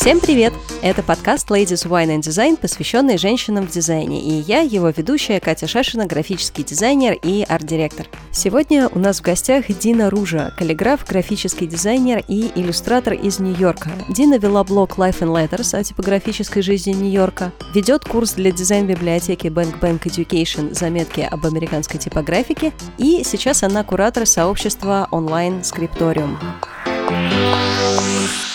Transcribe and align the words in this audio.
Всем 0.00 0.18
привет! 0.18 0.54
Это 0.80 1.02
подкаст 1.02 1.50
Ladies 1.50 1.86
Wine 1.86 2.16
and 2.16 2.20
Design, 2.20 2.56
посвященный 2.56 3.18
женщинам 3.18 3.66
в 3.66 3.70
дизайне, 3.70 4.18
и 4.22 4.32
я, 4.32 4.60
его 4.60 4.88
ведущая 4.88 5.40
Катя 5.40 5.66
Шашина, 5.66 6.06
графический 6.06 6.64
дизайнер 6.64 7.18
и 7.22 7.44
арт-директор. 7.46 8.06
Сегодня 8.32 8.88
у 8.88 8.98
нас 8.98 9.18
в 9.18 9.22
гостях 9.22 9.66
Дина 9.68 10.08
Ружа, 10.08 10.54
каллиграф, 10.56 11.06
графический 11.06 11.66
дизайнер 11.66 12.24
и 12.28 12.50
иллюстратор 12.54 13.12
из 13.12 13.40
Нью-Йорка. 13.40 13.90
Дина 14.08 14.38
вела 14.38 14.64
блог 14.64 14.96
Life 14.96 15.18
and 15.20 15.34
Letters 15.36 15.78
о 15.78 15.84
типографической 15.84 16.62
жизни 16.62 16.92
Нью-Йорка, 16.92 17.52
ведет 17.74 18.06
курс 18.06 18.32
для 18.32 18.52
дизайн-библиотеки 18.52 19.48
Bank 19.48 19.80
Bank 19.80 20.04
Education 20.04 20.72
«Заметки 20.72 21.28
об 21.30 21.44
американской 21.44 22.00
типографике», 22.00 22.72
и 22.96 23.20
сейчас 23.22 23.62
она 23.64 23.84
куратор 23.84 24.24
сообщества 24.24 25.08
онлайн 25.10 25.62
Скрипториум. 25.62 26.38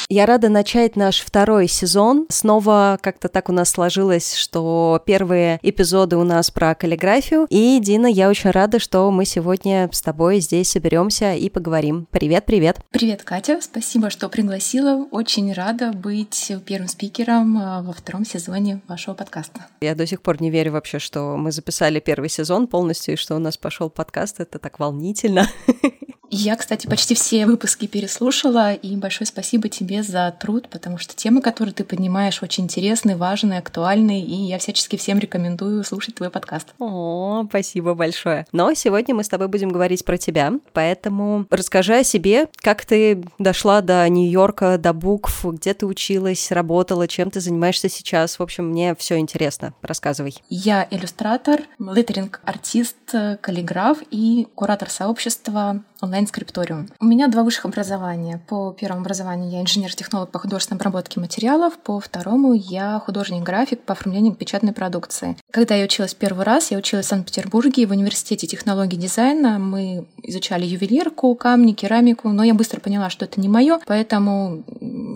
Я 0.08 0.28
рада 0.28 0.50
начать 0.50 0.96
наш 0.96 1.22
второй 1.22 1.68
сезон. 1.68 2.28
Снова 2.30 3.00
как-то 3.02 3.28
так 3.28 3.50
у 3.50 3.52
нас 3.52 3.72
сложилось, 3.72 4.36
что 4.36 5.02
первые 5.04 5.60
эпизоды 5.64 6.16
у 6.18 6.24
нас 6.24 6.52
про 6.52 6.76
каллиграфию. 6.76 7.48
И, 7.50 7.80
Дина, 7.80 8.06
я 8.06 8.30
очень 8.30 8.52
рада, 8.52 8.78
что 8.78 9.10
мы 9.10 9.26
сегодня 9.26 9.90
с 9.92 10.04
тобой 10.04 10.42
здесь 10.42 10.70
соберемся 10.70 11.34
и 11.34 11.50
поговорим. 11.50 12.08
Привет, 12.12 12.46
привет. 12.46 12.82
Привет, 12.92 13.24
Катя. 13.24 13.60
Спасибо, 13.62 14.12
что 14.12 14.30
пригласила. 14.30 15.08
Очень 15.10 15.52
рада 15.54 15.92
быть 15.92 16.52
первым 16.68 16.88
спикером 16.88 17.58
а, 17.58 17.82
во 17.82 17.94
втором 17.94 18.26
сезоне 18.26 18.82
вашего 18.88 19.16
подкаста. 19.16 19.66
Я 19.82 19.96
до 19.96 20.06
сих 20.06 20.22
пор 20.22 20.40
не 20.40 20.52
верю 20.52 20.74
вообще, 20.74 21.00
что 21.00 21.36
мы 21.36 21.52
записали 21.52 22.00
первый 22.00 22.30
сезон 22.30 22.68
полностью 22.68 23.16
и 23.16 23.18
что 23.18 23.36
у 23.36 23.40
нас 23.40 23.58
пошел 23.58 23.90
подкаст. 23.90 24.40
Это 24.40 24.60
так 24.60 24.78
волнительно. 24.78 25.48
Я, 26.38 26.58
кстати, 26.58 26.86
почти 26.86 27.16
все 27.16 27.46
выпуски 27.46 27.88
переслушала, 27.88 28.74
и 28.74 28.98
большое 28.98 29.26
спасибо 29.26 29.70
тебе 29.70 30.04
за 30.04 30.36
труд, 30.38 30.68
потому 30.70 30.98
что 30.98 31.16
темы, 31.16 31.42
которые 31.42 31.74
ты 31.74 31.86
поднимаешь, 31.86 32.44
очень 32.44 32.66
интересные, 32.66 33.16
важные, 33.16 33.60
актуальные, 33.60 34.22
и 34.22 34.34
я 34.34 34.60
всячески 34.60 34.98
всем 34.98 35.18
рекомендую 35.18 35.82
слушать 35.86 36.16
твой 36.16 36.30
подкаст. 36.30 36.74
О, 36.78 37.46
спасибо 37.48 37.94
большое. 37.94 38.46
Но 38.52 38.74
сегодня 38.74 39.16
мы 39.16 39.24
с 39.24 39.30
тобой 39.30 39.48
будем 39.48 39.70
говорить 39.70 40.04
про 40.04 40.18
тебя, 40.18 40.52
поэтому 40.74 41.46
расскажи 41.50 41.96
о 41.96 42.04
себе, 42.04 42.50
как 42.58 42.86
ты 42.86 43.24
дошла 43.40 43.80
до 43.80 44.08
Нью-Йорка, 44.10 44.78
до 44.78 44.92
букв, 44.92 45.46
где 45.46 45.74
ты 45.74 45.86
училась, 45.86 46.52
работала, 46.52 47.08
чем 47.08 47.32
ты 47.32 47.40
занимаешься 47.40 47.88
сейчас. 47.88 48.40
В 48.40 48.44
общем, 48.44 48.72
мне 48.72 48.94
все 48.96 49.18
интересно. 49.20 49.74
Рассказывай. 49.82 50.36
Я 50.50 50.86
иллюстратор, 50.92 51.62
литеринг-артист, 51.80 53.16
каллиграф 53.40 54.00
и 54.12 54.50
куратор 54.54 54.90
сообщества 54.90 55.82
онлайн-скрипториум. 56.06 56.90
У 57.00 57.06
меня 57.06 57.28
два 57.28 57.44
высших 57.44 57.66
образования. 57.66 58.42
По 58.48 58.72
первому 58.72 59.02
образованию 59.02 59.52
я 59.52 59.62
инженер-технолог 59.62 60.32
по 60.32 60.40
художественной 60.40 60.78
обработке 60.78 61.20
материалов, 61.20 61.78
по 61.78 62.00
второму 62.00 62.54
я 62.54 63.02
художник-график 63.06 63.82
по 63.82 63.94
оформлению 63.94 64.34
печатной 64.34 64.74
продукции. 64.74 65.38
Когда 65.52 65.76
я 65.76 65.86
училась 65.86 66.14
первый 66.14 66.46
раз, 66.46 66.72
я 66.72 66.78
училась 66.78 67.06
в 67.06 67.10
Санкт-Петербурге 67.10 67.86
в 67.86 67.92
университете 67.92 68.48
технологий 68.48 68.98
дизайна. 68.98 69.60
Мы 69.60 70.06
изучали 70.24 70.66
ювелирку, 70.66 71.36
камни, 71.36 71.74
керамику, 71.74 72.30
но 72.30 72.44
я 72.44 72.54
быстро 72.54 72.80
поняла, 72.80 73.10
что 73.10 73.26
это 73.26 73.42
не 73.42 73.50
мое, 73.50 73.80
поэтому 73.86 74.64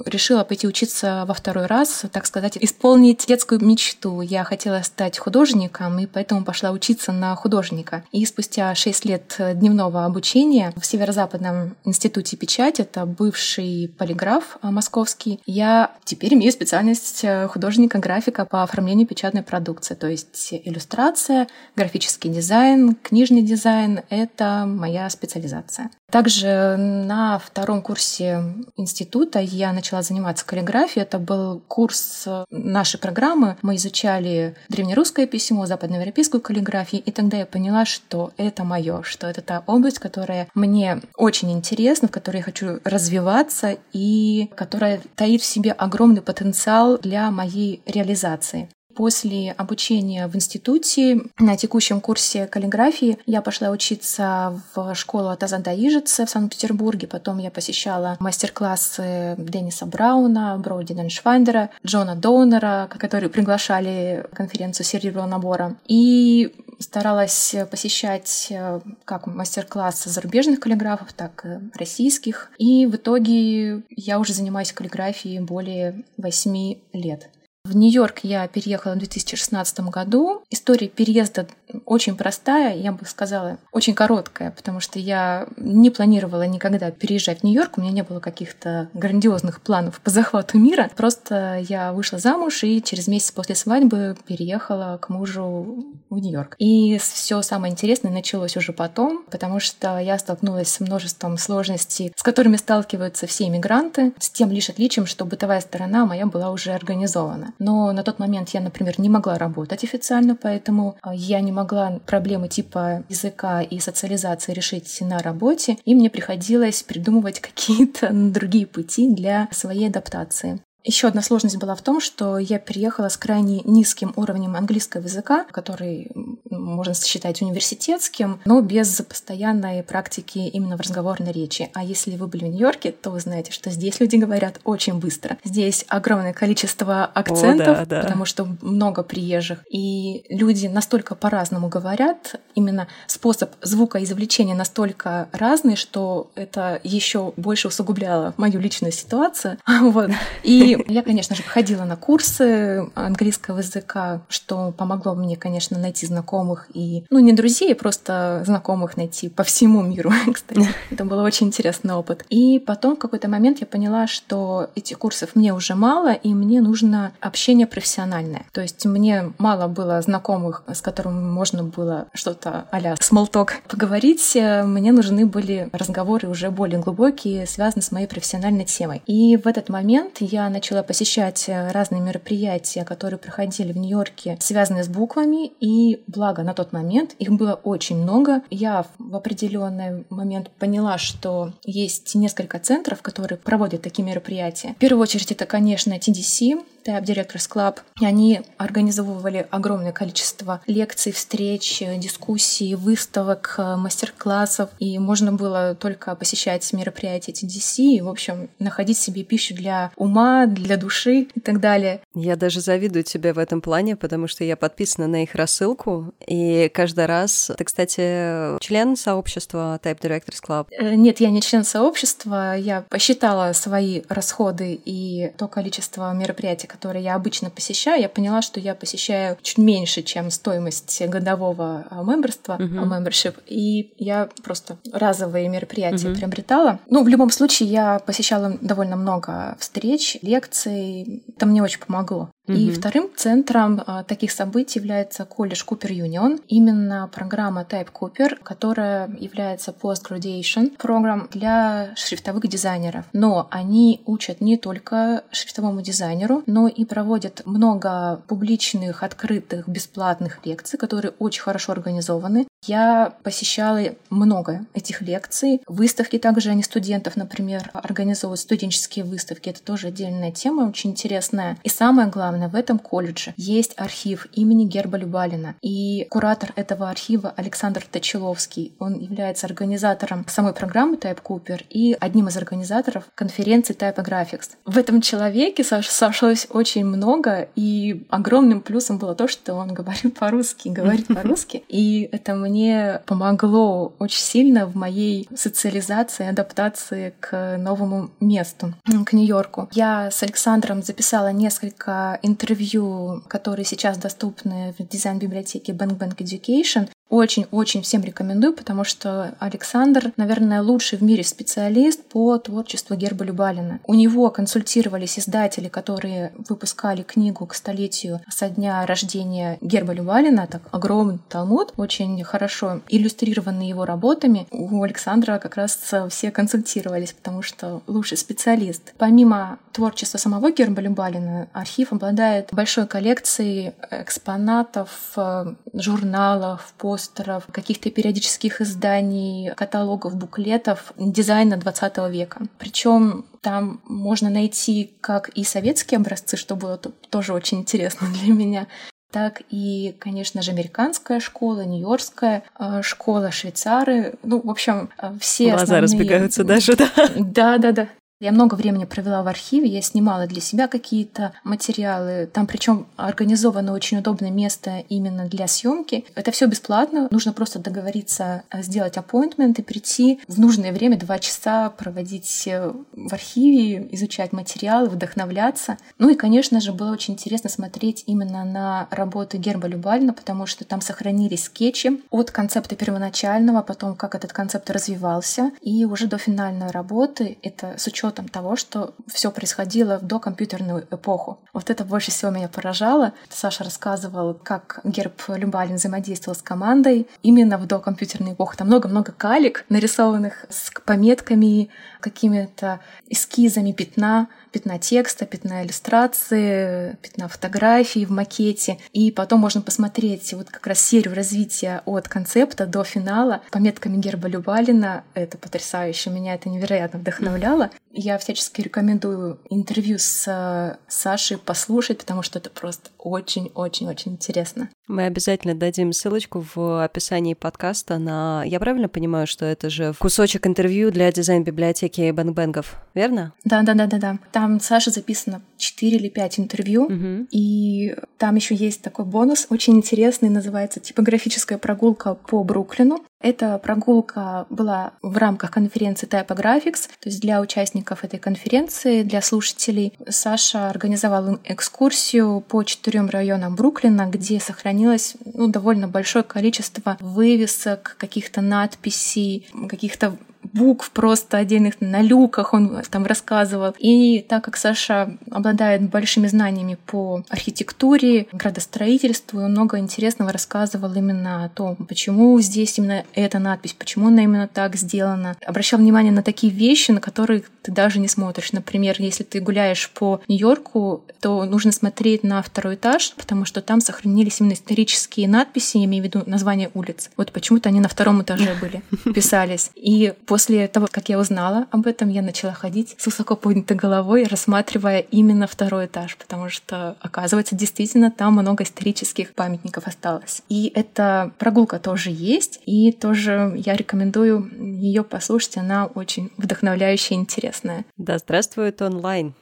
решила 0.06 0.44
пойти 0.44 0.68
учиться 0.68 1.24
во 1.28 1.34
второй 1.34 1.66
раз, 1.66 2.04
так 2.12 2.26
сказать, 2.26 2.58
исполнить 2.60 3.26
детскую 3.28 3.64
мечту. 3.64 4.22
Я 4.22 4.44
хотела 4.44 4.82
стать 4.82 5.18
художником, 5.18 6.00
и 6.00 6.06
поэтому 6.06 6.44
пошла 6.44 6.72
учиться 6.72 7.12
на 7.12 7.36
художника. 7.36 8.04
И 8.12 8.26
спустя 8.26 8.74
6 8.74 9.06
лет 9.06 9.36
дневного 9.56 10.06
обучения 10.06 10.74
в 10.80 10.86
Северо-Западном 10.86 11.76
институте 11.84 12.38
печати, 12.38 12.82
это 12.82 13.06
бывший 13.06 13.94
полиграф 13.98 14.58
а, 14.62 14.72
московский, 14.72 15.40
я 15.46 15.92
теперь 16.04 16.34
имею 16.34 16.52
специальность 16.52 17.22
э, 17.24 17.48
художника-графика 17.48 18.46
по 18.46 18.64
оформлению 18.64 19.08
печатной 19.08 19.44
продукции, 19.44 19.96
то 19.96 20.08
есть 20.08 20.50
иллюстрация, 20.52 21.48
графический 21.76 22.30
дизайн, 22.30 22.96
книжный 22.96 23.42
дизайн— 23.42 24.02
это 24.10 24.66
моя 24.66 25.10
специализация. 25.10 25.90
Также 26.12 26.76
на 26.78 27.38
втором 27.38 27.82
курсе 27.82 28.44
института 28.78 29.40
я 29.40 29.72
начала 29.74 30.02
заниматься 30.02 30.46
каллиграфией. 30.46 31.04
Это 31.04 31.20
был 31.20 31.62
курс 31.68 32.28
нашей 32.50 33.00
программы. 33.00 33.58
Мы 33.62 33.76
изучали 33.76 34.56
древнерусское 34.70 35.28
письмо, 35.28 35.68
западноевропейскую 35.68 36.42
каллиграфию, 36.42 37.04
и 37.04 37.12
тогда 37.12 37.38
я 37.38 37.46
поняла, 37.46 37.86
что 37.86 38.32
это 38.38 38.64
мое, 38.64 39.04
что 39.04 39.28
это 39.28 39.42
та 39.42 39.64
область, 39.68 40.00
которая 40.00 40.48
мне 40.56 41.02
очень 41.16 41.52
интересна, 41.52 42.08
в 42.08 42.12
которой 42.12 42.38
я 42.38 42.44
хочу 42.44 42.80
развиваться 42.84 43.78
и 43.94 44.50
которая 44.56 45.02
таит 45.16 45.42
в 45.42 45.46
себе 45.46 45.72
огромный 45.72 46.22
потенциал 46.22 46.98
для 46.98 47.30
моей 47.30 47.82
реализации. 47.86 48.70
После 49.00 49.54
обучения 49.54 50.28
в 50.28 50.36
институте 50.36 51.22
на 51.38 51.56
текущем 51.56 52.02
курсе 52.02 52.48
каллиграфии 52.48 53.18
я 53.26 53.42
пошла 53.42 53.70
учиться 53.70 54.62
в 54.76 54.94
школу 54.94 55.34
Тазанда 55.38 55.74
Ижица 55.74 56.26
в 56.26 56.30
Санкт-Петербурге. 56.30 57.08
Потом 57.08 57.38
я 57.38 57.50
посещала 57.50 58.18
мастер-классы 58.20 59.36
Денниса 59.38 59.86
Брауна, 59.86 60.58
Броуди 60.58 60.94
Деншвайндера, 60.94 61.70
Джона 61.88 62.18
Доунера, 62.18 62.90
которые 62.90 63.30
приглашали 63.30 64.26
конференцию 64.34 64.86
серебряного 64.86 65.28
набора. 65.28 65.78
И 65.88 66.54
старалась 66.80 67.56
посещать 67.72 68.48
э, 68.50 68.82
как 69.06 69.28
мастер-классы 69.28 70.10
зарубежных 70.10 70.60
каллиграфов, 70.60 71.14
так 71.14 71.46
и 71.46 71.78
российских. 71.78 72.52
И 72.58 72.86
в 72.86 72.98
итоге 72.98 73.82
я 73.96 74.20
уже 74.20 74.34
занимаюсь 74.34 74.74
каллиграфией 74.74 75.40
более 75.40 76.04
восьми 76.18 76.84
лет. 76.92 77.30
В 77.70 77.76
Нью-Йорк 77.76 78.22
я 78.24 78.48
переехала 78.48 78.94
в 78.94 78.98
2016 78.98 79.82
году. 79.82 80.42
История 80.50 80.88
переезда 80.88 81.46
очень 81.86 82.16
простая, 82.16 82.76
я 82.76 82.92
бы 82.92 83.06
сказала, 83.06 83.60
очень 83.72 83.94
короткая, 83.94 84.50
потому 84.50 84.80
что 84.80 84.98
я 84.98 85.48
не 85.56 85.92
планировала 85.92 86.48
никогда 86.48 86.90
переезжать 86.90 87.42
в 87.42 87.44
Нью-Йорк, 87.44 87.78
у 87.78 87.82
меня 87.82 87.92
не 87.92 88.02
было 88.02 88.20
каких-то 88.20 88.90
грандиозных 88.96 89.62
планов 89.62 90.02
по 90.02 90.10
захвату 90.10 90.58
мира. 90.58 90.90
Просто 90.96 91.64
я 91.70 91.94
вышла 91.94 92.18
замуж 92.18 92.64
и 92.64 92.82
через 92.82 93.08
месяц 93.08 93.32
после 93.32 93.54
свадьбы 93.54 94.18
переехала 94.26 94.98
к 95.00 95.10
мужу 95.10 95.86
в 96.10 96.18
Нью-Йорк. 96.18 96.56
И 96.58 96.98
все 96.98 97.44
самое 97.44 97.72
интересное 97.72 98.12
началось 98.12 98.58
уже 98.58 98.74
потом, 98.74 99.26
потому 99.30 99.60
что 99.60 100.00
я 100.00 100.18
столкнулась 100.18 100.70
с 100.70 100.80
множеством 100.80 101.38
сложностей, 101.38 102.12
с 102.16 102.24
которыми 102.24 102.56
сталкиваются 102.56 103.28
все 103.28 103.48
иммигранты, 103.48 104.14
с 104.18 104.32
тем 104.32 104.50
лишь 104.52 104.72
отличием, 104.72 105.06
что 105.06 105.24
бытовая 105.24 105.62
сторона 105.62 106.08
моя 106.08 106.26
была 106.26 106.50
уже 106.50 106.72
организована. 106.72 107.54
Но 107.60 107.92
на 107.92 108.04
тот 108.04 108.20
момент 108.20 108.50
я, 108.50 108.62
например, 108.62 109.00
не 109.00 109.10
могла 109.10 109.38
работать 109.38 109.84
официально, 109.84 110.36
поэтому 110.36 110.96
а, 111.02 111.14
я 111.14 111.42
не 111.42 111.52
могла 111.52 112.00
проблемы 112.06 112.48
типа 112.48 113.04
языка 113.10 113.62
и 113.62 113.80
социализации 113.80 114.54
решить 114.54 114.98
на 115.02 115.20
работе, 115.20 115.78
и 115.86 115.94
мне 115.94 116.10
приходилось 116.10 116.84
придумывать 116.84 117.40
какие-то 117.42 118.10
другие 118.12 118.66
пути 118.66 119.14
для 119.14 119.50
своей 119.52 119.88
адаптации. 119.88 120.62
Еще 120.84 121.08
одна 121.08 121.22
сложность 121.22 121.58
была 121.58 121.76
в 121.76 121.82
том, 121.82 122.00
что 122.00 122.38
я 122.38 122.58
переехала 122.58 123.10
с 123.10 123.18
крайне 123.18 123.62
низким 123.66 124.14
уровнем 124.16 124.56
английского 124.56 125.02
языка, 125.02 125.46
который 125.52 126.10
можно 126.50 126.94
считать 126.94 127.42
университетским, 127.42 128.40
но 128.46 128.62
без 128.62 129.02
постоянной 129.02 129.84
практики 129.84 130.40
именно 130.40 130.78
в 130.78 130.82
разговорной 130.82 131.34
речи. 131.34 131.70
А 131.74 131.84
если 131.84 132.16
вы 132.16 132.28
были 132.28 132.46
в 132.46 132.48
Нью-Йорке, 132.48 132.92
то 132.94 133.12
вы 133.12 133.20
знаете, 133.20 133.52
что 133.52 133.70
здесь 133.72 134.00
люди 134.00 134.16
говорят 134.16 134.62
очень 134.64 134.96
быстро. 134.96 135.38
Здесь 135.44 135.86
огромное 135.90 136.34
количество 136.34 137.06
акцентов, 137.06 137.82
О, 137.82 137.86
да, 137.86 137.98
да. 137.98 138.02
потому 138.04 138.24
что 138.24 138.48
много 138.62 139.04
приезжих. 139.04 139.66
И 139.70 140.24
люди 140.30 140.68
настолько 140.68 141.16
по-разному 141.16 141.68
говорят, 141.68 142.36
именно 142.56 142.88
способ 143.08 143.52
звукоизвлечения 143.62 144.56
настолько 144.56 145.28
разный, 145.34 145.76
что 145.76 146.32
это 146.36 146.80
еще 146.84 147.34
больше 147.36 147.68
усугубляло 147.68 148.34
мою 148.38 148.60
личную 148.60 148.94
ситуацию. 148.94 149.58
Вот. 149.90 150.12
И 150.44 150.69
я, 150.88 151.04
конечно 151.04 151.36
же, 151.36 151.44
ходила 151.44 151.84
на 151.84 151.96
курсы 151.96 152.90
английского 152.96 153.60
языка, 153.60 154.22
что 154.30 154.72
помогло 154.72 155.16
мне, 155.16 155.36
конечно, 155.36 155.78
найти 155.78 156.06
знакомых 156.06 156.68
и, 156.74 157.06
ну, 157.10 157.20
не 157.20 157.34
друзей, 157.34 157.74
а 157.74 157.76
просто 157.76 158.44
знакомых 158.46 158.98
найти 158.98 159.30
по 159.30 159.44
всему 159.44 159.82
миру, 159.82 160.12
кстати. 160.34 160.68
Это 160.92 161.06
был 161.06 161.20
очень 161.20 161.48
интересный 161.48 161.94
опыт. 161.94 162.26
И 162.30 162.60
потом 162.60 162.96
в 162.96 163.00
какой-то 163.00 163.28
момент 163.28 163.60
я 163.62 163.68
поняла, 163.68 164.08
что 164.08 164.70
этих 164.76 165.00
курсов 165.00 165.32
мне 165.36 165.54
уже 165.54 165.76
мало, 165.76 166.14
и 166.14 166.34
мне 166.34 166.62
нужно 166.62 167.12
общение 167.20 167.68
профессиональное. 167.68 168.46
То 168.52 168.62
есть 168.62 168.86
мне 168.86 169.34
мало 169.38 169.68
было 169.68 170.02
знакомых, 170.02 170.64
с 170.72 170.82
которыми 170.82 171.22
можно 171.22 171.64
было 171.64 172.08
что-то 172.14 172.66
а-ля 172.72 172.96
talk 172.96 173.52
поговорить. 173.68 174.36
Мне 174.36 174.92
нужны 174.92 175.26
были 175.26 175.70
разговоры 175.72 176.28
уже 176.28 176.50
более 176.50 176.80
глубокие, 176.80 177.46
связанные 177.46 177.84
с 177.84 177.92
моей 177.92 178.08
профессиональной 178.08 178.66
темой. 178.66 179.02
И 179.06 179.38
в 179.38 179.48
этот 179.48 179.70
момент 179.70 180.18
я 180.20 180.50
начала 180.60 180.84
посещать 180.84 181.46
э, 181.48 181.72
разные 181.72 182.02
мероприятия, 182.02 182.84
которые 182.84 183.18
проходили 183.18 183.72
в 183.72 183.78
Нью-Йорке, 183.78 184.38
связанные 184.42 184.84
с 184.84 184.90
буквами. 184.90 185.54
И 185.62 186.04
благо 186.08 186.44
на 186.44 186.54
тот 186.54 186.74
момент 186.74 187.16
их 187.18 187.32
было 187.32 187.54
очень 187.64 187.96
много. 187.96 188.42
Я 188.50 188.86
в 188.98 189.16
определенный 189.16 190.06
момент 190.10 190.50
поняла, 190.60 190.98
что 190.98 191.54
есть 191.64 192.14
несколько 192.16 192.60
центров, 192.60 193.02
которые 193.02 193.38
проводят 193.38 193.82
такие 193.82 194.04
мероприятия. 194.04 194.74
В 194.74 194.80
первую 194.80 195.04
очередь 195.04 195.32
это, 195.32 195.46
конечно, 195.46 195.94
TDC, 195.94 196.62
Type 196.90 197.04
Directors 197.04 197.50
Club. 197.50 197.78
И 198.00 198.06
они 198.06 198.42
организовывали 198.58 199.48
огромное 199.52 199.92
количество 199.92 200.62
лекций, 200.66 201.12
встреч, 201.12 201.84
дискуссий, 201.98 202.76
выставок, 202.76 203.56
мастер-классов. 203.58 204.70
И 204.80 204.98
можно 204.98 205.32
было 205.32 205.76
только 205.76 206.16
посещать 206.16 206.72
мероприятия 206.74 207.32
TDC 207.32 207.84
и, 207.84 208.02
в 208.02 208.10
общем, 208.10 208.50
находить 208.60 208.98
себе 208.98 209.24
пищу 209.24 209.54
для 209.54 209.92
ума, 209.96 210.48
для 210.48 210.78
души 210.78 211.28
и 211.34 211.40
так 211.40 211.60
далее. 211.60 212.02
Я 212.16 212.36
даже 212.36 212.62
завидую 212.62 213.04
тебе 213.04 213.34
в 213.34 213.38
этом 213.38 213.62
плане, 213.62 213.96
потому 213.96 214.28
что 214.28 214.44
я 214.44 214.58
подписана 214.58 215.08
на 215.08 215.24
их 215.24 215.36
рассылку, 215.36 216.14
и 216.26 216.70
каждый 216.74 217.06
раз... 217.06 217.52
Ты, 217.58 217.64
кстати, 217.64 218.60
член 218.60 218.96
сообщества 218.96 219.80
Type 219.84 220.00
Directors 220.00 220.42
Club? 220.46 220.68
Э, 220.72 220.96
нет, 220.96 221.20
я 221.20 221.30
не 221.30 221.42
член 221.42 221.64
сообщества. 221.64 222.56
Я 222.58 222.84
посчитала 222.90 223.54
свои 223.54 224.02
расходы 224.10 224.80
и 224.84 225.32
то 225.38 225.48
количество 225.48 226.14
мероприятий, 226.14 226.68
которые 226.80 227.04
я 227.04 227.16
обычно 227.16 227.50
посещаю. 227.50 228.02
Я 228.02 228.08
поняла, 228.08 228.42
что 228.42 228.62
я 228.62 228.74
посещаю 228.74 229.38
чуть 229.42 229.58
меньше, 229.58 230.02
чем 230.02 230.32
стоимость 230.32 231.06
годового 231.08 231.86
а, 231.90 232.02
мемберства, 232.04 232.58
uh-huh. 232.58 232.88
membership, 232.88 233.36
и 233.48 233.94
я 233.98 234.30
просто 234.44 234.78
разовые 234.94 235.50
мероприятия 235.50 236.08
uh-huh. 236.08 236.16
приобретала. 236.16 236.80
Ну, 236.90 237.04
в 237.04 237.10
любом 237.10 237.32
случае, 237.32 237.68
я 237.68 238.00
посещала 238.00 238.58
довольно 238.62 238.96
много 238.96 239.58
встреч, 239.60 240.18
лекций. 240.22 241.22
Это 241.36 241.46
мне 241.46 241.62
очень 241.62 241.82
помогло. 241.82 242.30
И 242.56 242.72
вторым 242.72 243.10
центром 243.16 243.82
а, 243.86 244.04
таких 244.04 244.32
событий 244.32 244.80
является 244.80 245.26
колледж 245.26 245.64
Cooper 245.66 245.92
Union. 245.92 246.42
Именно 246.48 247.10
программа 247.14 247.62
Type 247.62 247.90
Cooper, 247.94 248.38
которая 248.42 249.10
является 249.20 249.72
post-graduation 249.72 250.78
программ 250.78 251.28
для 251.32 251.94
шрифтовых 251.96 252.48
дизайнеров. 252.48 253.06
Но 253.14 253.48
они 253.52 254.02
учат 254.06 254.42
не 254.42 254.58
только 254.58 255.24
шрифтовому 255.32 255.82
дизайнеру, 255.82 256.44
но 256.46 256.68
и 256.68 256.86
проводят 256.86 257.42
много 257.46 258.22
публичных, 258.28 259.04
открытых, 259.04 259.68
бесплатных 259.68 260.46
лекций, 260.46 260.78
которые 260.78 261.14
очень 261.20 261.42
хорошо 261.42 261.74
организованы. 261.74 262.48
Я 262.66 263.14
посещала 263.24 263.80
много 264.10 264.66
этих 264.74 265.02
лекций. 265.02 265.62
Выставки 265.68 266.18
также 266.20 266.50
они 266.50 266.64
студентов, 266.64 267.16
например, 267.16 267.70
организовывают 267.74 268.40
студенческие 268.40 269.06
выставки. 269.06 269.50
Это 269.50 269.62
тоже 269.62 269.88
отдельная 269.88 270.32
тема, 270.32 270.70
очень 270.70 270.92
интересная. 270.92 271.58
И 271.64 271.70
самое 271.70 272.10
главное, 272.10 272.39
в 272.48 272.56
этом 272.56 272.80
колледже 272.80 273.34
есть 273.36 273.74
архив 273.78 274.28
имени 274.34 274.66
Герба 274.66 274.98
Любалина. 274.98 275.56
И 275.62 276.08
куратор 276.10 276.54
этого 276.56 276.90
архива 276.90 277.34
Александр 277.36 277.84
Точиловский. 277.92 278.74
Он 278.80 278.98
является 278.98 279.48
организатором 279.48 280.26
самой 280.28 280.54
программы 280.54 280.96
Type 280.96 281.22
Cooper 281.24 281.64
и 281.70 281.98
одним 282.00 282.28
из 282.28 282.38
организаторов 282.38 283.06
конференции 283.16 283.76
Typographics. 283.76 284.52
В 284.66 284.78
этом 284.78 285.02
человеке 285.02 285.64
сошлось 285.64 286.48
очень 286.50 286.86
много, 286.86 287.50
и 287.56 288.06
огромным 288.10 288.62
плюсом 288.62 288.98
было 288.98 289.16
то, 289.16 289.28
что 289.28 289.54
он 289.56 289.74
говорит 289.74 290.18
по-русски, 290.18 290.70
говорит 290.70 291.08
по-русски. 291.16 291.64
И 291.68 292.10
это 292.12 292.36
мне 292.36 293.02
помогло 293.06 293.94
очень 294.00 294.22
сильно 294.22 294.66
в 294.66 294.76
моей 294.76 295.28
социализации, 295.36 296.28
адаптации 296.28 297.14
к 297.20 297.58
новому 297.58 298.12
месту, 298.20 298.74
к 299.06 299.14
Нью-Йорку. 299.14 299.70
Я 299.72 300.12
с 300.12 300.22
Александром 300.24 300.84
записала 300.84 301.32
несколько 301.32 302.19
интервью, 302.24 303.24
которые 303.28 303.66
сейчас 303.66 303.98
доступны 303.98 304.74
в 304.78 304.88
дизайн-библиотеке 304.88 305.74
Bank 305.74 305.98
Bank 305.98 306.18
Education. 306.18 306.90
Очень-очень 307.10 307.82
всем 307.82 308.04
рекомендую, 308.04 308.54
потому 308.54 308.84
что 308.84 309.36
Александр, 309.40 310.14
наверное, 310.16 310.62
лучший 310.62 311.00
в 311.00 311.02
мире 311.02 311.24
специалист 311.24 312.04
по 312.04 312.38
творчеству 312.38 312.96
Герба 312.96 313.26
Любалина. 313.26 313.80
У 313.88 313.96
него 313.96 314.30
консультировались 314.30 315.18
издатели, 315.18 315.70
которые 315.70 316.32
выпускали 316.48 317.02
книгу 317.02 317.48
к 317.48 317.56
столетию 317.56 318.22
со 318.30 318.48
дня 318.50 318.86
рождения 318.86 319.58
Герба 319.60 319.94
Любалина, 319.94 320.46
так 320.46 320.62
огромный 320.72 321.20
талмуд, 321.30 321.74
очень 321.78 322.24
хорошо 322.24 322.82
иллюстрированный 322.90 323.68
его 323.68 323.86
работами. 323.86 324.48
У 324.52 324.84
Александра 324.84 325.40
как 325.40 325.56
раз 325.56 325.80
все 326.10 326.30
консультировались, 326.30 327.14
потому 327.14 327.42
что 327.42 327.82
лучший 327.88 328.18
специалист. 328.18 328.94
Помимо 329.00 329.58
творчества 329.72 330.20
самого 330.20 330.52
Герба 330.52 330.82
Любалина, 330.82 331.48
архив 331.54 331.92
обладает 331.92 332.50
большой 332.52 332.86
коллекцией 332.86 333.74
экспонатов, 333.90 335.14
э, 335.16 335.56
журналов, 335.74 336.74
пост 336.78 336.99
постеров, 337.00 337.48
каких-то 337.52 337.90
периодических 337.90 338.62
изданий, 338.62 339.52
каталогов, 339.56 340.16
буклетов 340.16 340.94
дизайна 340.98 341.58
20 341.58 341.98
века. 342.10 342.42
Причем 342.58 343.26
там 343.42 343.80
можно 343.86 344.30
найти 344.30 344.92
как 345.00 345.30
и 345.30 345.44
советские 345.44 346.00
образцы, 346.00 346.36
что 346.36 346.56
было 346.56 346.78
тоже 346.78 347.34
очень 347.34 347.60
интересно 347.60 348.08
для 348.24 348.34
меня, 348.34 348.68
так 349.12 349.42
и, 349.50 349.96
конечно 349.98 350.42
же, 350.42 350.52
американская 350.52 351.20
школа, 351.20 351.62
нью-йоркская 351.62 352.44
э, 352.60 352.82
школа, 352.84 353.32
швейцары. 353.32 354.14
Ну, 354.22 354.42
в 354.44 354.50
общем, 354.50 354.90
э, 355.02 355.14
все 355.20 355.46
Глаза 355.46 355.64
основные... 355.64 355.84
разбегаются 355.84 356.44
даже, 356.44 356.76
да? 356.76 356.92
Да, 357.18 357.58
да, 357.58 357.72
да. 357.72 357.88
Я 358.22 358.34
много 358.34 358.56
времени 358.56 358.84
провела 358.84 359.24
в 359.24 359.30
архиве, 359.30 359.70
я 359.70 359.82
снимала 359.82 360.28
для 360.28 360.42
себя 360.42 360.68
какие-то 360.68 361.32
материалы. 361.46 362.30
Там 362.32 362.48
причем 362.48 362.86
организовано 362.98 363.72
очень 363.72 364.00
удобное 364.00 364.30
место 364.30 364.84
именно 364.90 365.30
для 365.30 365.48
съемки. 365.48 366.04
Это 366.16 366.32
все 366.32 366.48
бесплатно. 366.48 367.08
Нужно 367.12 367.32
просто 367.32 367.60
договориться 367.60 368.44
э, 368.52 368.62
сделать 368.62 368.98
appointment 368.98 369.56
и 369.60 369.62
прийти 369.62 370.20
в 370.28 370.38
нужное 370.38 370.74
время, 370.74 370.98
два 370.98 371.18
часа 371.20 371.70
проводить 371.70 372.46
э, 372.48 372.74
в 372.92 373.14
архиве, 373.14 373.88
изучать 373.94 374.34
материалы, 374.34 374.90
вдохновляться. 374.90 375.78
Ну 375.98 376.10
и, 376.10 376.16
конечно 376.16 376.60
же, 376.60 376.74
было 376.74 376.92
очень 376.92 377.14
интересно 377.14 377.50
смотреть 377.50 378.04
именно 378.06 378.44
на 378.44 378.90
работы 378.92 379.38
Герба 379.38 379.68
Любальна, 379.68 380.12
потому 380.12 380.46
что 380.46 380.66
там 380.66 380.82
сохранились 380.82 381.46
скетчи 381.46 382.02
от 382.10 382.32
концепта 382.32 382.76
первоначального, 382.76 383.62
потом 383.62 383.96
как 383.96 384.14
этот 384.14 384.34
концепт 384.34 384.70
развивался, 384.70 385.52
и 385.62 385.86
уже 385.86 386.08
до 386.08 386.18
финальной 386.18 386.72
работы. 386.72 387.38
Это 387.44 387.76
с 387.78 387.88
учетом 387.88 388.09
учетом 388.10 388.28
того, 388.28 388.56
что 388.56 388.94
все 389.08 389.32
происходило 389.32 389.98
в 389.98 390.06
докомпьютерную 390.06 390.88
эпоху. 390.92 391.40
Вот 391.54 391.70
это 391.70 391.84
больше 391.86 392.12
всего 392.12 392.32
меня 392.32 392.48
поражало. 392.48 393.14
Саша 393.30 393.64
рассказывал, 393.64 394.34
как 394.34 394.82
Герб 394.84 395.22
Любалин 395.30 395.76
взаимодействовал 395.76 396.36
с 396.36 396.42
командой 396.42 397.08
именно 397.24 397.58
в 397.58 397.66
докомпьютерную 397.66 398.34
эпоху. 398.34 398.58
Там 398.58 398.68
много-много 398.68 399.12
калик, 399.12 399.66
нарисованных 399.70 400.46
с 400.50 400.72
пометками, 400.86 401.70
какими-то 402.00 402.80
эскизами 403.08 403.72
пятна, 403.72 404.28
пятна 404.52 404.80
текста, 404.80 405.26
пятна 405.26 405.64
иллюстрации, 405.64 406.98
пятна 407.02 407.28
фотографий 407.28 408.06
в 408.06 408.12
макете. 408.12 408.78
И 408.92 409.12
потом 409.12 409.40
можно 409.40 409.62
посмотреть 409.62 410.34
вот 410.34 410.50
как 410.50 410.68
раз 410.68 410.80
серию 410.80 411.16
развития 411.16 411.82
от 411.86 412.08
концепта 412.08 412.66
до 412.66 412.84
финала 412.84 413.42
пометками 413.52 413.98
герба 413.98 414.28
Любалина. 414.28 415.04
Это 415.14 415.38
потрясающе, 415.38 416.10
меня 416.10 416.36
это 416.36 416.50
невероятно 416.50 417.00
вдохновляло. 417.00 417.70
Я 417.92 418.18
всячески 418.18 418.62
рекомендую 418.62 419.40
интервью 419.50 419.98
с 419.98 420.78
Сашей 420.88 421.38
послушать, 421.38 422.00
потому 422.00 422.22
что 422.22 422.40
это 422.40 422.50
просто 422.50 422.90
очень-очень-очень 423.00 424.14
интересно. 424.14 424.70
Мы 424.88 425.06
обязательно 425.06 425.56
дадим 425.56 425.94
ссылочку 425.94 426.46
в 426.56 426.84
описании 426.84 427.34
подкаста 427.34 427.98
на... 427.98 428.44
Я 428.46 428.60
правильно 428.60 428.90
понимаю, 428.90 429.28
что 429.28 429.46
это 429.46 429.70
же 429.70 429.94
кусочек 430.00 430.48
интервью 430.48 430.92
для 430.92 431.12
дизайн-библиотеки 431.12 432.12
Bang 432.12 432.33
Bang'ов, 432.33 432.76
верно? 432.94 433.34
Да-да-да-да-да. 433.44 434.18
Там 434.40 434.62
Саша 434.62 434.90
записано 434.90 435.42
4 435.58 435.98
или 435.98 436.08
5 436.08 436.40
интервью, 436.40 436.84
угу. 436.84 437.28
и 437.30 437.94
там 438.18 438.38
еще 438.38 438.56
есть 438.56 438.82
такой 438.82 439.04
бонус, 439.04 439.48
очень 439.50 439.76
интересный, 439.76 440.30
называется 440.30 440.80
«Типографическая 440.80 441.58
прогулка 441.58 442.16
по 442.16 442.42
Бруклину». 442.46 443.04
Эта 443.20 443.58
прогулка 443.58 444.48
была 444.50 444.94
в 445.02 445.18
рамках 445.18 445.52
конференции 445.52 446.08
Typographics, 446.08 446.88
то 447.02 447.10
есть 447.10 447.20
для 447.20 447.42
участников 447.42 448.06
этой 448.06 448.18
конференции, 448.18 449.04
для 449.04 449.22
слушателей. 449.22 449.92
Саша 450.08 450.70
организовал 450.70 451.38
экскурсию 451.44 452.40
по 452.40 452.64
четырем 452.64 453.10
районам 453.10 453.58
Бруклина, 453.58 454.06
где 454.06 454.40
сохранилось 454.40 455.18
ну, 455.34 455.50
довольно 455.50 455.90
большое 455.90 456.24
количество 456.24 456.96
вывесок, 457.02 457.98
каких-то 458.00 458.40
надписей, 458.40 459.50
каких-то 459.68 460.16
букв 460.44 460.92
просто 460.92 461.38
отдельных 461.38 461.82
на 461.82 462.02
люках 462.02 462.54
он 462.54 462.82
там 462.90 463.06
рассказывал. 463.06 463.76
И 463.78 464.26
так 464.28 464.44
как 464.44 464.58
Саша 464.58 465.18
обладает 465.32 465.90
большими 465.90 466.28
знаниями 466.28 466.78
по 466.86 467.24
архитектуре, 467.30 468.28
градостроительству, 468.32 469.42
он 469.42 469.52
много 469.52 469.80
интересного 469.80 470.32
рассказывал 470.32 470.94
именно 470.94 471.46
о 471.46 471.50
том, 471.50 471.76
почему 471.76 472.40
здесь 472.40 472.78
именно 472.78 473.04
эта 473.14 473.40
надпись, 473.40 473.74
почему 473.74 474.08
она 474.08 474.24
именно 474.24 474.48
так 474.48 474.76
сделана. 474.76 475.36
Обращал 475.46 475.80
внимание 475.80 476.12
на 476.12 476.24
такие 476.24 476.52
вещи, 476.52 476.92
на 476.92 477.02
которые 477.02 477.44
ты 477.62 477.72
даже 477.72 478.00
не 478.00 478.08
смотришь. 478.08 478.52
Например, 478.52 478.96
если 479.00 479.24
ты 479.24 479.40
гуляешь 479.40 479.90
по 479.90 480.22
Нью-Йорку, 480.28 481.04
то 481.20 481.44
нужно 481.46 481.72
смотреть 481.72 482.24
на 482.24 482.42
второй 482.42 482.76
этаж, 482.76 483.14
потому 483.18 483.46
что 483.46 483.62
там 483.62 483.82
сохранились 483.82 484.40
именно 484.40 484.54
исторические 484.54 485.28
надписи, 485.28 485.78
я 485.78 485.86
имею 485.86 486.04
в 486.04 486.08
виду 486.08 486.24
название 486.26 486.72
улиц. 486.74 487.10
Вот 487.18 487.32
почему-то 487.32 487.70
они 487.70 487.80
на 487.80 487.90
втором 487.90 488.22
этаже 488.22 488.56
были, 488.60 488.82
писались. 489.14 489.72
И 489.76 490.14
после 490.30 490.68
того, 490.68 490.88
как 490.92 491.10
я 491.10 491.18
узнала 491.18 491.66
об 491.72 491.88
этом, 491.88 492.08
я 492.10 492.22
начала 492.22 492.54
ходить 492.54 492.96
с 493.00 493.08
высоко 493.08 493.36
поднятой 493.36 493.76
головой, 493.76 494.26
рассматривая 494.26 495.00
именно 495.00 495.48
второй 495.48 495.88
этаж, 495.88 496.16
потому 496.18 496.50
что, 496.50 496.96
оказывается, 497.00 497.56
действительно 497.56 498.12
там 498.12 498.34
много 498.34 498.64
исторических 498.64 499.34
памятников 499.34 499.88
осталось. 499.88 500.44
И 500.48 500.72
эта 500.76 501.32
прогулка 501.40 501.80
тоже 501.80 502.12
есть, 502.12 502.62
и 502.68 502.92
тоже 502.92 503.56
я 503.58 503.76
рекомендую 503.76 504.52
ее 504.78 505.04
послушать, 505.04 505.58
она 505.58 505.88
очень 505.88 506.30
вдохновляющая 506.38 507.18
и 507.18 507.20
интересная. 507.20 507.86
Да, 507.98 508.20
здравствует 508.20 508.84
онлайн. 508.84 509.34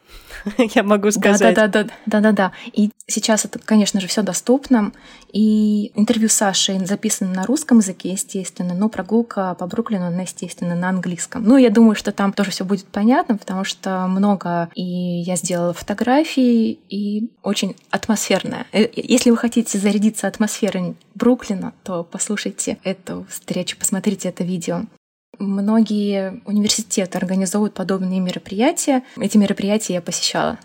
я 0.75 0.83
могу 0.83 1.11
сказать. 1.11 1.55
Да, 1.55 1.67
да, 1.67 1.83
да, 1.83 1.89
да, 2.05 2.19
да, 2.19 2.31
да. 2.31 2.51
И 2.73 2.91
сейчас 3.07 3.45
это, 3.45 3.59
конечно 3.59 3.99
же, 3.99 4.07
все 4.07 4.21
доступно. 4.21 4.91
И 5.31 5.91
интервью 5.95 6.29
Саши 6.29 6.79
записано 6.85 7.33
на 7.33 7.45
русском 7.45 7.79
языке, 7.79 8.11
естественно, 8.11 8.73
но 8.73 8.89
прогулка 8.89 9.55
по 9.55 9.67
Бруклину, 9.67 10.07
она, 10.07 10.21
естественно, 10.21 10.75
на 10.75 10.89
английском. 10.89 11.43
Ну, 11.43 11.57
я 11.57 11.69
думаю, 11.69 11.95
что 11.95 12.11
там 12.11 12.33
тоже 12.33 12.51
все 12.51 12.65
будет 12.65 12.85
понятно, 12.85 13.37
потому 13.37 13.63
что 13.63 14.07
много 14.07 14.69
и 14.75 14.83
я 14.83 15.35
сделала 15.35 15.73
фотографии, 15.73 16.79
и 16.89 17.29
очень 17.43 17.75
атмосферная. 17.89 18.65
Э, 18.71 18.87
если 18.95 19.31
вы 19.31 19.37
хотите 19.37 19.77
зарядиться 19.77 20.27
атмосферой 20.27 20.95
Бруклина, 21.15 21.73
то 21.83 22.03
послушайте 22.03 22.77
эту 22.83 23.25
встречу, 23.29 23.77
посмотрите 23.77 24.29
это 24.29 24.43
видео. 24.43 24.83
Многие 25.39 26.41
университеты 26.45 27.17
организовывают 27.17 27.73
подобные 27.73 28.19
мероприятия. 28.19 29.03
Эти 29.17 29.37
мероприятия 29.37 29.93
я 29.93 30.01
посещала. 30.01 30.57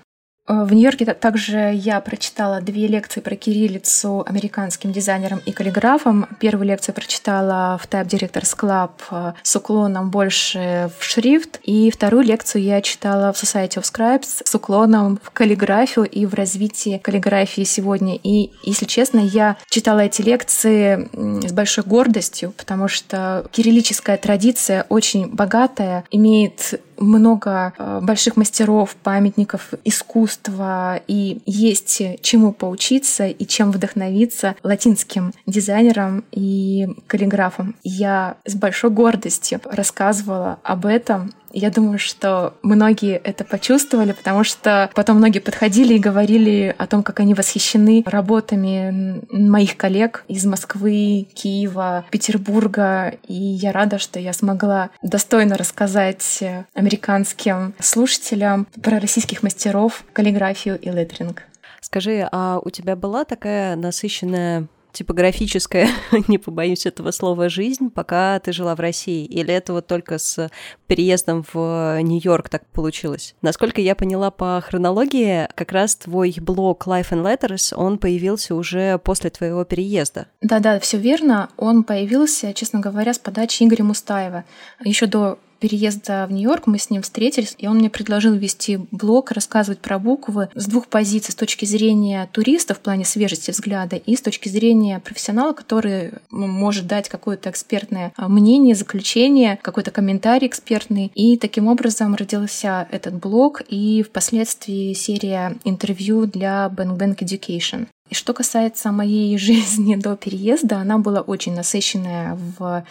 Э, 0.48 0.64
в 0.64 0.72
Нью-Йорке 0.72 1.04
также 1.06 1.72
я 1.74 2.00
прочитала 2.00 2.60
две 2.60 2.86
лекции 2.86 3.20
про 3.20 3.36
кириллицу 3.36 4.24
американским 4.26 4.92
дизайнерам 4.92 5.40
и 5.46 5.52
каллиграфам. 5.52 6.26
Первую 6.40 6.66
лекцию 6.66 6.94
прочитала 6.94 7.78
в 7.78 7.88
Type 7.88 8.06
Directors 8.06 8.56
Club 8.58 8.90
э, 9.10 9.32
с 9.42 9.56
уклоном 9.56 10.10
больше 10.10 10.90
в 10.98 11.04
шрифт. 11.04 11.60
И 11.62 11.90
вторую 11.90 12.24
лекцию 12.24 12.62
я 12.62 12.80
читала 12.82 13.32
в 13.32 13.42
Society 13.42 13.80
of 13.80 13.82
Scribes 13.82 14.42
с 14.44 14.54
уклоном 14.54 15.20
в 15.22 15.30
каллиграфию 15.30 16.06
и 16.06 16.26
в 16.26 16.34
развитии 16.34 16.98
каллиграфии 17.02 17.62
сегодня. 17.62 18.18
И, 18.22 18.50
если 18.64 18.86
честно, 18.86 19.20
я 19.20 19.56
читала 19.68 20.00
эти 20.00 20.22
лекции 20.22 21.08
с 21.46 21.52
большой 21.52 21.84
гордостью, 21.84 22.52
потому 22.56 22.88
что 22.88 23.46
кириллическая 23.52 24.16
традиция 24.16 24.86
очень 24.88 25.28
богатая, 25.28 26.04
имеет 26.10 26.80
много 27.02 27.72
э, 27.76 28.00
больших 28.02 28.36
мастеров, 28.36 28.94
памятников 28.96 29.72
искусства, 29.84 31.00
и 31.06 31.40
есть 31.46 32.02
чему 32.22 32.52
поучиться 32.52 33.26
и 33.26 33.46
чем 33.46 33.70
вдохновиться 33.72 34.56
латинским 34.62 35.32
дизайнерам 35.46 36.24
и 36.30 36.88
каллиграфам. 37.06 37.74
Я 37.82 38.36
с 38.44 38.54
большой 38.54 38.90
гордостью 38.90 39.60
рассказывала 39.64 40.58
об 40.62 40.86
этом 40.86 41.32
я 41.52 41.70
думаю, 41.70 41.98
что 41.98 42.54
многие 42.62 43.16
это 43.16 43.44
почувствовали, 43.44 44.12
потому 44.12 44.44
что 44.44 44.90
потом 44.94 45.18
многие 45.18 45.40
подходили 45.40 45.94
и 45.94 45.98
говорили 45.98 46.74
о 46.78 46.86
том, 46.86 47.02
как 47.02 47.20
они 47.20 47.34
восхищены 47.34 48.02
работами 48.06 49.22
моих 49.30 49.76
коллег 49.76 50.24
из 50.28 50.44
Москвы, 50.44 51.26
Киева, 51.34 52.04
Петербурга. 52.10 53.14
И 53.26 53.34
я 53.34 53.72
рада, 53.72 53.98
что 53.98 54.18
я 54.18 54.32
смогла 54.32 54.90
достойно 55.02 55.56
рассказать 55.56 56.42
американским 56.74 57.74
слушателям 57.80 58.66
про 58.82 58.98
российских 58.98 59.42
мастеров 59.42 60.04
каллиграфию 60.12 60.78
и 60.78 60.90
леттеринг. 60.90 61.42
Скажи, 61.80 62.26
а 62.30 62.60
у 62.62 62.70
тебя 62.70 62.96
была 62.96 63.24
такая 63.24 63.76
насыщенная 63.76 64.66
типографическая, 64.92 65.88
не 66.28 66.38
побоюсь 66.38 66.86
этого 66.86 67.10
слова, 67.10 67.48
жизнь, 67.48 67.90
пока 67.90 68.38
ты 68.40 68.52
жила 68.52 68.74
в 68.74 68.80
России? 68.80 69.24
Или 69.24 69.52
это 69.52 69.72
вот 69.72 69.86
только 69.86 70.18
с 70.18 70.50
переездом 70.86 71.44
в 71.52 72.00
Нью-Йорк 72.02 72.48
так 72.48 72.66
получилось? 72.66 73.34
Насколько 73.42 73.80
я 73.80 73.94
поняла 73.94 74.30
по 74.30 74.62
хронологии, 74.64 75.48
как 75.54 75.72
раз 75.72 75.96
твой 75.96 76.34
блог 76.40 76.86
Life 76.86 77.10
and 77.10 77.24
Letters, 77.24 77.74
он 77.74 77.98
появился 77.98 78.54
уже 78.54 78.98
после 78.98 79.30
твоего 79.30 79.64
переезда. 79.64 80.26
Да-да, 80.40 80.78
все 80.80 80.98
верно. 80.98 81.48
Он 81.56 81.84
появился, 81.84 82.52
честно 82.54 82.80
говоря, 82.80 83.14
с 83.14 83.18
подачи 83.18 83.62
Игоря 83.62 83.84
Мустаева. 83.84 84.44
Еще 84.84 85.06
до 85.06 85.38
переезда 85.62 86.26
в 86.26 86.32
Нью-Йорк 86.32 86.66
мы 86.66 86.76
с 86.76 86.90
ним 86.90 87.02
встретились, 87.02 87.54
и 87.56 87.68
он 87.68 87.76
мне 87.76 87.88
предложил 87.88 88.34
вести 88.34 88.80
блог, 88.90 89.30
рассказывать 89.30 89.78
про 89.78 90.00
буквы 90.00 90.48
с 90.56 90.66
двух 90.66 90.88
позиций, 90.88 91.30
с 91.30 91.36
точки 91.36 91.64
зрения 91.64 92.28
туриста 92.32 92.74
в 92.74 92.80
плане 92.80 93.04
свежести 93.04 93.52
взгляда 93.52 93.94
и 93.94 94.16
с 94.16 94.20
точки 94.20 94.48
зрения 94.48 94.98
профессионала, 94.98 95.52
который 95.52 96.14
может 96.30 96.88
дать 96.88 97.08
какое-то 97.08 97.48
экспертное 97.50 98.12
а, 98.16 98.28
мнение, 98.28 98.74
заключение, 98.74 99.56
какой-то 99.62 99.92
комментарий 99.92 100.48
экспертный. 100.48 101.12
И 101.14 101.36
таким 101.36 101.68
образом 101.68 102.16
родился 102.16 102.88
этот 102.90 103.14
блог 103.14 103.62
и 103.68 104.02
впоследствии 104.02 104.92
серия 104.94 105.56
интервью 105.62 106.26
для 106.26 106.72
Bang 106.76 106.98
Bang 106.98 107.16
Education. 107.16 107.86
И 108.12 108.14
что 108.14 108.34
касается 108.34 108.92
моей 108.92 109.38
жизни 109.48 109.96
до 109.96 110.16
переезда, 110.16 110.76
она 110.76 110.98
была 110.98 111.22
очень 111.22 111.54
насыщенная 111.54 112.38
в 112.58 112.84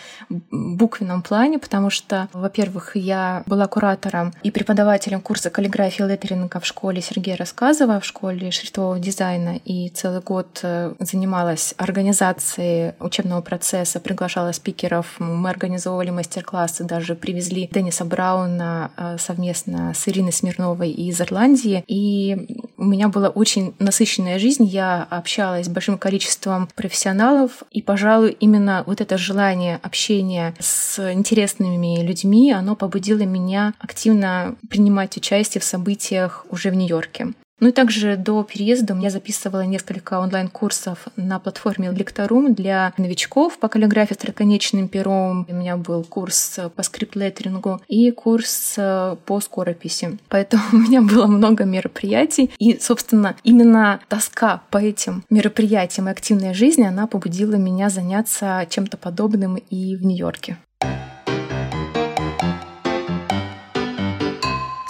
буквенном 0.49 1.21
плане, 1.21 1.59
потому 1.59 1.91
что, 1.91 2.27
во-первых, 2.33 2.95
я 2.95 3.43
была 3.45 3.67
куратором 3.67 4.33
и 4.41 4.49
преподавателем 4.49 5.21
курса 5.21 5.51
каллиграфии 5.51 6.03
и 6.03 6.07
леттеринга 6.07 6.59
в 6.59 6.65
школе 6.65 7.01
Сергея 7.01 7.37
Рассказова, 7.37 7.99
в 7.99 8.05
школе 8.05 8.49
шрифтового 8.49 8.97
дизайна, 8.97 9.57
и 9.63 9.89
целый 9.89 10.21
год 10.21 10.59
э, 10.63 10.95
занималась 10.97 11.75
организацией 11.77 12.93
учебного 12.99 13.41
процесса, 13.41 13.99
приглашала 13.99 14.51
спикеров, 14.53 15.19
мы 15.19 15.51
организовывали 15.51 16.09
мастер-классы, 16.09 16.83
даже 16.83 17.13
привезли 17.13 17.69
Денниса 17.71 18.05
Брауна 18.05 18.89
э, 18.97 19.17
совместно 19.19 19.93
с 19.93 20.07
Ириной 20.07 20.33
Смирновой 20.33 20.89
из 20.89 21.21
Ирландии, 21.21 21.83
и 21.85 22.65
у 22.77 22.85
меня 22.85 23.09
была 23.09 23.29
очень 23.29 23.75
насыщенная 23.77 24.39
жизнь, 24.39 24.65
я 24.65 25.07
общалась 25.17 25.65
с 25.65 25.69
большим 25.69 25.97
количеством 25.97 26.69
профессионалов, 26.75 27.63
и, 27.71 27.81
пожалуй, 27.81 28.35
именно 28.39 28.83
вот 28.85 29.01
это 29.01 29.17
желание 29.17 29.79
общения 29.83 30.53
с 30.59 31.11
интересными 31.11 32.01
людьми, 32.01 32.51
оно 32.51 32.75
побудило 32.75 33.21
меня 33.21 33.73
активно 33.79 34.55
принимать 34.69 35.17
участие 35.17 35.61
в 35.61 35.65
событиях 35.65 36.45
уже 36.49 36.71
в 36.71 36.75
Нью-Йорке. 36.75 37.33
Ну 37.61 37.69
и 37.69 37.71
также 37.71 38.17
до 38.17 38.43
переезда 38.43 38.97
я 38.99 39.11
записывала 39.11 39.61
несколько 39.61 40.19
онлайн-курсов 40.19 41.07
на 41.15 41.37
платформе 41.39 41.91
Лекторум 41.91 42.55
для 42.55 42.91
новичков 42.97 43.59
по 43.59 43.67
каллиграфии 43.67 44.15
строконечным 44.15 44.87
пером. 44.87 45.45
У 45.47 45.53
меня 45.53 45.77
был 45.77 46.03
курс 46.03 46.59
по 46.75 46.81
скрипт-леттерингу 46.81 47.79
и 47.87 48.09
курс 48.09 48.73
э, 48.77 49.15
по 49.25 49.39
скорописи. 49.39 50.17
Поэтому 50.27 50.63
у 50.73 50.77
меня 50.77 51.03
было 51.03 51.27
много 51.27 51.63
мероприятий. 51.65 52.49
И, 52.57 52.79
собственно, 52.79 53.35
именно 53.43 53.99
тоска 54.07 54.63
по 54.71 54.79
этим 54.79 55.23
мероприятиям 55.29 56.07
и 56.07 56.11
активная 56.11 56.55
жизнь, 56.55 56.83
она 56.83 57.05
побудила 57.05 57.55
меня 57.55 57.89
заняться 57.89 58.65
чем-то 58.71 58.97
подобным 58.97 59.57
и 59.57 59.95
в 59.95 60.03
Нью-Йорке. 60.03 60.57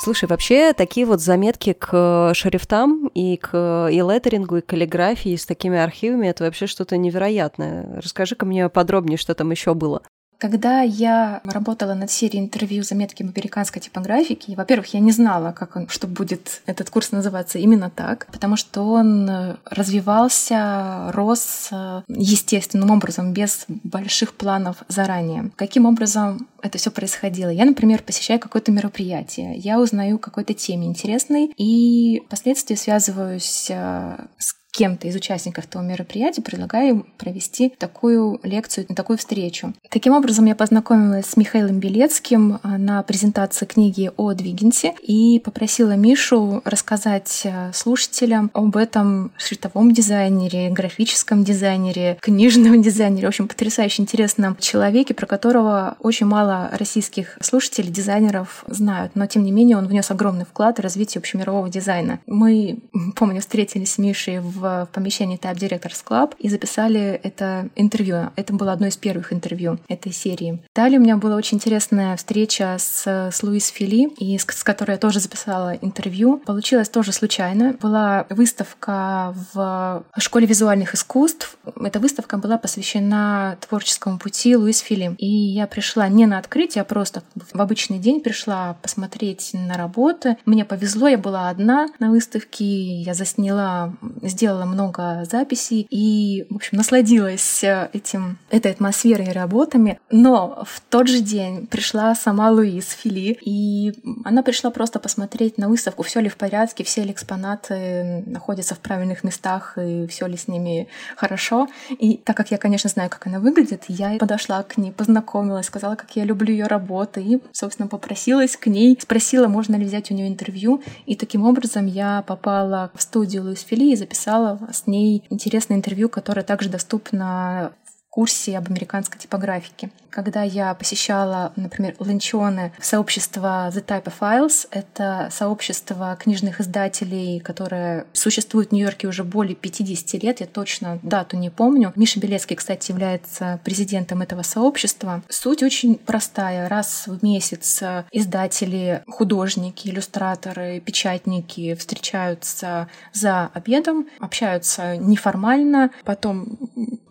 Слушай, 0.03 0.27
вообще 0.27 0.73
такие 0.73 1.05
вот 1.05 1.21
заметки 1.21 1.73
к 1.73 2.31
шрифтам 2.33 3.05
и 3.13 3.37
к 3.37 3.87
и 3.91 4.01
леттерингу, 4.01 4.57
и 4.57 4.61
каллиграфии 4.61 5.35
с 5.35 5.45
такими 5.45 5.77
архивами, 5.77 6.25
это 6.25 6.43
вообще 6.43 6.65
что-то 6.65 6.97
невероятное. 6.97 8.01
Расскажи-ка 8.01 8.47
мне 8.47 8.67
подробнее, 8.67 9.19
что 9.19 9.35
там 9.35 9.51
еще 9.51 9.75
было. 9.75 10.01
Когда 10.41 10.81
я 10.81 11.39
работала 11.43 11.93
над 11.93 12.09
серией 12.09 12.43
интервью 12.43 12.81
заметки 12.81 13.21
американской 13.21 13.79
типографики, 13.79 14.55
во-первых, 14.57 14.91
я 14.95 14.99
не 14.99 15.11
знала, 15.11 15.51
как 15.51 15.75
он, 15.75 15.87
что 15.87 16.07
будет 16.07 16.63
этот 16.65 16.89
курс 16.89 17.11
называться 17.11 17.59
именно 17.59 17.91
так, 17.91 18.25
потому 18.31 18.57
что 18.57 18.81
он 18.81 19.29
э, 19.29 19.57
развивался, 19.65 21.11
рос 21.11 21.67
э, 21.71 22.01
естественным 22.07 22.89
образом, 22.89 23.33
без 23.33 23.65
больших 23.67 24.33
планов 24.33 24.77
заранее. 24.87 25.51
Каким 25.57 25.85
образом 25.85 26.47
это 26.63 26.79
все 26.79 26.89
происходило? 26.89 27.49
Я, 27.49 27.65
например, 27.65 28.01
посещаю 28.01 28.39
какое-то 28.39 28.71
мероприятие, 28.71 29.57
я 29.57 29.79
узнаю 29.79 30.17
какой-то 30.17 30.55
теме 30.55 30.87
интересной 30.87 31.53
и 31.55 32.23
впоследствии 32.25 32.73
связываюсь 32.73 33.67
э, 33.69 34.25
с 34.39 34.55
кем-то 34.71 35.07
из 35.07 35.15
участников 35.15 35.65
этого 35.65 35.81
мероприятия, 35.81 36.41
предлагаю 36.41 37.05
провести 37.17 37.69
такую 37.77 38.39
лекцию, 38.43 38.85
такую 38.87 39.17
встречу. 39.17 39.73
Таким 39.89 40.13
образом, 40.13 40.45
я 40.45 40.55
познакомилась 40.55 41.25
с 41.25 41.37
Михаилом 41.37 41.79
Белецким 41.79 42.59
а, 42.63 42.77
на 42.77 43.03
презентации 43.03 43.65
книги 43.65 44.11
о 44.15 44.33
Двигенсе 44.33 44.95
и 45.01 45.39
попросила 45.39 45.95
Мишу 45.95 46.61
рассказать 46.63 47.43
а, 47.45 47.71
слушателям 47.73 48.49
об 48.53 48.77
этом 48.77 49.31
шрифтовом 49.37 49.93
дизайнере, 49.93 50.69
графическом 50.69 51.43
дизайнере, 51.43 52.17
книжном 52.21 52.81
дизайнере, 52.81 53.25
в 53.25 53.29
общем, 53.29 53.47
потрясающе 53.47 54.03
интересном 54.03 54.55
человеке, 54.57 55.13
про 55.13 55.25
которого 55.25 55.97
очень 55.99 56.25
мало 56.25 56.69
российских 56.71 57.37
слушателей, 57.41 57.91
дизайнеров 57.91 58.63
знают, 58.67 59.15
но 59.15 59.25
тем 59.25 59.43
не 59.43 59.51
менее 59.51 59.77
он 59.77 59.87
внес 59.87 60.11
огромный 60.11 60.45
вклад 60.45 60.77
в 60.77 60.81
развитие 60.81 61.19
общемирового 61.19 61.69
дизайна. 61.69 62.19
Мы, 62.25 62.79
помню, 63.15 63.41
встретились 63.41 63.93
с 63.93 63.97
Мишей 63.97 64.39
в 64.39 64.60
в 64.61 64.87
помещении 64.93 65.39
Type 65.39 65.55
Directors 65.55 66.03
Club 66.07 66.35
и 66.39 66.49
записали 66.49 67.19
это 67.23 67.69
интервью. 67.75 68.29
Это 68.35 68.53
было 68.53 68.71
одно 68.71 68.87
из 68.87 68.97
первых 68.97 69.33
интервью 69.33 69.79
этой 69.87 70.11
серии. 70.11 70.61
Далее 70.75 70.99
у 70.99 71.03
меня 71.03 71.17
была 71.17 71.35
очень 71.35 71.57
интересная 71.57 72.15
встреча 72.15 72.77
с, 72.79 73.05
с 73.07 73.43
Луис 73.43 73.67
Фили, 73.67 74.09
и 74.19 74.37
с, 74.37 74.43
с 74.43 74.63
которой 74.63 74.91
я 74.91 74.97
тоже 74.97 75.19
записала 75.19 75.73
интервью. 75.73 76.37
Получилось 76.37 76.89
тоже 76.89 77.11
случайно. 77.11 77.75
Была 77.81 78.25
выставка 78.29 79.35
в 79.53 80.03
Школе 80.17 80.45
визуальных 80.45 80.93
искусств. 80.93 81.57
Эта 81.75 81.99
выставка 81.99 82.37
была 82.37 82.57
посвящена 82.57 83.57
творческому 83.67 84.19
пути 84.19 84.55
Луис 84.55 84.79
Фили. 84.79 85.15
И 85.17 85.27
я 85.27 85.65
пришла 85.67 86.07
не 86.07 86.25
на 86.25 86.37
открытие, 86.37 86.83
а 86.83 86.85
просто 86.85 87.23
в 87.53 87.59
обычный 87.59 87.97
день 87.97 88.21
пришла 88.21 88.77
посмотреть 88.81 89.51
на 89.53 89.75
работы. 89.75 90.37
Мне 90.45 90.65
повезло, 90.65 91.07
я 91.07 91.17
была 91.17 91.49
одна 91.49 91.87
на 91.99 92.11
выставке, 92.11 93.01
я 93.01 93.13
засняла, 93.13 93.93
сделала 94.21 94.50
сделала 94.51 94.65
много 94.65 95.23
записей 95.29 95.87
и, 95.89 96.45
в 96.49 96.55
общем, 96.55 96.77
насладилась 96.77 97.63
э, 97.63 97.89
этим, 97.93 98.37
этой 98.49 98.71
атмосферой 98.71 99.27
и 99.27 99.31
работами. 99.31 99.99
Но 100.09 100.63
в 100.67 100.81
тот 100.89 101.07
же 101.07 101.21
день 101.21 101.67
пришла 101.67 102.15
сама 102.15 102.51
Луиз 102.51 102.89
Фили, 102.89 103.37
и 103.41 103.93
она 104.25 104.43
пришла 104.43 104.69
просто 104.71 104.99
посмотреть 104.99 105.57
на 105.57 105.69
выставку, 105.69 106.03
все 106.03 106.19
ли 106.19 106.29
в 106.29 106.35
порядке, 106.35 106.83
все 106.83 107.03
ли 107.03 107.11
экспонаты 107.11 108.23
находятся 108.25 108.75
в 108.75 108.79
правильных 108.79 109.23
местах, 109.23 109.77
и 109.77 110.05
все 110.07 110.25
ли 110.27 110.35
с 110.35 110.47
ними 110.47 110.87
хорошо. 111.15 111.67
И 111.89 112.17
так 112.17 112.35
как 112.35 112.51
я, 112.51 112.57
конечно, 112.57 112.89
знаю, 112.89 113.09
как 113.09 113.27
она 113.27 113.39
выглядит, 113.39 113.85
я 113.87 114.17
подошла 114.17 114.63
к 114.63 114.77
ней, 114.77 114.91
познакомилась, 114.91 115.67
сказала, 115.67 115.95
как 115.95 116.15
я 116.15 116.25
люблю 116.25 116.51
ее 116.51 116.67
работы, 116.67 117.21
и, 117.21 117.39
собственно, 117.53 117.87
попросилась 117.87 118.57
к 118.57 118.67
ней, 118.67 118.97
спросила, 119.01 119.47
можно 119.47 119.75
ли 119.77 119.85
взять 119.85 120.11
у 120.11 120.13
нее 120.13 120.27
интервью. 120.27 120.81
И 121.05 121.15
таким 121.15 121.45
образом 121.45 121.85
я 121.85 122.23
попала 122.27 122.91
в 122.93 123.01
студию 123.01 123.43
Луис 123.43 123.61
Фили 123.61 123.93
и 123.93 123.95
записала 123.95 124.40
записала 124.41 124.71
с 124.71 124.87
ней 124.87 125.23
интересное 125.29 125.77
интервью, 125.77 126.09
которое 126.09 126.43
также 126.43 126.69
доступно 126.69 127.73
курсе 128.11 128.57
об 128.57 128.67
американской 128.69 129.19
типографике. 129.19 129.89
Когда 130.09 130.43
я 130.43 130.73
посещала, 130.75 131.53
например, 131.55 131.95
ланчоны 131.97 132.73
сообщества 132.81 133.71
The 133.73 133.85
Type 133.85 134.03
of 134.03 134.13
Files, 134.19 134.67
это 134.69 135.29
сообщество 135.31 136.17
книжных 136.19 136.59
издателей, 136.59 137.39
которое 137.39 138.05
существует 138.11 138.69
в 138.69 138.71
Нью-Йорке 138.73 139.07
уже 139.07 139.23
более 139.23 139.55
50 139.55 140.21
лет, 140.21 140.41
я 140.41 140.47
точно 140.47 140.99
дату 141.01 141.37
не 141.37 141.49
помню. 141.49 141.93
Миша 141.95 142.19
Белецкий, 142.19 142.57
кстати, 142.57 142.91
является 142.91 143.61
президентом 143.63 144.21
этого 144.21 144.41
сообщества. 144.41 145.23
Суть 145.29 145.63
очень 145.63 145.95
простая. 145.95 146.67
Раз 146.67 147.05
в 147.07 147.23
месяц 147.23 147.81
издатели, 148.11 149.03
художники, 149.07 149.87
иллюстраторы, 149.87 150.81
печатники 150.81 151.73
встречаются 151.75 152.89
за 153.13 153.49
обедом, 153.53 154.09
общаются 154.19 154.97
неформально, 154.97 155.91
потом 156.03 156.57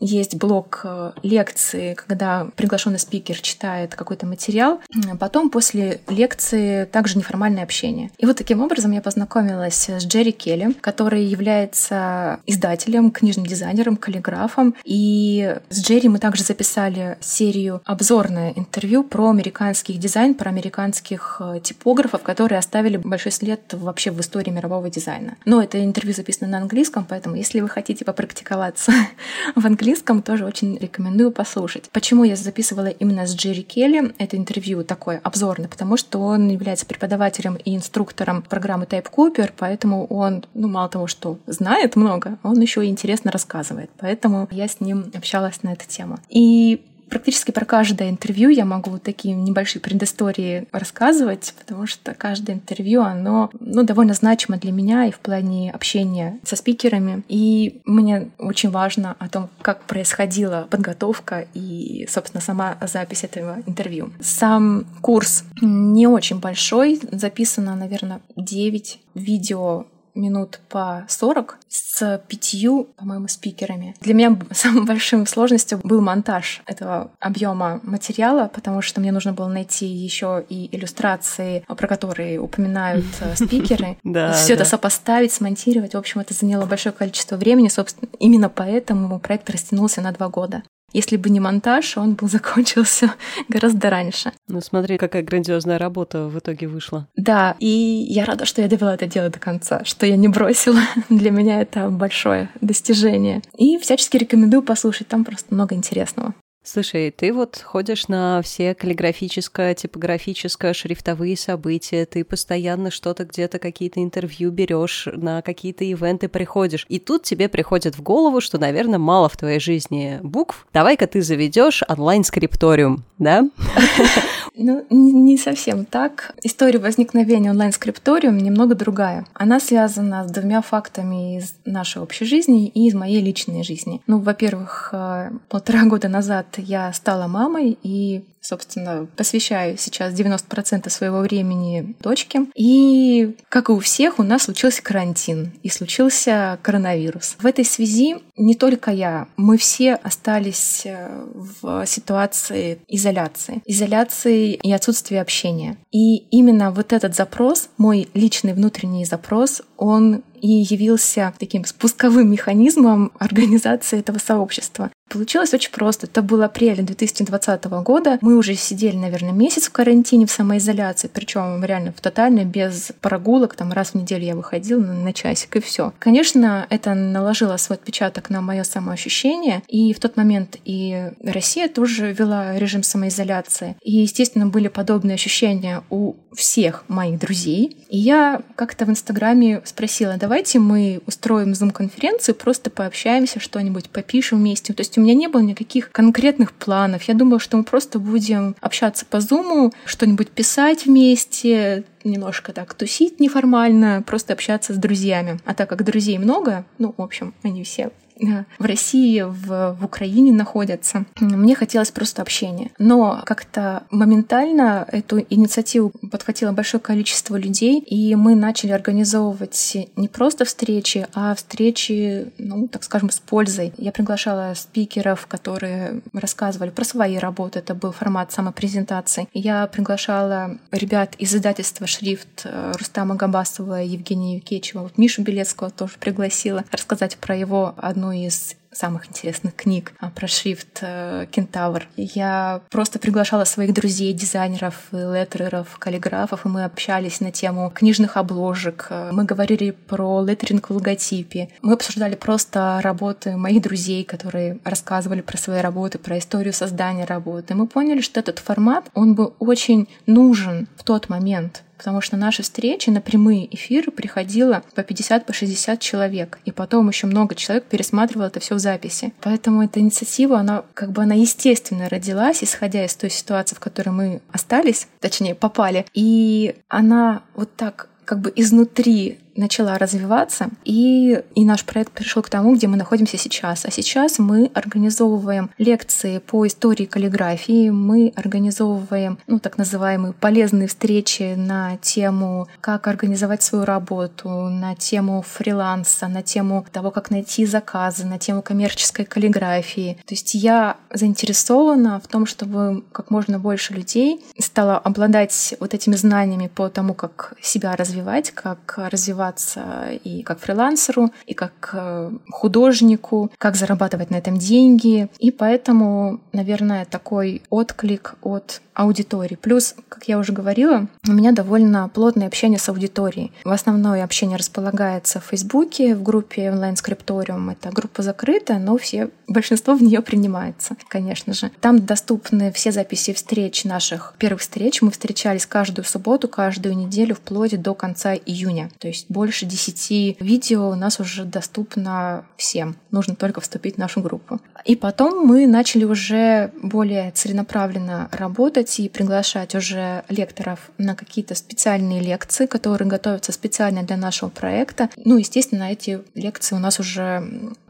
есть 0.00 0.35
блок 0.35 0.85
лекции, 1.23 1.95
когда 1.95 2.49
приглашенный 2.57 2.99
спикер 2.99 3.41
читает 3.41 3.95
какой-то 3.95 4.27
материал. 4.27 4.81
Потом 5.19 5.51
после 5.51 6.01
лекции 6.09 6.85
также 6.85 7.19
неформальное 7.19 7.63
общение. 7.63 8.11
И 8.19 8.27
вот 8.27 8.37
таким 8.37 8.61
образом 8.63 8.93
я 8.93 9.01
познакомилась 9.01 9.89
с 9.89 10.05
Джерри 10.05 10.33
Келли, 10.33 10.75
который 10.81 11.25
является 11.25 12.41
издателем, 12.47 13.11
книжным 13.11 13.47
дизайнером, 13.47 13.97
каллиграфом. 13.97 14.75
И 14.85 15.57
с 15.69 15.83
Джерри 15.83 16.09
мы 16.09 16.19
также 16.19 16.43
записали 16.45 17.19
серию 17.21 17.81
обзорное 17.85 18.53
интервью 18.57 19.05
про 19.05 19.31
американский 19.31 19.95
дизайн, 19.95 20.35
про 20.35 20.51
американских 20.51 21.41
э, 21.41 21.61
типографов, 21.63 22.23
которые 22.23 22.59
оставили 22.59 22.97
большой 22.97 23.33
след 23.33 23.61
вообще 23.73 24.11
в 24.11 24.21
истории 24.21 24.51
мирового 24.51 24.91
дизайна. 24.91 25.37
Но 25.45 25.63
это 25.63 25.83
интервью 25.83 26.15
записано 26.15 26.49
на 26.51 26.59
английском, 26.59 27.07
поэтому 27.09 27.37
если 27.37 27.61
вы 27.61 27.69
хотите 27.69 28.05
попрактиковаться 28.05 28.93
в 29.55 29.65
английском 29.67 30.23
тоже 30.23 30.45
очень 30.45 30.77
рекомендую 30.81 31.33
послушать. 31.33 31.91
Почему 31.93 32.25
я 32.25 32.37
записывала 32.37 32.89
именно 32.89 33.27
с 33.27 33.35
Джерри 33.35 33.63
Келли 33.63 34.13
это 34.19 34.37
интервью 34.37 34.85
такое 34.85 35.21
обзорное? 35.23 35.69
Потому 35.69 35.97
что 35.97 36.21
он 36.21 36.49
является 36.49 36.87
преподавателем 36.87 37.57
и 37.57 37.76
инструктором 37.76 38.43
программы 38.43 38.85
Type 38.85 39.07
Cooper, 39.11 39.52
поэтому 39.57 40.07
он, 40.07 40.45
ну, 40.54 40.69
мало 40.69 40.89
того, 40.89 41.07
что 41.07 41.39
знает 41.47 41.97
много, 41.97 42.39
он 42.43 42.61
еще 42.61 42.85
и 42.85 42.89
интересно 42.89 43.31
рассказывает. 43.31 43.91
Поэтому 43.99 44.49
я 44.50 44.69
с 44.69 44.81
ним 44.81 45.11
общалась 45.15 45.63
на 45.63 45.73
эту 45.73 45.87
тему. 45.87 46.19
И 46.28 46.85
практически 47.11 47.51
про 47.51 47.65
каждое 47.65 48.09
интервью 48.09 48.49
я 48.49 48.65
могу 48.65 48.99
такие 48.99 49.35
небольшие 49.35 49.83
предыстории 49.83 50.67
рассказывать, 50.73 51.55
потому 51.59 51.87
что 51.87 52.15
каждое 52.15 52.55
интервью, 52.55 53.03
оно 53.03 53.51
ну, 53.61 53.83
довольно 53.83 54.15
значимо 54.15 54.57
для 54.57 54.73
меня 54.73 55.07
и 55.07 55.11
в 55.11 55.19
плане 55.19 55.71
общения 55.73 56.39
со 56.45 56.57
спикерами. 56.57 57.23
И 57.29 57.81
мне 57.85 58.31
очень 58.39 58.71
важно 58.71 59.17
о 59.19 59.29
том, 59.29 59.49
как 59.61 59.83
происходила 59.83 60.67
подготовка 60.71 61.47
и, 61.53 62.07
собственно, 62.09 62.41
сама 62.41 62.79
запись 62.83 63.25
этого 63.25 63.59
интервью. 63.67 64.13
Сам 64.21 64.87
курс 65.03 65.45
не 65.61 66.07
очень 66.07 66.39
большой, 66.39 67.01
записано, 67.11 67.77
наверное, 67.77 68.21
9 68.37 69.01
видео 69.15 69.87
минут 70.15 70.61
по 70.69 71.05
40 71.09 71.59
с 71.69 72.23
пятью, 72.29 72.89
по-моему, 72.97 73.29
спикерами. 73.29 73.95
Для 74.01 74.15
меня 74.15 74.39
самой 74.53 74.85
большой 74.85 75.27
сложностью 75.27 75.81
был 75.83 76.01
монтаж 76.01 76.63
этого 76.67 77.11
объема 77.19 77.81
материала, 77.83 78.51
потому 78.53 78.83
что 78.83 79.01
мне 79.01 79.13
нужно 79.13 79.33
было 79.33 79.49
найти 79.49 79.87
еще 79.87 80.45
и 80.49 80.75
иллюстрации, 80.75 81.65
про 81.67 81.87
которые 81.87 82.41
упоминают 82.41 83.07
э, 83.21 83.35
спикеры. 83.45 83.97
Все 84.35 84.55
это 84.55 84.65
сопоставить, 84.65 85.33
смонтировать. 85.33 85.95
В 85.95 85.99
общем, 85.99 86.21
это 86.21 86.35
заняло 86.35 86.67
большое 86.67 86.93
количество 86.93 87.37
времени. 87.37 87.69
Собственно, 87.69 88.09
именно 88.19 88.49
поэтому 88.49 89.19
проект 89.19 89.49
растянулся 89.51 90.01
на 90.01 90.13
два 90.13 90.29
года. 90.29 90.63
Если 90.93 91.17
бы 91.17 91.31
не 91.31 91.41
монтаж, 91.41 91.97
он 91.97 92.15
бы 92.15 92.26
закончился 92.29 93.15
гораздо 93.49 93.91
раньше. 93.91 94.33
Ну 94.49 94.61
смотри, 94.61 94.99
какая 94.99 95.23
грандиозная 95.23 95.79
работа 95.79 96.26
в 96.26 96.39
итоге 96.39 96.69
вышла. 96.69 97.09
Да, 97.17 97.57
и 97.59 97.69
я 97.69 98.25
рада, 98.25 98.45
что 98.45 98.63
я 98.63 98.69
довела 98.69 98.95
это 98.95 99.07
дело 99.07 99.29
до 99.29 99.39
конца, 99.39 99.85
что 99.85 100.07
я 100.07 100.17
не 100.17 100.29
бросила. 100.29 100.81
Для 101.09 101.31
меня 101.31 101.61
это 101.61 101.89
большое 101.89 102.50
достижение. 102.61 103.43
И 103.57 103.79
всячески 103.79 104.17
рекомендую 104.17 104.63
послушать, 104.63 105.09
там 105.09 105.25
просто 105.25 105.55
много 105.55 105.75
интересного. 105.75 106.35
Слушай, 106.73 107.11
ты 107.11 107.33
вот 107.33 107.61
ходишь 107.65 108.06
на 108.06 108.43
все 108.43 108.76
каллиграфическое, 108.76 109.75
типографическое, 109.75 110.73
шрифтовые 110.73 111.37
события, 111.37 112.06
ты 112.06 112.25
постоянно 112.25 112.93
что-то 112.93 113.25
где-то, 113.25 113.59
какие-то 113.59 114.00
интервью 114.00 114.52
берешь, 114.52 115.09
на 115.13 115.43
какие-то 115.43 115.83
ивенты 115.83 116.28
приходишь. 116.28 116.87
И 116.89 117.00
тут 117.00 117.25
тебе 117.25 117.49
приходит 117.49 117.99
в 117.99 118.02
голову, 118.02 118.41
что, 118.41 118.59
наверное, 118.59 119.00
мало 119.00 119.28
в 119.28 119.37
твоей 119.37 119.59
жизни 119.59 120.21
букв. 120.23 120.65
Давай-ка 120.73 121.09
ты 121.09 121.23
заведешь 121.23 121.83
онлайн-скрипториум, 121.89 123.02
да? 123.19 123.50
Ну, 124.63 124.85
не 124.91 125.39
совсем 125.39 125.87
так. 125.87 126.35
История 126.43 126.78
возникновения 126.78 127.50
онлайн-скрипториум 127.50 128.37
немного 128.37 128.75
другая. 128.75 129.25
Она 129.33 129.59
связана 129.59 130.28
с 130.28 130.30
двумя 130.30 130.61
фактами 130.61 131.39
из 131.39 131.54
нашей 131.65 132.02
общей 132.02 132.26
жизни 132.26 132.67
и 132.69 132.87
из 132.87 132.95
моей 132.95 133.23
личной 133.23 133.63
жизни. 133.65 134.02
Ну, 134.06 134.19
во-первых, 134.19 134.91
э, 134.93 135.30
полтора 135.49 135.85
года 135.85 136.09
назад 136.09 136.59
я 136.61 136.93
стала 136.93 137.27
мамой, 137.27 137.79
и 137.83 138.25
собственно, 138.41 139.07
посвящаю 139.17 139.77
сейчас 139.79 140.15
90% 140.15 140.89
своего 140.89 141.21
времени 141.21 141.95
дочке. 142.01 142.47
И, 142.55 143.37
как 143.49 143.69
и 143.69 143.73
у 143.73 143.79
всех, 143.81 144.19
у 144.19 144.23
нас 144.23 144.45
случился 144.45 144.83
карантин 144.83 145.53
и 145.63 145.69
случился 145.69 146.59
коронавирус. 146.63 147.37
В 147.39 147.47
этой 147.47 147.65
связи 147.65 148.17
не 148.37 148.55
только 148.55 148.91
я, 148.91 149.29
мы 149.37 149.59
все 149.59 149.95
остались 149.95 150.83
э, 150.87 151.25
в 151.35 151.85
ситуации 151.87 152.79
изоляции. 152.89 153.61
Изоляции 153.67 154.55
и 154.55 154.73
отсутствия 154.73 155.21
общения. 155.21 155.77
И 155.93 156.17
именно 156.31 156.71
вот 156.71 156.93
этот 156.93 157.15
запрос, 157.15 157.69
мой 157.77 158.09
личный 158.15 158.55
внутренний 158.55 159.05
запрос, 159.05 159.63
он 159.77 160.23
и 160.41 160.49
явился 160.49 161.35
таким 161.39 161.65
спусковым 161.65 162.31
механизмом 162.31 163.13
организации 163.19 163.99
этого 163.99 164.19
сообщества. 164.19 164.91
Получилось 165.11 165.53
очень 165.53 165.73
просто. 165.73 166.07
Это 166.07 166.23
был 166.23 166.41
апрель 166.43 166.83
2020 166.83 167.65
года. 167.83 168.19
Мы 168.21 168.37
уже 168.37 168.55
сидели, 168.55 168.97
наверное, 168.97 169.33
месяц 169.33 169.67
в 169.67 169.73
карантине, 169.73 170.25
в 170.27 170.31
самоизоляции, 170.31 171.11
причем 171.13 171.65
реально 171.65 171.93
в 171.93 172.01
тотальной, 172.01 172.45
без 172.45 172.93
прогулок. 173.01 173.57
Там 173.57 173.73
раз 173.73 173.91
в 173.91 173.95
неделю 173.97 174.25
я 174.25 174.37
выходила 174.37 174.81
на 174.81 175.13
часик, 175.13 175.57
и 175.57 175.61
все. 175.61 175.93
Конечно, 175.99 176.65
это 176.71 176.95
наложило 176.95 177.57
свой 177.57 177.77
отпечаток 177.77 178.31
на 178.31 178.41
мое 178.41 178.63
самоощущение. 178.63 179.63
И 179.67 179.93
в 179.93 179.99
тот 179.99 180.17
момент 180.17 180.59
и 180.65 181.11
Россия 181.25 181.69
тоже 181.69 182.13
вела 182.13 182.57
режим 182.57 182.85
самоизоляции. 182.85 183.77
И, 183.83 183.97
естественно, 183.97 184.47
были 184.47 184.69
подобные 184.69 185.17
ощущения 185.17 185.83
у 185.91 186.15
всех 186.33 186.85
моих 186.87 187.19
друзей. 187.19 187.77
И 187.89 187.99
я 187.99 188.43
как-то 188.55 188.85
в 188.85 188.91
Инстаграме 188.91 189.61
спросила, 189.65 190.17
давайте 190.17 190.61
мы 190.61 191.01
устроим 191.07 191.57
зум-конференцию, 191.57 192.37
просто 192.37 192.71
пообщаемся, 192.71 193.41
что-нибудь 193.41 193.91
попишем 193.91 194.39
вместе. 194.39 194.73
То 194.73 194.83
есть 194.83 195.00
у 195.00 195.02
меня 195.02 195.15
не 195.15 195.28
было 195.28 195.41
никаких 195.41 195.91
конкретных 195.91 196.52
планов. 196.52 197.04
Я 197.04 197.15
думала, 197.15 197.41
что 197.41 197.56
мы 197.56 197.65
просто 197.65 197.99
будем 197.99 198.54
общаться 198.60 199.06
по 199.06 199.21
зуму, 199.21 199.73
что-нибудь 199.86 200.28
писать 200.28 200.84
вместе, 200.84 201.84
немножко 202.04 202.52
так 202.52 202.75
тусить 202.75 203.19
неформально, 203.19 204.02
просто 204.06 204.34
общаться 204.34 204.75
с 204.75 204.76
друзьями. 204.76 205.41
А 205.47 205.54
так 205.54 205.71
как 205.71 205.84
друзей 205.84 206.19
много, 206.19 206.67
ну, 206.78 206.95
в 206.97 207.00
общем, 207.00 207.32
они 207.43 207.65
все 207.65 207.91
в 208.59 208.65
России, 208.65 209.23
в, 209.23 209.76
в 209.78 209.85
Украине 209.85 210.33
находятся. 210.33 211.04
Мне 211.21 211.54
хотелось 211.54 211.91
просто 211.91 212.23
общения. 212.23 212.71
Но 212.78 213.23
как-то 213.25 213.85
моментально 213.91 214.87
эту 214.91 215.21
инициативу 215.30 215.93
подхватило 216.11 216.52
большое 216.52 216.80
количество 216.80 217.37
людей, 217.37 217.80
и 217.80 218.15
мы 218.15 218.35
начали 218.35 218.73
организовывать 218.73 219.76
не 219.97 220.09
просто 220.09 220.45
встречи, 220.45 221.06
а 221.15 221.35
встречи, 221.35 222.33
ну, 222.39 222.69
так 222.69 222.85
скажем, 222.85 223.11
с 223.11 223.19
пользой. 223.19 223.73
Я 223.76 223.93
приглашала 223.93 224.54
спикеров, 224.54 225.26
которые 225.26 226.00
рассказывали 226.13 226.71
про 226.71 226.85
свои 226.85 227.17
работы. 227.19 227.59
Это 227.59 227.75
был 227.75 227.93
формат 227.93 228.33
самопрезентации. 228.33 229.28
Я 229.33 229.67
приглашала 229.67 230.59
ребят 230.71 231.15
из 231.19 231.35
издательства 231.35 231.87
«Шрифт» 231.87 232.47
Рустама 232.78 233.15
Габасова, 233.15 233.83
Евгения 233.83 234.37
Юкечева, 234.37 234.83
вот 234.83 234.99
Мишу 234.99 235.23
Белецкого 235.23 235.71
тоже 235.71 235.95
пригласила 235.99 236.65
рассказать 236.71 237.17
про 237.17 237.37
его 237.37 237.75
одну 237.76 238.10
из 238.13 238.57
самых 238.73 239.09
интересных 239.09 239.57
книг 239.57 239.93
а, 239.99 240.11
про 240.11 240.29
шрифт 240.29 240.79
э, 240.83 241.27
Кентавр. 241.31 241.89
Я 241.97 242.63
просто 242.71 242.99
приглашала 242.99 243.45
своих 243.45 243.75
друзей, 243.75 244.13
дизайнеров, 244.13 244.75
леттереров, 244.93 245.77
каллиграфов, 245.79 246.47
и 246.47 246.49
мы 246.49 246.65
общались 246.65 247.21
на 247.21 247.33
тему 247.33 247.71
книжных 247.75 248.17
обложек. 248.17 248.89
Мы 249.11 249.25
говорили 249.25 249.73
про 249.73 250.23
леттеринг 250.23 250.71
в 250.71 250.75
логотипе. 250.75 251.49
Мы 251.63 251.73
обсуждали 251.73 252.15
просто 252.15 252.81
работы 252.83 253.37
моих 253.37 253.61
друзей, 253.63 254.05
которые 254.05 254.59
рассказывали 254.65 255.21
про 255.21 255.37
свои 255.37 255.61
работы, 255.61 255.99
про 255.99 256.19
историю 256.19 256.53
создания 256.53 257.05
работы. 257.05 257.55
Мы 257.55 257.67
поняли, 257.67 258.01
что 258.01 258.21
этот 258.21 258.39
формат, 258.39 258.89
он 258.95 259.15
был 259.15 259.35
очень 259.41 259.89
нужен 260.07 260.69
в 260.77 260.85
тот 260.85 261.09
момент, 261.09 261.65
потому 261.80 262.02
что 262.02 262.19
на 262.19 262.26
наши 262.26 262.43
встречи, 262.43 262.90
на 262.90 263.00
прямые 263.00 263.52
эфиры 263.54 263.90
приходило 263.90 264.62
по 264.75 264.82
50, 264.82 265.25
по 265.25 265.32
60 265.32 265.80
человек, 265.80 266.38
и 266.45 266.52
потом 266.52 266.86
еще 266.88 267.06
много 267.06 267.34
человек 267.34 267.64
пересматривало 267.64 268.26
это 268.26 268.38
все 268.38 268.54
в 268.54 268.58
записи. 268.58 269.14
Поэтому 269.23 269.64
эта 269.64 269.80
инициатива, 269.80 270.40
она 270.40 270.64
как 270.75 270.93
бы 270.93 271.02
она 271.02 271.14
естественно 271.14 271.88
родилась, 271.88 272.45
исходя 272.45 272.84
из 272.84 272.95
той 272.97 273.08
ситуации, 273.08 273.56
в 273.56 273.60
которой 273.60 273.88
мы 273.88 274.21
остались, 274.30 274.88
точнее 275.00 275.34
попали, 275.34 275.86
и 275.95 276.54
она 276.69 277.23
вот 277.34 277.56
так 277.56 277.88
как 278.04 278.21
бы 278.21 278.30
изнутри 278.36 279.19
начала 279.41 279.79
развиваться, 279.79 280.50
и, 280.65 281.23
и 281.35 281.45
наш 281.45 281.65
проект 281.65 281.93
пришел 281.93 282.23
к 282.23 282.31
тому, 282.31 282.55
где 282.55 282.69
мы 282.69 282.76
находимся 282.76 283.19
сейчас. 283.19 283.65
А 283.65 283.71
сейчас 283.71 284.19
мы 284.19 284.50
организовываем 284.55 285.50
лекции 285.59 286.19
по 286.19 286.47
истории 286.47 286.85
каллиграфии, 286.85 287.71
мы 287.71 288.13
организовываем 288.15 289.19
ну, 289.26 289.41
так 289.41 289.59
называемые 289.59 290.13
полезные 290.13 290.69
встречи 290.69 291.35
на 291.37 291.76
тему, 291.79 292.47
как 292.61 292.87
организовать 292.87 293.43
свою 293.43 293.65
работу, 293.65 294.29
на 294.29 294.75
тему 294.75 295.25
фриланса, 295.26 296.09
на 296.09 296.23
тему 296.23 296.65
того, 296.71 296.91
как 296.91 297.11
найти 297.11 297.47
заказы, 297.47 298.07
на 298.07 298.19
тему 298.19 298.43
коммерческой 298.43 299.05
каллиграфии. 299.05 299.95
То 300.07 300.15
есть 300.15 300.35
я 300.35 300.76
заинтересована 300.93 302.00
в 302.00 302.07
том, 302.07 302.26
чтобы 302.26 302.85
как 302.93 303.11
можно 303.11 303.39
больше 303.39 303.73
людей 303.73 304.25
стало 304.39 304.79
обладать 304.79 305.55
вот 305.61 305.75
этими 305.75 305.95
знаниями 305.95 306.49
по 306.49 306.69
тому, 306.69 306.95
как 306.95 307.35
себя 307.41 307.76
развивать, 307.76 308.31
как 308.33 308.75
развивать 308.76 309.29
развиваться 309.30 309.90
и 310.04 310.23
как 310.23 310.38
фрилансеру, 310.38 311.10
и 311.26 311.34
как 311.34 311.71
э, 311.73 312.10
художнику, 312.30 313.30
как 313.38 313.56
зарабатывать 313.56 314.10
на 314.10 314.16
этом 314.16 314.38
деньги. 314.38 315.08
И 315.19 315.30
поэтому, 315.30 316.21
наверное, 316.32 316.84
такой 316.84 317.43
отклик 317.50 318.14
от 318.23 318.60
аудитории. 318.75 319.36
Плюс, 319.36 319.75
как 319.88 320.04
я 320.04 320.19
уже 320.19 320.32
говорила, 320.32 320.86
у 321.06 321.12
меня 321.12 321.32
довольно 321.32 321.88
плотное 321.88 322.26
общение 322.26 322.58
с 322.58 322.69
аудиторией. 322.69 323.32
В 323.45 323.50
основное 323.50 324.02
общение 324.04 324.38
располагается 324.38 325.21
в 325.21 325.25
Фейсбуке, 325.25 325.95
в 325.95 326.02
группе 326.02 326.50
онлайн-скрипториум. 326.50 327.50
Это 327.50 327.71
группа 327.71 328.02
закрытая, 328.02 328.58
но 328.58 328.78
все, 328.78 329.10
большинство 329.28 329.75
в 329.75 329.82
нее 329.82 330.00
принимается, 330.00 330.76
конечно 330.88 331.34
же. 331.34 331.50
Там 331.60 331.84
доступны 331.84 332.52
все 332.52 332.73
записи 332.73 333.12
встреч 333.12 333.64
наших 333.64 334.14
первых 334.19 334.40
встреч. 334.40 334.80
Мы 334.80 334.90
встречались 334.90 335.47
каждую 335.47 335.84
субботу, 335.84 336.28
каждую 336.28 336.76
неделю 336.76 337.14
вплоть 337.14 337.60
до 337.60 337.75
конца 337.75 338.14
июня. 338.14 338.71
То 338.78 338.88
есть 338.88 339.06
больше 339.21 339.45
10 339.45 340.19
видео 340.23 340.71
у 340.71 340.75
нас 340.75 340.99
уже 340.99 341.26
доступно 341.26 342.25
всем. 342.39 342.76
Нужно 342.91 343.15
только 343.15 343.43
вступить 343.43 343.75
в 343.75 343.78
нашу 343.78 344.00
группу. 344.00 344.41
И 344.65 344.76
потом 344.76 345.26
мы 345.26 345.47
начали 345.47 345.85
уже 345.85 346.52
более 346.63 347.11
целенаправленно 347.11 348.09
работать 348.13 348.80
и 348.80 348.89
приглашать 348.89 349.54
уже 349.54 350.04
лекторов 350.09 350.71
на 350.78 350.95
какие-то 350.95 351.35
специальные 351.35 352.00
лекции, 352.00 352.47
которые 352.47 352.89
готовятся 352.89 353.33
специально 353.33 353.83
для 353.83 353.99
нашего 353.99 354.30
проекта. 354.30 354.89
Ну, 354.97 355.19
естественно, 355.19 355.65
эти 355.65 356.00
лекции 356.15 356.56
у 356.56 356.59
нас 356.59 356.80
уже 356.80 357.23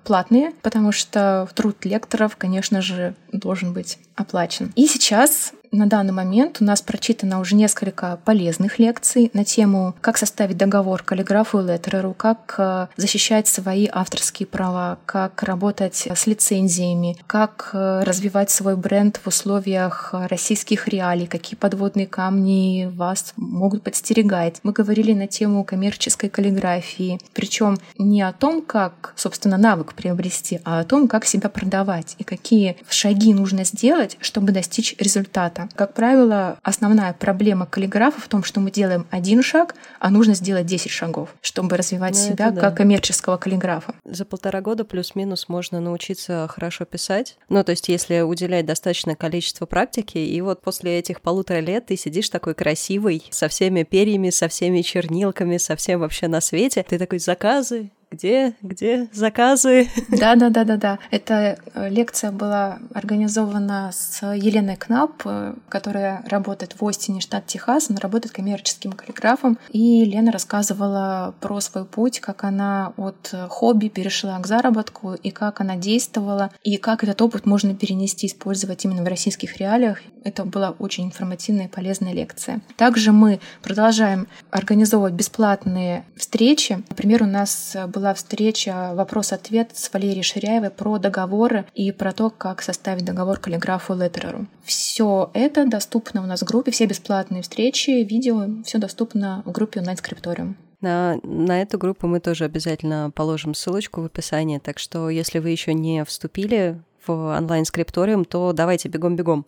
платные, 0.05 0.53
потому 0.63 0.93
что 0.93 1.49
труд 1.57 1.85
лекторов, 1.85 2.37
конечно 2.37 2.81
же, 2.81 3.17
должен 3.33 3.73
быть 3.73 3.99
оплачен. 4.15 4.73
И 4.77 4.87
сейчас 4.87 5.53
на 5.73 5.87
данный 5.87 6.13
момент 6.13 6.59
у 6.61 6.65
нас 6.65 6.83
прочитано 6.83 7.41
уже 7.41 7.55
несколько 7.55 8.19
полезных 8.25 8.79
лекций 8.79 9.31
на 9.35 9.45
тему, 9.45 9.95
как 10.01 10.19
составить 10.19 10.57
договор 10.57 11.03
каллиграфу 11.03 11.61
и 11.61 11.65
леттереру, 11.65 12.13
как 12.15 12.55
э, 12.59 12.87
защищать 12.97 13.47
свои 13.47 13.89
авторские 13.91 14.47
права, 14.47 14.99
как 15.07 15.43
работать 15.43 16.09
с 16.13 16.27
лицензиями, 16.27 17.17
как 17.27 17.71
э, 17.73 18.03
развивать 18.03 18.51
свой 18.51 18.77
бренд 18.77 19.21
в 19.23 19.29
условиях 19.29 20.11
российских 20.13 20.89
реалий, 20.89 21.27
какие 21.27 21.57
подводные 21.57 22.07
камни 22.07 22.91
вас 22.93 23.33
могут 23.37 23.83
подстерегать. 23.83 24.61
Мы 24.63 24.73
говорили 24.73 25.13
на 25.13 25.27
тему 25.29 25.63
коммерческой 25.65 26.31
каллиграфии, 26.31 27.21
причем 27.33 27.79
не 27.97 28.23
о 28.23 28.33
том, 28.33 28.63
как, 28.63 29.13
собственно, 29.17 29.57
навык 29.57 29.95
приобрести, 29.95 30.61
а 30.65 30.81
о 30.81 30.85
том, 30.85 31.07
как 31.07 31.25
себя 31.25 31.49
продавать 31.49 32.17
и 32.19 32.25
какие 32.25 32.77
шаги 32.89 33.33
нужно 33.33 33.65
сделать, 33.65 34.17
чтобы 34.21 34.53
достичь 34.53 34.97
результата 34.99 35.60
это. 35.65 35.75
Как 35.77 35.95
правило, 35.95 36.59
основная 36.63 37.13
проблема 37.13 37.67
каллиграфа 37.67 38.21
в 38.21 38.29
том, 38.29 38.45
что 38.45 38.61
мы 38.61 38.71
делаем 38.71 39.07
один 39.11 39.43
шаг, 39.43 39.75
а 39.99 40.11
нужно 40.11 40.35
сделать 40.35 40.67
10 40.67 40.91
шагов, 40.91 41.31
чтобы 41.41 41.77
развивать 41.77 42.15
ну, 42.15 42.33
себя 42.33 42.51
да. 42.51 42.61
как 42.61 42.77
коммерческого 42.77 43.37
каллиграфа. 43.37 43.95
За 44.05 44.25
полтора 44.25 44.61
года 44.61 44.85
плюс-минус 44.85 45.49
можно 45.49 45.81
научиться 45.81 46.49
хорошо 46.49 46.85
писать. 46.85 47.37
Ну, 47.49 47.63
то 47.65 47.71
есть, 47.71 47.89
если 47.89 48.21
уделять 48.21 48.67
достаточное 48.67 49.15
количество 49.15 49.67
практики, 49.67 50.19
и 50.19 50.41
вот 50.41 50.63
после 50.63 50.99
этих 50.99 51.21
полутора 51.21 51.61
лет 51.61 51.87
ты 51.87 51.97
сидишь 51.97 52.29
такой 52.29 52.55
красивый, 52.55 53.25
со 53.31 53.49
всеми 53.49 53.83
перьями, 53.83 54.31
со 54.31 54.49
всеми 54.49 54.83
чернилками, 54.83 55.57
со 55.57 55.77
всем 55.77 56.01
вообще 56.01 56.29
на 56.29 56.41
свете. 56.41 56.85
Ты 56.89 56.99
такой, 56.99 57.19
заказы, 57.19 57.91
где, 58.11 58.55
где 58.63 59.09
заказы? 59.13 59.89
Да, 60.09 60.35
да, 60.35 60.51
да, 60.51 60.65
да, 60.65 60.77
да. 60.77 60.99
Эта 61.11 61.59
э, 61.75 61.89
лекция 61.89 62.33
была 62.33 62.79
организована 62.93 63.91
с 63.93 64.23
Еленой 64.35 64.77
Кнап, 64.77 65.23
э, 65.25 65.55
которая 65.69 66.23
работает 66.27 66.75
в 66.79 66.87
Остине, 66.87 67.21
штат 67.21 67.47
Техас. 67.47 67.89
Она 67.89 68.01
работает 68.01 68.35
коммерческим 68.35 68.93
каллиграфом. 68.93 69.59
И 69.71 70.05
Лена 70.05 70.33
рассказывала 70.33 71.35
про 71.41 71.61
свой 71.61 71.85
путь, 71.85 72.21
как 72.21 72.45
она 72.45 72.93
от 72.97 73.33
хобби 73.49 73.89
перешла 73.89 74.39
к 74.41 74.47
заработку, 74.47 75.15
и 75.15 75.31
как 75.31 75.61
она 75.61 75.77
действовала, 75.77 76.51
и 76.63 76.77
как 76.77 77.05
этот 77.05 77.23
опыт 77.23 77.47
можно 77.47 77.75
перенести, 77.75 78.27
использовать 78.27 78.85
именно 78.85 79.03
в 79.03 79.09
российских 79.09 79.57
реалиях. 79.59 79.99
Это 80.25 80.45
была 80.45 80.71
очень 80.79 81.07
информативная 81.07 81.67
и 81.67 81.69
полезная 81.69 82.13
лекция. 82.13 82.61
Также 82.77 83.13
мы 83.13 83.41
продолжаем 83.63 84.27
организовывать 84.51 85.15
бесплатные 85.15 86.05
встречи. 86.17 86.83
Например, 86.89 87.23
у 87.23 87.27
нас 87.27 87.77
была 88.01 88.15
встреча 88.15 88.93
вопрос-ответ 88.95 89.73
с 89.75 89.93
Валерией 89.93 90.23
Ширяевой 90.23 90.71
про 90.71 90.99
договоры 90.99 91.67
и 91.75 91.93
про 91.93 92.13
то, 92.13 92.31
как 92.31 92.63
составить 92.63 93.05
договор 93.05 93.39
каллиграфу 93.39 93.95
Леттереру. 93.95 94.47
Все 94.65 95.31
это 95.35 95.67
доступно 95.67 96.23
у 96.23 96.27
нас 96.27 96.41
в 96.41 96.47
группе, 96.47 96.71
все 96.71 96.87
бесплатные 96.87 97.43
встречи, 97.43 97.91
видео, 97.91 98.47
все 98.65 98.79
доступно 98.79 99.43
в 99.45 99.53
группе 99.53 99.81
онлайн-скрипториум. 99.81 100.57
На, 100.81 101.19
на 101.23 101.61
эту 101.61 101.77
группу 101.77 102.07
мы 102.07 102.21
тоже 102.21 102.45
обязательно 102.45 103.11
положим 103.15 103.53
ссылочку 103.53 104.01
в 104.01 104.07
описании, 104.07 104.59
так 104.59 104.79
что 104.79 105.11
если 105.11 105.39
вы 105.39 105.51
еще 105.51 105.75
не 105.75 106.03
вступили 106.07 106.81
в 107.07 107.13
онлайн-скрипториум, 107.13 108.25
то 108.25 108.55
давайте 108.55 108.89
бегом-бегом. 108.89 109.45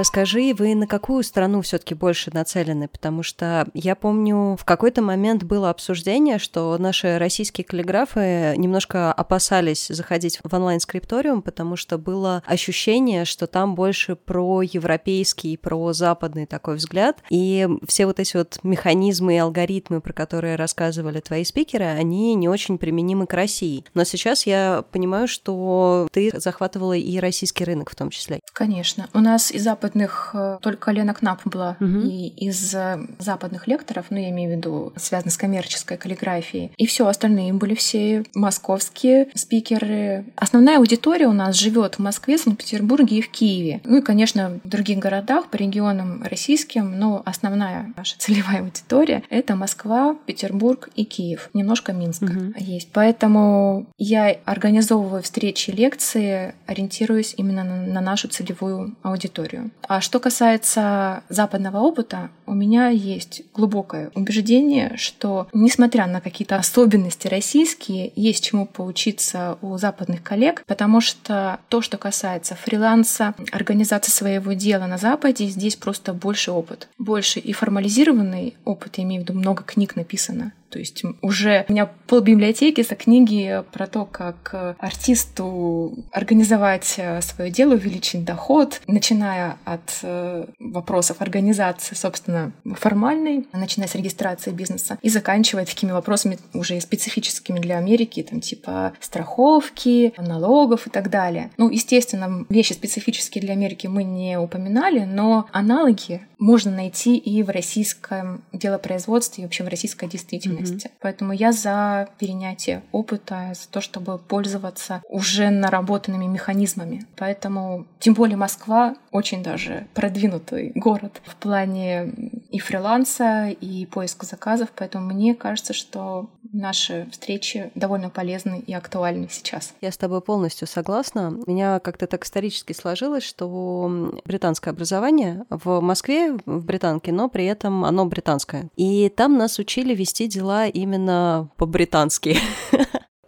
Расскажи, 0.00 0.54
вы 0.56 0.74
на 0.74 0.86
какую 0.86 1.22
страну 1.22 1.60
все-таки 1.60 1.94
больше 1.94 2.30
нацелены? 2.32 2.88
Потому 2.88 3.22
что 3.22 3.68
я 3.74 3.94
помню, 3.94 4.56
в 4.56 4.64
какой-то 4.64 5.02
момент 5.02 5.44
было 5.44 5.68
обсуждение, 5.68 6.38
что 6.38 6.76
наши 6.78 7.18
российские 7.18 7.66
каллиграфы 7.66 8.54
немножко 8.56 9.12
опасались 9.12 9.88
заходить 9.88 10.40
в 10.42 10.52
онлайн-скрипториум, 10.52 11.42
потому 11.42 11.76
что 11.76 11.98
было 11.98 12.42
ощущение, 12.46 13.26
что 13.26 13.46
там 13.46 13.74
больше 13.74 14.16
про 14.16 14.62
европейский, 14.62 15.58
про 15.58 15.92
западный 15.92 16.46
такой 16.46 16.76
взгляд. 16.76 17.22
И 17.28 17.68
все 17.86 18.06
вот 18.06 18.20
эти 18.20 18.38
вот 18.38 18.58
механизмы 18.62 19.34
и 19.34 19.38
алгоритмы, 19.38 20.00
про 20.00 20.14
которые 20.14 20.56
рассказывали 20.56 21.20
твои 21.20 21.44
спикеры, 21.44 21.84
они 21.84 22.34
не 22.34 22.48
очень 22.48 22.78
применимы 22.78 23.26
к 23.26 23.34
России. 23.34 23.84
Но 23.92 24.04
сейчас 24.04 24.46
я 24.46 24.82
понимаю, 24.90 25.28
что 25.28 26.08
ты 26.10 26.32
захватывала 26.34 26.94
и 26.94 27.18
российский 27.18 27.64
рынок 27.64 27.90
в 27.90 27.94
том 27.94 28.08
числе. 28.08 28.40
Конечно. 28.54 29.10
У 29.12 29.20
нас 29.20 29.50
из 29.50 29.66
западных 29.90 30.30
э, 30.34 30.58
только 30.62 30.92
Лена 30.92 31.14
Кнап 31.14 31.40
была. 31.44 31.76
Угу. 31.80 32.00
И 32.00 32.28
из 32.28 32.74
э, 32.74 32.98
западных 33.18 33.66
лекторов, 33.66 34.06
ну, 34.10 34.18
я 34.18 34.30
имею 34.30 34.52
в 34.52 34.56
виду, 34.56 34.92
связано 34.96 35.30
с 35.30 35.36
коммерческой 35.36 35.96
каллиграфией. 35.96 36.70
И 36.76 36.86
все 36.86 37.06
остальные 37.06 37.52
были 37.52 37.74
все 37.74 38.24
московские 38.34 39.28
спикеры. 39.34 40.24
Основная 40.36 40.78
аудитория 40.78 41.26
у 41.26 41.32
нас 41.32 41.56
живет 41.56 41.96
в 41.96 41.98
Москве, 41.98 42.38
Санкт-Петербурге 42.38 43.18
и 43.18 43.22
в 43.22 43.30
Киеве. 43.30 43.80
Ну 43.84 43.98
и, 43.98 44.02
конечно, 44.02 44.60
в 44.64 44.68
других 44.68 44.98
городах, 44.98 45.48
по 45.48 45.56
регионам 45.56 46.22
российским, 46.22 46.98
но 46.98 47.22
основная 47.24 47.92
наша 47.96 48.14
целевая 48.18 48.60
аудитория— 48.60 49.22
это 49.30 49.56
Москва, 49.56 50.16
Петербург 50.26 50.88
и 50.94 51.04
Киев. 51.04 51.50
Немножко 51.54 51.92
Минск 51.92 52.22
угу. 52.22 52.54
есть. 52.56 52.88
Поэтому 52.92 53.86
я 53.98 54.36
организовываю 54.44 55.22
встречи, 55.22 55.70
лекции, 55.70 56.54
ориентируюсь 56.66 57.34
именно 57.36 57.64
на 57.64 58.00
нашу 58.00 58.28
целевую 58.28 58.94
аудиторию. 59.02 59.69
А 59.82 60.00
что 60.00 60.20
касается 60.20 61.24
западного 61.28 61.78
опыта, 61.78 62.30
у 62.46 62.54
меня 62.54 62.88
есть 62.88 63.42
глубокое 63.54 64.10
убеждение, 64.14 64.96
что 64.96 65.48
несмотря 65.52 66.06
на 66.06 66.20
какие-то 66.20 66.56
особенности 66.56 67.26
российские, 67.26 68.12
есть 68.14 68.44
чему 68.44 68.66
поучиться 68.66 69.58
у 69.62 69.76
западных 69.78 70.22
коллег, 70.22 70.62
потому 70.66 71.00
что 71.00 71.58
то, 71.68 71.82
что 71.82 71.98
касается 71.98 72.54
фриланса, 72.54 73.34
организации 73.50 74.12
своего 74.12 74.52
дела 74.52 74.86
на 74.86 74.98
Западе, 74.98 75.46
здесь 75.46 75.76
просто 75.76 76.12
больше 76.12 76.52
опыт. 76.52 76.88
Больше 76.98 77.40
и 77.40 77.52
формализированный 77.52 78.54
опыт, 78.64 78.98
я 78.98 79.04
имею 79.04 79.22
в 79.22 79.24
виду, 79.24 79.38
много 79.38 79.64
книг 79.64 79.96
написано, 79.96 80.52
то 80.70 80.78
есть 80.78 81.02
уже 81.20 81.64
у 81.68 81.72
меня 81.72 81.90
пол 82.06 82.20
библиотеки 82.20 82.80
это 82.80 82.94
книги 82.94 83.62
про 83.72 83.86
то, 83.86 84.04
как 84.04 84.76
артисту 84.78 86.04
организовать 86.12 86.94
э, 86.96 87.20
свое 87.22 87.50
дело, 87.50 87.74
увеличить 87.74 88.24
доход, 88.24 88.80
начиная 88.86 89.56
от 89.64 90.00
э, 90.02 90.46
вопросов 90.58 91.20
организации, 91.20 91.94
собственно, 91.94 92.52
формальной, 92.74 93.46
начиная 93.52 93.88
с 93.88 93.94
регистрации 93.94 94.50
бизнеса 94.50 94.98
и 95.02 95.08
заканчивая 95.08 95.66
такими 95.66 95.92
вопросами 95.92 96.38
уже 96.54 96.80
специфическими 96.80 97.58
для 97.58 97.78
Америки, 97.78 98.26
там 98.28 98.40
типа 98.40 98.92
страховки, 99.00 100.12
налогов 100.16 100.86
и 100.86 100.90
так 100.90 101.10
далее. 101.10 101.50
Ну, 101.56 101.70
естественно, 101.70 102.46
вещи 102.48 102.72
специфические 102.72 103.42
для 103.42 103.52
Америки 103.52 103.86
мы 103.86 104.04
не 104.04 104.38
упоминали, 104.38 105.04
но 105.04 105.46
аналоги 105.52 106.22
можно 106.40 106.72
найти 106.72 107.16
и 107.16 107.42
в 107.42 107.50
российском 107.50 108.42
делопроизводстве, 108.52 109.42
и 109.42 109.46
вообще 109.46 109.62
в 109.62 109.68
российской 109.68 110.08
действительности. 110.08 110.86
Mm-hmm. 110.86 110.92
Поэтому 111.00 111.32
я 111.32 111.52
за 111.52 112.08
перенятие 112.18 112.82
опыта, 112.90 113.52
за 113.54 113.68
то, 113.68 113.80
чтобы 113.80 114.18
пользоваться 114.18 115.02
уже 115.08 115.50
наработанными 115.50 116.26
механизмами. 116.26 117.06
Поэтому, 117.16 117.86
тем 117.98 118.14
более 118.14 118.36
Москва 118.36 118.96
очень 119.12 119.42
даже 119.42 119.86
продвинутый 119.94 120.72
город 120.74 121.20
в 121.24 121.36
плане 121.36 122.12
и 122.50 122.58
фриланса, 122.58 123.48
и 123.48 123.86
поиска 123.86 124.24
заказов. 124.24 124.70
Поэтому 124.74 125.12
мне 125.12 125.34
кажется, 125.34 125.74
что 125.74 126.30
наши 126.52 127.06
встречи 127.12 127.70
довольно 127.74 128.10
полезны 128.10 128.62
и 128.66 128.72
актуальны 128.72 129.28
сейчас. 129.30 129.74
Я 129.80 129.92
с 129.92 129.98
тобой 129.98 130.20
полностью 130.20 130.66
согласна. 130.66 131.34
У 131.46 131.50
меня 131.50 131.78
как-то 131.80 132.06
так 132.06 132.24
исторически 132.24 132.72
сложилось, 132.72 133.24
что 133.24 134.12
британское 134.24 134.72
образование 134.72 135.44
в 135.50 135.80
Москве 135.80 136.29
в 136.46 136.64
британке, 136.64 137.12
но 137.12 137.28
при 137.28 137.46
этом 137.46 137.84
оно 137.84 138.06
британское. 138.06 138.68
И 138.76 139.08
там 139.08 139.36
нас 139.36 139.58
учили 139.58 139.94
вести 139.94 140.26
дела 140.26 140.66
именно 140.66 141.48
по-британски. 141.56 142.36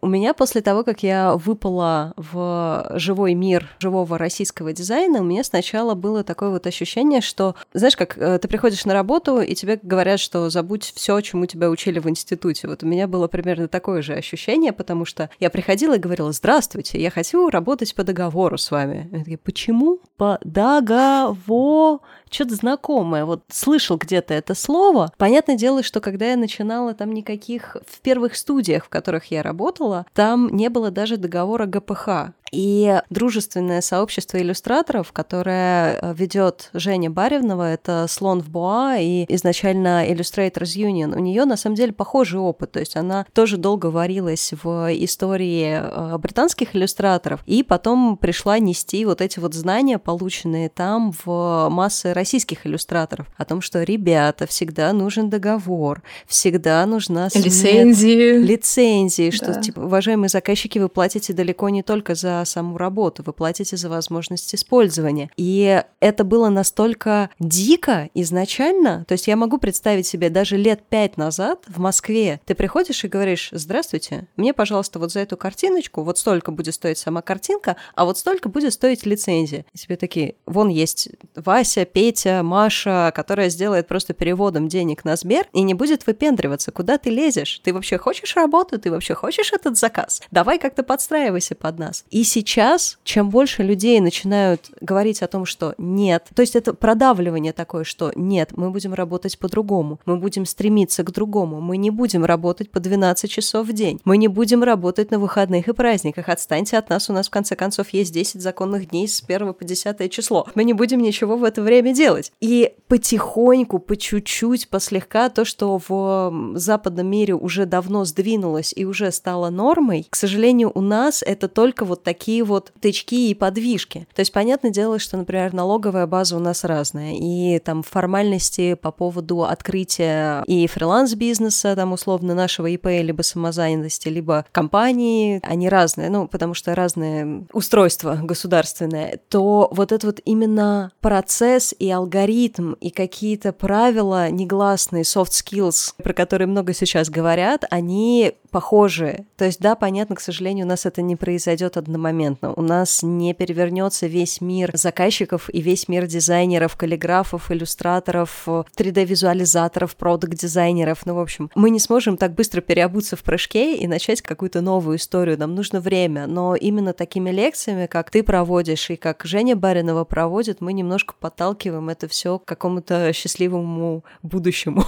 У 0.04 0.08
меня 0.08 0.34
после 0.34 0.62
того, 0.62 0.82
как 0.82 1.04
я 1.04 1.36
выпала 1.36 2.12
в 2.16 2.90
живой 2.96 3.34
мир 3.34 3.68
живого 3.78 4.18
российского 4.18 4.72
дизайна, 4.72 5.20
у 5.20 5.22
меня 5.22 5.44
сначала 5.44 5.94
было 5.94 6.24
такое 6.24 6.50
вот 6.50 6.66
ощущение, 6.66 7.20
что, 7.20 7.54
знаешь, 7.72 7.96
как 7.96 8.18
э, 8.18 8.40
ты 8.40 8.48
приходишь 8.48 8.84
на 8.84 8.94
работу, 8.94 9.40
и 9.40 9.54
тебе 9.54 9.78
говорят, 9.80 10.18
что 10.18 10.50
забудь 10.50 10.92
все, 10.96 11.20
чему 11.20 11.46
тебя 11.46 11.70
учили 11.70 12.00
в 12.00 12.08
институте. 12.08 12.66
Вот 12.66 12.82
у 12.82 12.86
меня 12.86 13.06
было 13.06 13.28
примерно 13.28 13.68
такое 13.68 14.02
же 14.02 14.14
ощущение, 14.14 14.72
потому 14.72 15.04
что 15.04 15.30
я 15.38 15.50
приходила 15.50 15.94
и 15.94 16.00
говорила, 16.00 16.32
здравствуйте, 16.32 17.00
я 17.00 17.10
хочу 17.10 17.48
работать 17.48 17.94
по 17.94 18.02
договору 18.02 18.58
с 18.58 18.72
вами. 18.72 19.08
Я 19.12 19.18
такие, 19.20 19.38
почему? 19.38 20.00
По 20.16 20.40
договору? 20.42 22.02
Что-то 22.32 22.54
знакомое. 22.54 23.24
Вот 23.24 23.42
слышал 23.48 23.96
где-то 23.96 24.34
это 24.34 24.54
слово. 24.54 25.12
Понятное 25.18 25.56
дело, 25.56 25.82
что 25.82 26.00
когда 26.00 26.30
я 26.30 26.36
начинала, 26.36 26.94
там 26.94 27.12
никаких 27.12 27.76
в 27.86 28.00
первых 28.00 28.36
студиях, 28.36 28.86
в 28.86 28.88
которых 28.88 29.30
я 29.30 29.42
работала, 29.42 30.06
там 30.14 30.48
не 30.48 30.68
было 30.68 30.90
даже 30.90 31.16
договора 31.16 31.66
ГПХ. 31.66 32.32
И 32.52 33.00
дружественное 33.08 33.80
сообщество 33.80 34.36
иллюстраторов, 34.36 35.10
которое 35.12 35.98
э, 36.00 36.14
ведет 36.14 36.68
Женя 36.74 37.08
Баревнова, 37.08 37.72
это 37.72 38.06
Слон 38.10 38.42
в 38.42 38.50
Боа 38.50 38.98
и 38.98 39.24
изначально 39.34 40.06
Illustrators 40.06 40.76
Union, 40.76 41.16
у 41.16 41.18
нее 41.18 41.46
на 41.46 41.56
самом 41.56 41.76
деле 41.76 41.94
похожий 41.94 42.38
опыт. 42.38 42.72
То 42.72 42.80
есть 42.80 42.94
она 42.94 43.24
тоже 43.32 43.56
долго 43.56 43.86
варилась 43.86 44.52
в 44.62 44.92
истории 44.92 45.80
э, 45.80 46.18
британских 46.18 46.76
иллюстраторов, 46.76 47.40
и 47.46 47.62
потом 47.62 48.18
пришла 48.18 48.58
нести 48.58 49.06
вот 49.06 49.22
эти 49.22 49.38
вот 49.38 49.54
знания, 49.54 49.98
полученные 49.98 50.68
там 50.68 51.14
в 51.24 51.68
массы 51.70 52.12
российских 52.12 52.66
иллюстраторов, 52.66 53.28
о 53.38 53.46
том, 53.46 53.62
что, 53.62 53.82
ребята, 53.82 54.46
всегда 54.46 54.92
нужен 54.92 55.30
договор, 55.30 56.02
всегда 56.26 56.84
нужна 56.84 57.30
смет... 57.30 57.46
лицензии. 57.46 58.36
Лицензии, 58.36 59.30
что, 59.30 59.54
да. 59.54 59.60
типа, 59.62 59.80
уважаемые 59.80 60.28
заказчики, 60.28 60.78
вы 60.78 60.90
платите 60.90 61.32
далеко 61.32 61.70
не 61.70 61.82
только 61.82 62.14
за 62.14 62.41
саму 62.44 62.78
работу, 62.78 63.22
вы 63.24 63.32
платите 63.32 63.76
за 63.76 63.88
возможность 63.88 64.54
использования. 64.54 65.30
И 65.36 65.82
это 66.00 66.24
было 66.24 66.48
настолько 66.48 67.30
дико 67.38 68.10
изначально, 68.14 69.04
то 69.06 69.12
есть 69.12 69.26
я 69.26 69.36
могу 69.36 69.58
представить 69.58 70.06
себе 70.06 70.30
даже 70.30 70.56
лет 70.56 70.82
пять 70.88 71.16
назад 71.16 71.64
в 71.68 71.78
Москве 71.78 72.40
ты 72.44 72.54
приходишь 72.54 73.04
и 73.04 73.08
говоришь, 73.08 73.48
здравствуйте, 73.52 74.28
мне, 74.36 74.52
пожалуйста, 74.52 74.98
вот 74.98 75.12
за 75.12 75.20
эту 75.20 75.36
картиночку, 75.36 76.02
вот 76.02 76.18
столько 76.18 76.50
будет 76.50 76.74
стоить 76.74 76.98
сама 76.98 77.22
картинка, 77.22 77.76
а 77.94 78.04
вот 78.04 78.18
столько 78.18 78.48
будет 78.48 78.72
стоить 78.72 79.06
лицензия. 79.06 79.64
И 79.72 79.78
тебе 79.78 79.96
такие, 79.96 80.34
вон 80.46 80.68
есть 80.68 81.08
Вася, 81.34 81.84
Петя, 81.84 82.42
Маша, 82.42 83.12
которая 83.14 83.48
сделает 83.48 83.88
просто 83.88 84.14
переводом 84.14 84.68
денег 84.68 85.04
на 85.04 85.16
Сбер 85.16 85.46
и 85.52 85.62
не 85.62 85.74
будет 85.74 86.06
выпендриваться, 86.06 86.72
куда 86.72 86.98
ты 86.98 87.10
лезешь. 87.10 87.60
Ты 87.64 87.72
вообще 87.72 87.98
хочешь 87.98 88.36
работу? 88.36 88.78
Ты 88.78 88.90
вообще 88.90 89.14
хочешь 89.14 89.52
этот 89.52 89.78
заказ? 89.78 90.22
Давай 90.30 90.58
как-то 90.58 90.82
подстраивайся 90.82 91.54
под 91.54 91.78
нас. 91.78 92.04
И 92.10 92.24
сейчас, 92.32 92.98
чем 93.04 93.30
больше 93.30 93.62
людей 93.62 94.00
начинают 94.00 94.70
говорить 94.80 95.22
о 95.22 95.28
том, 95.28 95.44
что 95.44 95.74
нет, 95.78 96.26
то 96.34 96.40
есть 96.42 96.56
это 96.56 96.74
продавливание 96.74 97.52
такое, 97.52 97.84
что 97.84 98.12
нет, 98.14 98.50
мы 98.56 98.70
будем 98.70 98.94
работать 98.94 99.38
по-другому, 99.38 100.00
мы 100.06 100.16
будем 100.16 100.46
стремиться 100.46 101.04
к 101.04 101.10
другому, 101.10 101.60
мы 101.60 101.76
не 101.76 101.90
будем 101.90 102.24
работать 102.24 102.70
по 102.70 102.80
12 102.80 103.30
часов 103.30 103.68
в 103.68 103.72
день, 103.72 104.00
мы 104.04 104.16
не 104.16 104.28
будем 104.28 104.62
работать 104.62 105.10
на 105.10 105.18
выходных 105.18 105.68
и 105.68 105.72
праздниках, 105.72 106.28
отстаньте 106.28 106.78
от 106.78 106.88
нас, 106.88 107.10
у 107.10 107.12
нас 107.12 107.28
в 107.28 107.30
конце 107.30 107.54
концов 107.54 107.90
есть 107.90 108.12
10 108.12 108.40
законных 108.40 108.88
дней 108.88 109.06
с 109.06 109.22
1 109.22 109.54
по 109.54 109.64
10 109.64 110.10
число, 110.10 110.46
мы 110.54 110.64
не 110.64 110.72
будем 110.72 111.00
ничего 111.00 111.36
в 111.36 111.44
это 111.44 111.62
время 111.62 111.94
делать. 111.94 112.32
И 112.40 112.74
потихоньку, 112.88 113.78
по 113.78 113.96
чуть-чуть, 113.96 114.68
послегка 114.68 115.28
то, 115.28 115.44
что 115.44 115.80
в 115.86 116.56
западном 116.56 117.06
мире 117.06 117.34
уже 117.34 117.66
давно 117.66 118.04
сдвинулось 118.04 118.72
и 118.74 118.84
уже 118.84 119.12
стало 119.12 119.50
нормой, 119.50 120.06
к 120.08 120.16
сожалению, 120.16 120.72
у 120.74 120.80
нас 120.80 121.22
это 121.22 121.48
только 121.48 121.84
вот 121.84 122.02
такие 122.02 122.21
такие 122.22 122.44
вот 122.44 122.72
тычки 122.80 123.30
и 123.30 123.34
подвижки. 123.34 124.06
То 124.14 124.20
есть, 124.20 124.32
понятное 124.32 124.70
дело, 124.70 125.00
что, 125.00 125.16
например, 125.16 125.52
налоговая 125.52 126.06
база 126.06 126.36
у 126.36 126.38
нас 126.38 126.62
разная, 126.62 127.14
и 127.14 127.58
там 127.58 127.82
формальности 127.82 128.74
по 128.74 128.92
поводу 128.92 129.42
открытия 129.42 130.44
и 130.46 130.68
фриланс-бизнеса, 130.68 131.74
там, 131.74 131.92
условно, 131.92 132.34
нашего 132.34 132.68
ИП, 132.68 132.86
либо 132.86 133.22
самозанятости, 133.22 134.06
либо 134.06 134.46
компании, 134.52 135.40
они 135.42 135.68
разные, 135.68 136.10
ну, 136.10 136.28
потому 136.28 136.54
что 136.54 136.76
разные 136.76 137.44
устройства 137.52 138.16
государственные, 138.22 139.18
то 139.28 139.68
вот 139.72 139.90
этот 139.90 140.04
вот 140.04 140.20
именно 140.24 140.92
процесс 141.00 141.74
и 141.76 141.90
алгоритм, 141.90 142.74
и 142.74 142.90
какие-то 142.90 143.52
правила 143.52 144.30
негласные, 144.30 145.02
soft 145.02 145.32
skills, 145.32 145.94
про 146.00 146.12
которые 146.12 146.46
много 146.46 146.72
сейчас 146.72 147.10
говорят, 147.10 147.64
они 147.68 148.34
похожие. 148.52 149.26
То 149.36 149.44
есть, 149.46 149.58
да, 149.58 149.74
понятно, 149.74 150.14
к 150.14 150.20
сожалению, 150.20 150.66
у 150.66 150.68
нас 150.68 150.86
это 150.86 151.02
не 151.02 151.16
произойдет 151.16 151.76
одномоментно. 151.76 152.52
У 152.52 152.62
нас 152.62 153.02
не 153.02 153.34
перевернется 153.34 154.06
весь 154.06 154.40
мир 154.40 154.70
заказчиков 154.74 155.50
и 155.52 155.60
весь 155.60 155.88
мир 155.88 156.06
дизайнеров, 156.06 156.76
каллиграфов, 156.76 157.50
иллюстраторов, 157.50 158.46
3D-визуализаторов, 158.46 159.96
продукт-дизайнеров. 159.96 161.04
Ну, 161.06 161.14
в 161.14 161.18
общем, 161.18 161.50
мы 161.54 161.70
не 161.70 161.80
сможем 161.80 162.16
так 162.16 162.34
быстро 162.34 162.60
переобуться 162.60 163.16
в 163.16 163.22
прыжке 163.22 163.74
и 163.76 163.86
начать 163.88 164.22
какую-то 164.22 164.60
новую 164.60 164.98
историю. 164.98 165.38
Нам 165.38 165.54
нужно 165.54 165.80
время. 165.80 166.26
Но 166.26 166.54
именно 166.54 166.92
такими 166.92 167.30
лекциями, 167.30 167.86
как 167.86 168.10
ты 168.10 168.22
проводишь 168.22 168.90
и 168.90 168.96
как 168.96 169.22
Женя 169.24 169.56
Баринова 169.56 170.04
проводит, 170.04 170.60
мы 170.60 170.74
немножко 170.74 171.14
подталкиваем 171.18 171.88
это 171.88 172.06
все 172.06 172.38
к 172.38 172.44
какому-то 172.44 173.12
счастливому 173.14 174.04
будущему. 174.22 174.84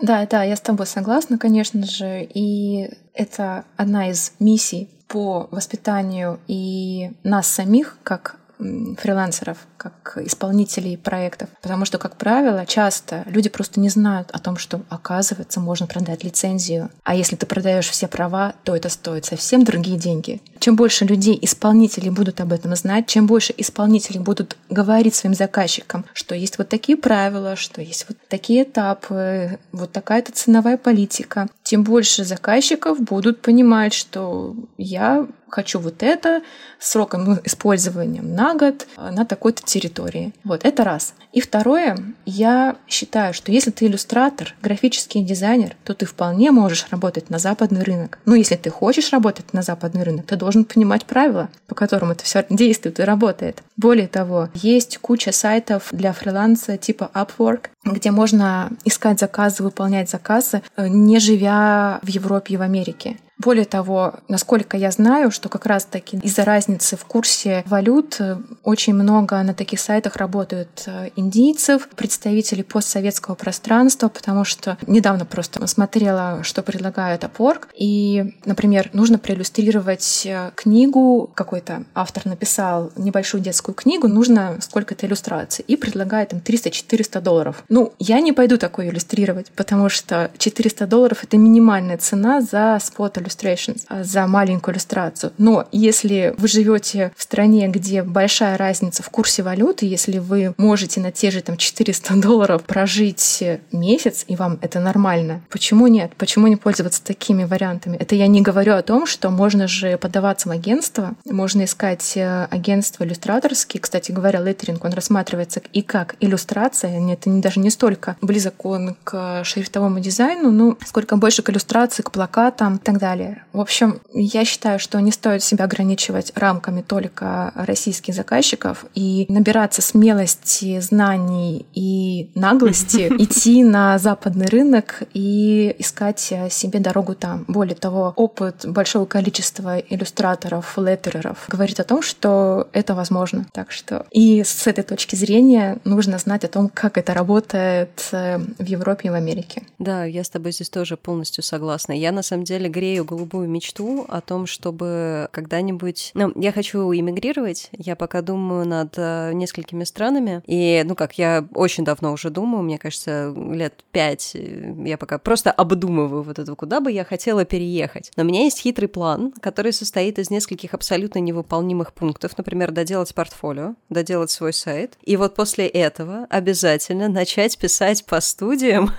Да, 0.00 0.26
да, 0.26 0.42
я 0.42 0.56
с 0.56 0.60
тобой 0.60 0.86
согласна, 0.86 1.38
конечно 1.38 1.86
же. 1.86 2.24
И 2.24 2.63
это 3.12 3.64
одна 3.76 4.10
из 4.10 4.32
миссий 4.38 4.88
по 5.08 5.48
воспитанию 5.50 6.40
и 6.46 7.10
нас 7.22 7.46
самих, 7.46 7.98
как 8.02 8.36
фрилансеров, 8.58 9.58
как 9.76 10.18
исполнителей 10.24 10.96
проектов. 10.96 11.48
Потому 11.60 11.84
что, 11.84 11.98
как 11.98 12.16
правило, 12.16 12.64
часто 12.66 13.24
люди 13.26 13.48
просто 13.48 13.80
не 13.80 13.88
знают 13.88 14.30
о 14.30 14.38
том, 14.38 14.56
что, 14.56 14.82
оказывается, 14.88 15.60
можно 15.60 15.86
продать 15.86 16.24
лицензию. 16.24 16.90
А 17.02 17.14
если 17.14 17.36
ты 17.36 17.46
продаешь 17.46 17.88
все 17.88 18.08
права, 18.08 18.54
то 18.64 18.74
это 18.74 18.88
стоит 18.88 19.24
совсем 19.24 19.64
другие 19.64 19.98
деньги. 19.98 20.40
Чем 20.58 20.76
больше 20.76 21.04
людей, 21.04 21.38
исполнителей 21.42 22.10
будут 22.10 22.40
об 22.40 22.52
этом 22.52 22.74
знать, 22.76 23.06
чем 23.06 23.26
больше 23.26 23.52
исполнителей 23.56 24.20
будут 24.20 24.56
говорить 24.70 25.14
своим 25.14 25.34
заказчикам, 25.34 26.04
что 26.14 26.34
есть 26.34 26.58
вот 26.58 26.68
такие 26.68 26.96
правила, 26.96 27.56
что 27.56 27.82
есть 27.82 28.06
вот 28.08 28.16
такие 28.28 28.62
этапы, 28.62 29.58
вот 29.72 29.92
такая-то 29.92 30.32
ценовая 30.32 30.78
политика, 30.78 31.48
тем 31.64 31.82
больше 31.82 32.24
заказчиков 32.24 33.00
будут 33.00 33.40
понимать, 33.40 33.94
что 33.94 34.54
я 34.76 35.26
хочу 35.54 35.78
вот 35.78 36.02
это 36.02 36.42
сроком 36.80 37.38
использования 37.44 38.22
на 38.22 38.54
год 38.54 38.86
на 38.96 39.24
такой-то 39.24 39.62
территории. 39.62 40.32
Вот 40.42 40.64
это 40.64 40.82
раз. 40.84 41.14
И 41.32 41.40
второе, 41.40 41.96
я 42.26 42.76
считаю, 42.88 43.32
что 43.32 43.52
если 43.52 43.70
ты 43.70 43.86
иллюстратор, 43.86 44.54
графический 44.62 45.22
дизайнер, 45.22 45.76
то 45.84 45.94
ты 45.94 46.06
вполне 46.06 46.50
можешь 46.50 46.86
работать 46.90 47.30
на 47.30 47.38
западный 47.38 47.82
рынок. 47.82 48.18
Но 48.24 48.34
если 48.34 48.56
ты 48.56 48.68
хочешь 48.68 49.12
работать 49.12 49.52
на 49.52 49.62
западный 49.62 50.02
рынок, 50.02 50.26
ты 50.26 50.36
должен 50.36 50.64
понимать 50.64 51.04
правила, 51.06 51.48
по 51.68 51.74
которым 51.74 52.10
это 52.10 52.24
все 52.24 52.44
действует 52.50 52.98
и 52.98 53.04
работает. 53.04 53.62
Более 53.76 54.08
того, 54.08 54.48
есть 54.54 54.98
куча 54.98 55.30
сайтов 55.32 55.88
для 55.92 56.12
фриланса 56.12 56.76
типа 56.76 57.10
Upwork, 57.14 57.66
где 57.84 58.10
можно 58.10 58.70
искать 58.84 59.20
заказы, 59.20 59.62
выполнять 59.62 60.10
заказы, 60.10 60.62
э, 60.76 60.88
не 60.88 61.18
живя 61.20 61.53
в 62.02 62.08
Европе 62.08 62.54
и 62.54 62.56
в 62.56 62.62
Америке. 62.62 63.16
Более 63.38 63.64
того, 63.64 64.14
насколько 64.28 64.76
я 64.76 64.90
знаю, 64.90 65.30
что 65.30 65.48
как 65.48 65.66
раз-таки 65.66 66.18
из-за 66.18 66.44
разницы 66.44 66.96
в 66.96 67.04
курсе 67.04 67.64
валют 67.66 68.16
э, 68.20 68.36
очень 68.62 68.94
много 68.94 69.42
на 69.42 69.54
таких 69.54 69.80
сайтах 69.80 70.16
работают 70.16 70.84
э, 70.86 71.10
индийцев, 71.16 71.88
представителей 71.96 72.62
постсоветского 72.62 73.34
пространства, 73.34 74.08
потому 74.08 74.44
что 74.44 74.78
недавно 74.86 75.24
просто 75.24 75.66
смотрела, 75.66 76.44
что 76.44 76.62
предлагает 76.62 77.24
Upwork, 77.24 77.66
и, 77.74 78.34
например, 78.44 78.90
нужно 78.92 79.18
проиллюстрировать 79.18 80.22
э, 80.26 80.52
книгу, 80.54 81.28
какой-то 81.34 81.84
автор 81.92 82.26
написал 82.26 82.92
небольшую 82.96 83.42
детскую 83.42 83.74
книгу, 83.74 84.06
нужно 84.06 84.58
сколько-то 84.60 85.06
иллюстраций, 85.06 85.64
и 85.66 85.76
предлагает 85.76 86.32
им 86.32 86.38
300-400 86.38 87.20
долларов. 87.20 87.64
Ну, 87.68 87.94
я 87.98 88.20
не 88.20 88.32
пойду 88.32 88.58
такое 88.58 88.90
иллюстрировать, 88.90 89.50
потому 89.56 89.88
что 89.88 90.30
400 90.38 90.86
долларов— 90.86 91.18
это 91.24 91.36
минимальная 91.36 91.98
цена 91.98 92.40
за 92.40 92.78
спот 92.80 93.18
Illustrations 93.24 93.82
а, 93.88 94.04
за 94.04 94.26
маленькую 94.26 94.74
иллюстрацию. 94.74 95.32
Но 95.38 95.66
если 95.72 96.34
вы 96.38 96.48
живете 96.48 97.12
в 97.16 97.22
стране, 97.22 97.68
где 97.68 98.02
большая 98.02 98.56
разница 98.56 99.02
в 99.02 99.10
курсе 99.10 99.42
валюты, 99.42 99.86
если 99.86 100.18
вы 100.18 100.54
можете 100.56 101.00
на 101.00 101.12
те 101.12 101.30
же 101.30 101.42
там 101.42 101.56
400 101.56 102.14
долларов 102.20 102.62
прожить 102.64 103.42
месяц, 103.72 104.24
и 104.28 104.36
вам 104.36 104.58
это 104.60 104.80
нормально, 104.80 105.42
почему 105.50 105.86
нет? 105.86 106.12
Почему 106.16 106.46
не 106.46 106.56
пользоваться 106.56 107.02
такими 107.02 107.44
вариантами? 107.44 107.96
Это 107.96 108.14
я 108.14 108.26
не 108.26 108.42
говорю 108.42 108.74
о 108.74 108.82
том, 108.82 109.06
что 109.06 109.30
можно 109.30 109.68
же 109.68 109.96
подаваться 109.98 110.48
в 110.48 110.52
агентство, 110.52 111.14
можно 111.24 111.64
искать 111.64 112.16
э, 112.16 112.46
агентство 112.50 113.04
иллюстраторские. 113.04 113.80
Кстати 113.80 114.12
говоря, 114.12 114.40
леттеринг, 114.40 114.84
он 114.84 114.92
рассматривается 114.92 115.60
и 115.72 115.82
как 115.82 116.16
иллюстрация. 116.20 117.00
Это 117.12 117.30
не, 117.30 117.40
даже 117.40 117.60
не 117.60 117.70
столько 117.70 118.16
близок 118.20 118.64
он 118.64 118.96
к 119.04 119.44
шрифтовому 119.44 120.00
дизайну, 120.00 120.50
но 120.50 120.76
сколько 120.84 121.16
больше 121.16 121.42
к 121.42 121.50
иллюстрации, 121.50 122.02
к 122.02 122.10
плакатам 122.10 122.76
и 122.76 122.78
так 122.78 122.98
далее 122.98 123.13
далее. 123.16 123.44
В 123.52 123.60
общем, 123.60 124.00
я 124.12 124.44
считаю, 124.44 124.78
что 124.78 125.00
не 125.00 125.12
стоит 125.12 125.42
себя 125.42 125.64
ограничивать 125.64 126.32
рамками 126.34 126.82
только 126.82 127.52
российских 127.54 128.14
заказчиков 128.14 128.84
и 128.94 129.26
набираться 129.28 129.82
смелости, 129.82 130.80
знаний 130.80 131.66
и 131.74 132.30
наглости 132.34 133.08
идти 133.18 133.62
на 133.62 133.98
западный 133.98 134.46
рынок 134.46 135.02
и 135.12 135.74
искать 135.78 136.20
себе 136.20 136.80
дорогу 136.80 137.14
там. 137.14 137.44
Более 137.48 137.76
того, 137.76 138.12
опыт 138.16 138.66
большого 138.66 139.06
количества 139.06 139.78
иллюстраторов, 139.78 140.76
леттереров 140.78 141.44
говорит 141.48 141.80
о 141.80 141.84
том, 141.84 142.02
что 142.02 142.68
это 142.72 142.94
возможно. 142.94 143.46
Так 143.52 143.70
что 143.70 144.06
и 144.10 144.42
с 144.44 144.66
этой 144.66 144.84
точки 144.84 145.16
зрения 145.16 145.78
нужно 145.84 146.18
знать 146.18 146.44
о 146.44 146.48
том, 146.48 146.68
как 146.68 146.98
это 146.98 147.14
работает 147.14 148.08
э, 148.12 148.38
в 148.38 148.64
Европе 148.64 149.08
и 149.08 149.10
в 149.10 149.14
Америке. 149.14 149.62
Да, 149.78 150.04
я 150.04 150.24
с 150.24 150.30
тобой 150.30 150.52
здесь 150.52 150.70
тоже 150.70 150.96
полностью 150.96 151.44
согласна. 151.44 151.92
Я 151.92 152.12
на 152.12 152.22
самом 152.22 152.44
деле 152.44 152.68
грею 152.68 153.03
голубую 153.04 153.48
мечту 153.48 154.04
о 154.08 154.20
том, 154.20 154.46
чтобы 154.46 155.28
когда-нибудь... 155.30 156.12
Ну, 156.14 156.32
я 156.34 156.52
хочу 156.52 156.92
иммигрировать, 156.92 157.68
я 157.72 157.96
пока 157.96 158.22
думаю 158.22 158.66
над 158.66 158.94
э, 158.96 159.32
несколькими 159.32 159.84
странами, 159.84 160.42
и, 160.46 160.82
ну 160.84 160.94
как, 160.94 161.18
я 161.18 161.46
очень 161.54 161.84
давно 161.84 162.12
уже 162.12 162.30
думаю, 162.30 162.62
мне 162.62 162.78
кажется, 162.78 163.34
лет 163.36 163.84
пять 163.92 164.32
э, 164.34 164.74
я 164.84 164.98
пока 164.98 165.18
просто 165.18 165.50
обдумываю 165.50 166.22
вот 166.22 166.38
это, 166.38 166.54
куда 166.54 166.80
бы 166.80 166.90
я 166.90 167.04
хотела 167.04 167.44
переехать. 167.44 168.10
Но 168.16 168.22
у 168.22 168.26
меня 168.26 168.44
есть 168.44 168.60
хитрый 168.60 168.88
план, 168.88 169.32
который 169.40 169.72
состоит 169.72 170.18
из 170.18 170.30
нескольких 170.30 170.74
абсолютно 170.74 171.18
невыполнимых 171.18 171.92
пунктов, 171.92 172.36
например, 172.36 172.70
доделать 172.70 173.14
портфолио, 173.14 173.74
доделать 173.88 174.30
свой 174.30 174.52
сайт, 174.52 174.98
и 175.02 175.16
вот 175.16 175.34
после 175.34 175.66
этого 175.66 176.26
обязательно 176.30 177.08
начать 177.08 177.58
писать 177.58 178.04
по 178.06 178.20
студиям 178.20 178.90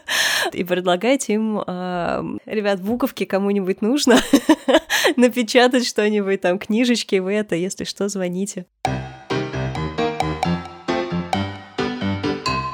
и 0.52 0.64
предлагать 0.64 1.28
им, 1.28 1.62
э, 1.66 2.38
ребят, 2.46 2.80
буковки 2.80 3.24
кому 3.24 3.47
кому-нибудь 3.48 3.80
нужно, 3.80 4.20
напечатать 5.16 5.86
что-нибудь, 5.86 6.42
там, 6.42 6.58
книжечки, 6.58 7.16
вы 7.16 7.32
это, 7.32 7.56
если 7.56 7.84
что, 7.84 8.06
звоните. 8.10 8.66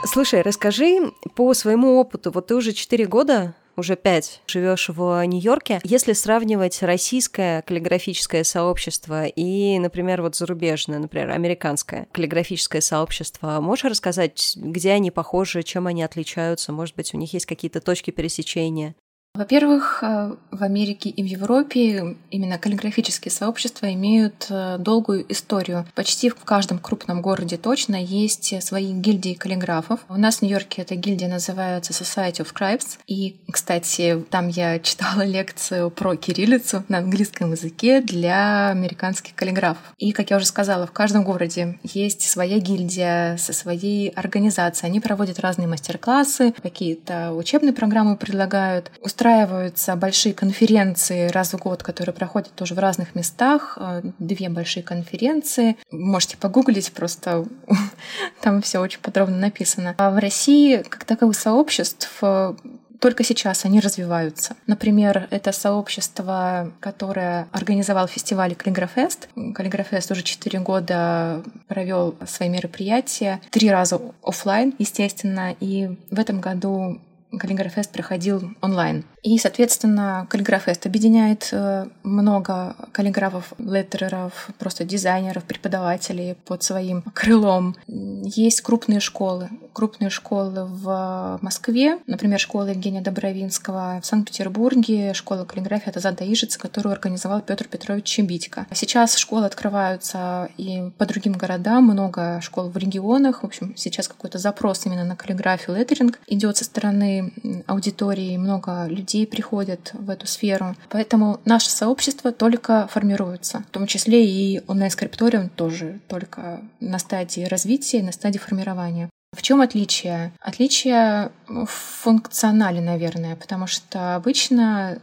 Слушай, 0.04 0.42
расскажи 0.42 1.12
по 1.36 1.54
своему 1.54 1.96
опыту. 1.96 2.32
Вот 2.32 2.48
ты 2.48 2.56
уже 2.56 2.72
4 2.72 3.06
года 3.06 3.54
уже 3.76 3.94
пять 3.96 4.40
живешь 4.46 4.88
в 4.88 5.24
Нью-Йорке. 5.24 5.80
Если 5.84 6.12
сравнивать 6.12 6.82
российское 6.82 7.62
каллиграфическое 7.62 8.42
сообщество 8.44 9.26
и, 9.26 9.78
например, 9.78 10.22
вот 10.22 10.34
зарубежное, 10.34 10.98
например, 10.98 11.30
американское 11.30 12.08
каллиграфическое 12.12 12.80
сообщество, 12.80 13.60
можешь 13.60 13.84
рассказать, 13.84 14.54
где 14.56 14.92
они 14.92 15.10
похожи, 15.10 15.62
чем 15.62 15.86
они 15.86 16.02
отличаются? 16.02 16.72
Может 16.72 16.96
быть, 16.96 17.14
у 17.14 17.16
них 17.16 17.32
есть 17.32 17.46
какие-то 17.46 17.80
точки 17.80 18.10
пересечения? 18.10 18.94
Во-первых, 19.36 19.98
э, 20.02 20.36
в 20.52 20.62
Америке 20.62 21.10
и 21.10 21.20
в 21.20 21.26
Европе 21.26 22.16
именно 22.30 22.56
каллиграфические 22.56 23.32
сообщества 23.32 23.92
имеют 23.92 24.46
э, 24.48 24.76
долгую 24.78 25.26
историю. 25.28 25.86
Почти 25.96 26.28
в 26.28 26.36
каждом 26.44 26.78
крупном 26.78 27.20
городе 27.20 27.56
точно 27.56 27.96
есть 27.96 28.62
свои 28.62 28.92
гильдии 28.92 29.34
каллиграфов. 29.34 29.98
У 30.08 30.14
нас 30.14 30.36
в 30.36 30.42
Нью-Йорке 30.42 30.82
эта 30.82 30.94
гильдия 30.94 31.26
называется 31.26 31.92
Society 31.92 32.44
of 32.44 32.54
Scribes. 32.54 32.98
И, 33.08 33.34
кстати, 33.50 34.24
там 34.30 34.46
я 34.46 34.78
читала 34.78 35.22
лекцию 35.22 35.90
про 35.90 36.14
кириллицу 36.14 36.84
на 36.88 36.98
английском 36.98 37.50
языке 37.50 38.00
для 38.02 38.68
американских 38.68 39.34
каллиграфов. 39.34 39.82
И, 39.98 40.12
как 40.12 40.30
я 40.30 40.36
уже 40.36 40.46
сказала, 40.46 40.86
в 40.86 40.92
каждом 40.92 41.24
городе 41.24 41.80
есть 41.82 42.22
своя 42.22 42.60
гильдия 42.60 43.36
со 43.38 43.52
своей 43.52 44.10
организацией. 44.10 44.90
Они 44.90 45.00
проводят 45.00 45.40
разные 45.40 45.66
мастер-классы, 45.66 46.54
какие-то 46.62 47.32
учебные 47.32 47.72
программы 47.72 48.16
предлагают 48.16 48.92
устраиваются 49.24 49.96
большие 49.96 50.34
конференции 50.34 51.28
раз 51.28 51.54
в 51.54 51.58
год, 51.58 51.82
которые 51.82 52.14
проходят 52.14 52.54
тоже 52.54 52.74
в 52.74 52.78
разных 52.78 53.14
местах. 53.14 53.78
Э, 53.80 54.02
две 54.18 54.50
большие 54.50 54.82
конференции. 54.82 55.78
Можете 55.90 56.36
погуглить, 56.36 56.92
просто 56.92 57.46
там 58.42 58.60
все 58.60 58.80
очень 58.80 59.00
подробно 59.00 59.38
написано. 59.38 59.94
А 59.96 60.10
в 60.10 60.18
России, 60.18 60.82
как 60.82 61.04
таковых 61.04 61.36
сообществ, 61.36 62.10
э, 62.20 62.54
только 63.00 63.24
сейчас 63.24 63.64
они 63.64 63.80
развиваются. 63.80 64.56
Например, 64.66 65.26
это 65.30 65.52
сообщество, 65.52 66.70
которое 66.80 67.48
организовал 67.50 68.06
фестиваль 68.08 68.54
Каллиграфест. 68.54 69.30
Каллиграфест 69.54 70.10
уже 70.10 70.22
четыре 70.22 70.60
года 70.60 71.42
провел 71.66 72.14
свои 72.26 72.50
мероприятия, 72.50 73.40
три 73.50 73.70
раза 73.70 74.00
офлайн, 74.22 74.74
естественно, 74.78 75.54
и 75.60 75.96
в 76.10 76.20
этом 76.20 76.40
году 76.40 77.00
Каллиграфест 77.38 77.92
проходил 77.92 78.50
онлайн. 78.60 79.04
И, 79.22 79.38
соответственно, 79.38 80.26
каллиграфест 80.28 80.86
объединяет 80.86 81.48
э, 81.52 81.86
много 82.02 82.76
каллиграфов, 82.92 83.52
леттереров, 83.58 84.48
просто 84.58 84.84
дизайнеров, 84.84 85.44
преподавателей 85.44 86.36
под 86.46 86.62
своим 86.62 87.02
крылом. 87.14 87.76
Есть 87.86 88.60
крупные 88.60 89.00
школы. 89.00 89.48
Крупные 89.74 90.08
школы 90.08 90.66
в 90.66 91.38
Москве, 91.42 91.98
например, 92.06 92.38
школа 92.38 92.68
Евгения 92.68 93.00
Добровинского, 93.00 94.00
в 94.00 94.06
Санкт-Петербурге 94.06 95.12
школа 95.14 95.44
каллиграфии 95.44 95.90
от 95.90 96.22
Ижица, 96.22 96.60
которую 96.60 96.92
организовал 96.92 97.40
Петр 97.40 97.66
Петрович 97.66 98.04
Чебитько. 98.04 98.66
Сейчас 98.72 99.16
школы 99.16 99.46
открываются 99.46 100.48
и 100.56 100.92
по 100.96 101.06
другим 101.06 101.32
городам, 101.32 101.84
много 101.84 102.40
школ 102.40 102.70
в 102.70 102.76
регионах. 102.76 103.42
В 103.42 103.46
общем, 103.46 103.74
сейчас 103.76 104.06
какой-то 104.06 104.38
запрос 104.38 104.86
именно 104.86 105.04
на 105.04 105.16
каллиграфию, 105.16 105.76
леттеринг 105.76 106.20
идет 106.28 106.56
со 106.56 106.64
стороны 106.64 107.32
аудитории, 107.66 108.36
много 108.36 108.86
людей 108.86 109.26
приходят 109.26 109.90
в 109.92 110.08
эту 110.08 110.28
сферу. 110.28 110.76
Поэтому 110.88 111.40
наше 111.44 111.68
сообщество 111.70 112.30
только 112.30 112.86
формируется, 112.86 113.64
в 113.68 113.72
том 113.72 113.88
числе 113.88 114.24
и 114.24 114.62
онлайн-скрипториум 114.68 115.48
тоже 115.48 115.98
только 116.06 116.60
на 116.78 117.00
стадии 117.00 117.42
развития, 117.42 118.04
на 118.04 118.12
стадии 118.12 118.38
формирования. 118.38 119.10
В 119.36 119.42
чем 119.42 119.60
отличие? 119.60 120.32
Отличие 120.40 121.30
в 121.46 121.66
функционале, 121.66 122.80
наверное, 122.80 123.36
потому 123.36 123.66
что 123.66 124.14
обычно, 124.14 124.98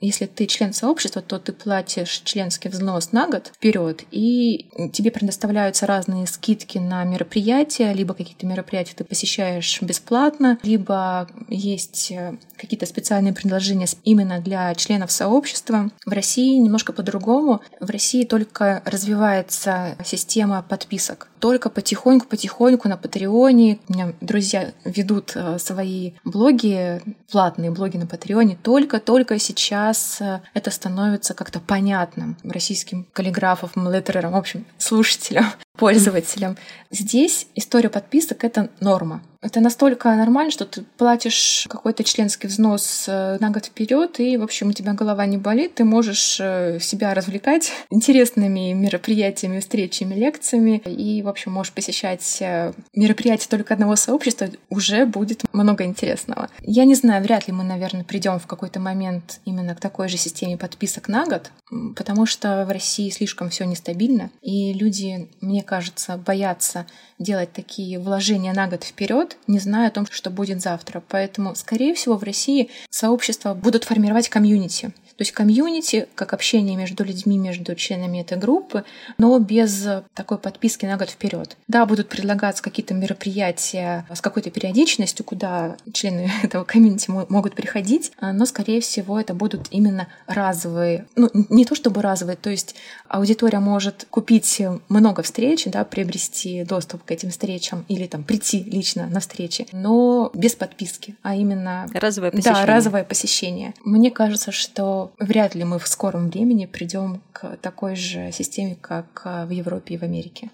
если 0.00 0.26
ты 0.26 0.46
член 0.46 0.72
сообщества, 0.72 1.22
то 1.22 1.38
ты 1.38 1.52
платишь 1.52 2.20
членский 2.24 2.68
взнос 2.68 3.12
на 3.12 3.26
год 3.28 3.52
вперед, 3.54 4.04
и 4.10 4.68
тебе 4.92 5.10
предоставляются 5.10 5.86
разные 5.86 6.26
скидки 6.26 6.78
на 6.78 7.04
мероприятия, 7.04 7.92
либо 7.92 8.14
какие-то 8.14 8.46
мероприятия 8.46 8.94
ты 8.94 9.04
посещаешь 9.04 9.80
бесплатно, 9.82 10.58
либо 10.62 11.28
есть 11.48 12.12
какие-то 12.56 12.86
специальные 12.86 13.32
предложения 13.32 13.86
именно 14.04 14.40
для 14.40 14.74
членов 14.74 15.12
сообщества. 15.12 15.90
В 16.04 16.12
России 16.12 16.58
немножко 16.58 16.92
по-другому. 16.92 17.60
В 17.80 17.90
России 17.90 18.24
только 18.24 18.82
развивается 18.84 19.96
система 20.04 20.62
подписок. 20.62 21.28
Только 21.38 21.70
потихоньку-потихоньку 21.70 22.88
на 22.88 22.96
Патреоне. 22.96 23.75
У 23.88 23.92
меня 23.92 24.12
друзья 24.20 24.72
ведут 24.84 25.32
э, 25.34 25.58
свои 25.58 26.12
блоги, 26.24 27.02
платные 27.30 27.70
блоги 27.70 27.96
на 27.96 28.06
Патреоне. 28.06 28.58
Только-только 28.62 29.38
сейчас 29.38 30.20
э, 30.20 30.40
это 30.54 30.70
становится 30.70 31.34
как-то 31.34 31.60
понятным 31.60 32.36
российским 32.44 33.06
каллиграфам, 33.12 33.90
леттерерам, 33.90 34.32
в 34.32 34.36
общем, 34.36 34.64
слушателям, 34.78 35.46
пользователям. 35.76 36.56
Здесь 36.90 37.46
история 37.54 37.88
подписок— 37.88 38.44
это 38.44 38.70
норма. 38.80 39.22
Это 39.46 39.60
настолько 39.60 40.12
нормально, 40.14 40.50
что 40.50 40.64
ты 40.64 40.82
платишь 40.96 41.66
какой-то 41.68 42.02
членский 42.02 42.48
взнос 42.48 43.04
э, 43.06 43.38
на 43.38 43.50
год 43.50 43.66
вперед, 43.66 44.18
и, 44.18 44.36
в 44.36 44.42
общем, 44.42 44.70
у 44.70 44.72
тебя 44.72 44.92
голова 44.92 45.24
не 45.26 45.36
болит, 45.36 45.74
ты 45.74 45.84
можешь 45.84 46.38
э, 46.40 46.80
себя 46.80 47.14
развлекать 47.14 47.70
интересными 47.90 48.72
мероприятиями, 48.72 49.60
встречами, 49.60 50.14
лекциями, 50.14 50.82
и, 50.84 51.22
в 51.22 51.28
общем, 51.28 51.52
можешь 51.52 51.72
посещать 51.72 52.38
э, 52.40 52.72
мероприятия 52.94 53.48
только 53.48 53.74
одного 53.74 53.94
сообщества, 53.94 54.48
уже 54.68 55.06
будет 55.06 55.44
много 55.52 55.84
интересного. 55.84 56.48
Я 56.62 56.84
не 56.84 56.96
знаю, 56.96 57.22
вряд 57.22 57.46
ли 57.46 57.52
мы, 57.52 57.62
наверное, 57.62 58.02
придем 58.02 58.40
в 58.40 58.48
какой-то 58.48 58.80
момент 58.80 59.40
именно 59.44 59.76
к 59.76 59.80
такой 59.80 60.08
же 60.08 60.16
системе 60.16 60.56
подписок 60.56 61.06
на 61.06 61.24
год, 61.24 61.52
потому 61.94 62.26
что 62.26 62.64
в 62.64 62.72
России 62.72 63.10
слишком 63.10 63.50
все 63.50 63.64
нестабильно, 63.64 64.30
и 64.40 64.72
люди, 64.72 65.28
мне 65.40 65.62
кажется, 65.66 66.16
боятся 66.16 66.86
делать 67.18 67.52
такие 67.52 67.98
вложения 67.98 68.54
на 68.54 68.68
год 68.68 68.84
вперед, 68.84 69.36
не 69.46 69.58
зная 69.58 69.88
о 69.88 69.90
том, 69.90 70.06
что 70.10 70.30
будет 70.30 70.62
завтра. 70.62 71.02
Поэтому, 71.08 71.54
скорее 71.54 71.94
всего, 71.94 72.16
в 72.16 72.22
России 72.22 72.70
сообщества 72.88 73.52
будут 73.52 73.84
формировать 73.84 74.30
комьюнити. 74.30 74.92
То 75.16 75.22
есть 75.22 75.32
комьюнити, 75.32 76.08
как 76.14 76.34
общение 76.34 76.76
между 76.76 77.02
людьми, 77.04 77.38
между 77.38 77.74
членами 77.74 78.20
этой 78.20 78.36
группы, 78.36 78.84
но 79.16 79.38
без 79.38 79.86
такой 80.14 80.38
подписки 80.38 80.84
на 80.84 80.96
год 80.96 81.10
вперед. 81.10 81.56
Да, 81.68 81.86
будут 81.86 82.08
предлагаться 82.08 82.62
какие-то 82.62 82.92
мероприятия 82.94 84.06
с 84.12 84.20
какой-то 84.20 84.50
периодичностью, 84.50 85.24
куда 85.24 85.76
члены 85.92 86.30
этого 86.42 86.64
комьюнити 86.64 87.10
могут 87.10 87.54
приходить, 87.54 88.12
но, 88.20 88.44
скорее 88.44 88.80
всего, 88.80 89.18
это 89.18 89.32
будут 89.32 89.68
именно 89.70 90.08
разовые, 90.26 91.06
ну, 91.16 91.30
не 91.48 91.64
то 91.64 91.74
чтобы 91.74 92.02
разовые, 92.02 92.36
то 92.36 92.50
есть 92.50 92.74
аудитория 93.08 93.60
может 93.60 94.06
купить 94.10 94.60
много 94.88 95.22
встреч, 95.22 95.64
да, 95.66 95.84
приобрести 95.84 96.64
доступ 96.64 97.04
к 97.04 97.10
этим 97.10 97.30
встречам 97.30 97.84
или 97.88 98.06
там 98.06 98.22
прийти 98.22 98.62
лично 98.62 99.06
на 99.06 99.20
встречи, 99.20 99.66
но 99.72 100.30
без 100.34 100.54
подписки, 100.54 101.16
а 101.22 101.34
именно... 101.34 101.88
Разовое 101.94 102.30
посещение. 102.30 102.66
Да, 102.66 102.72
разовое 102.72 103.04
посещение. 103.04 103.74
Мне 103.84 104.10
кажется, 104.10 104.52
что 104.52 105.05
вряд 105.18 105.54
ли 105.54 105.64
мы 105.64 105.78
в 105.78 105.86
скором 105.86 106.30
времени 106.30 106.66
придем 106.66 107.22
к 107.32 107.56
такой 107.58 107.96
же 107.96 108.32
системе, 108.32 108.76
как 108.80 109.22
в 109.24 109.50
Европе 109.50 109.94
и 109.94 109.98
в 109.98 110.02
Америке. 110.02 110.50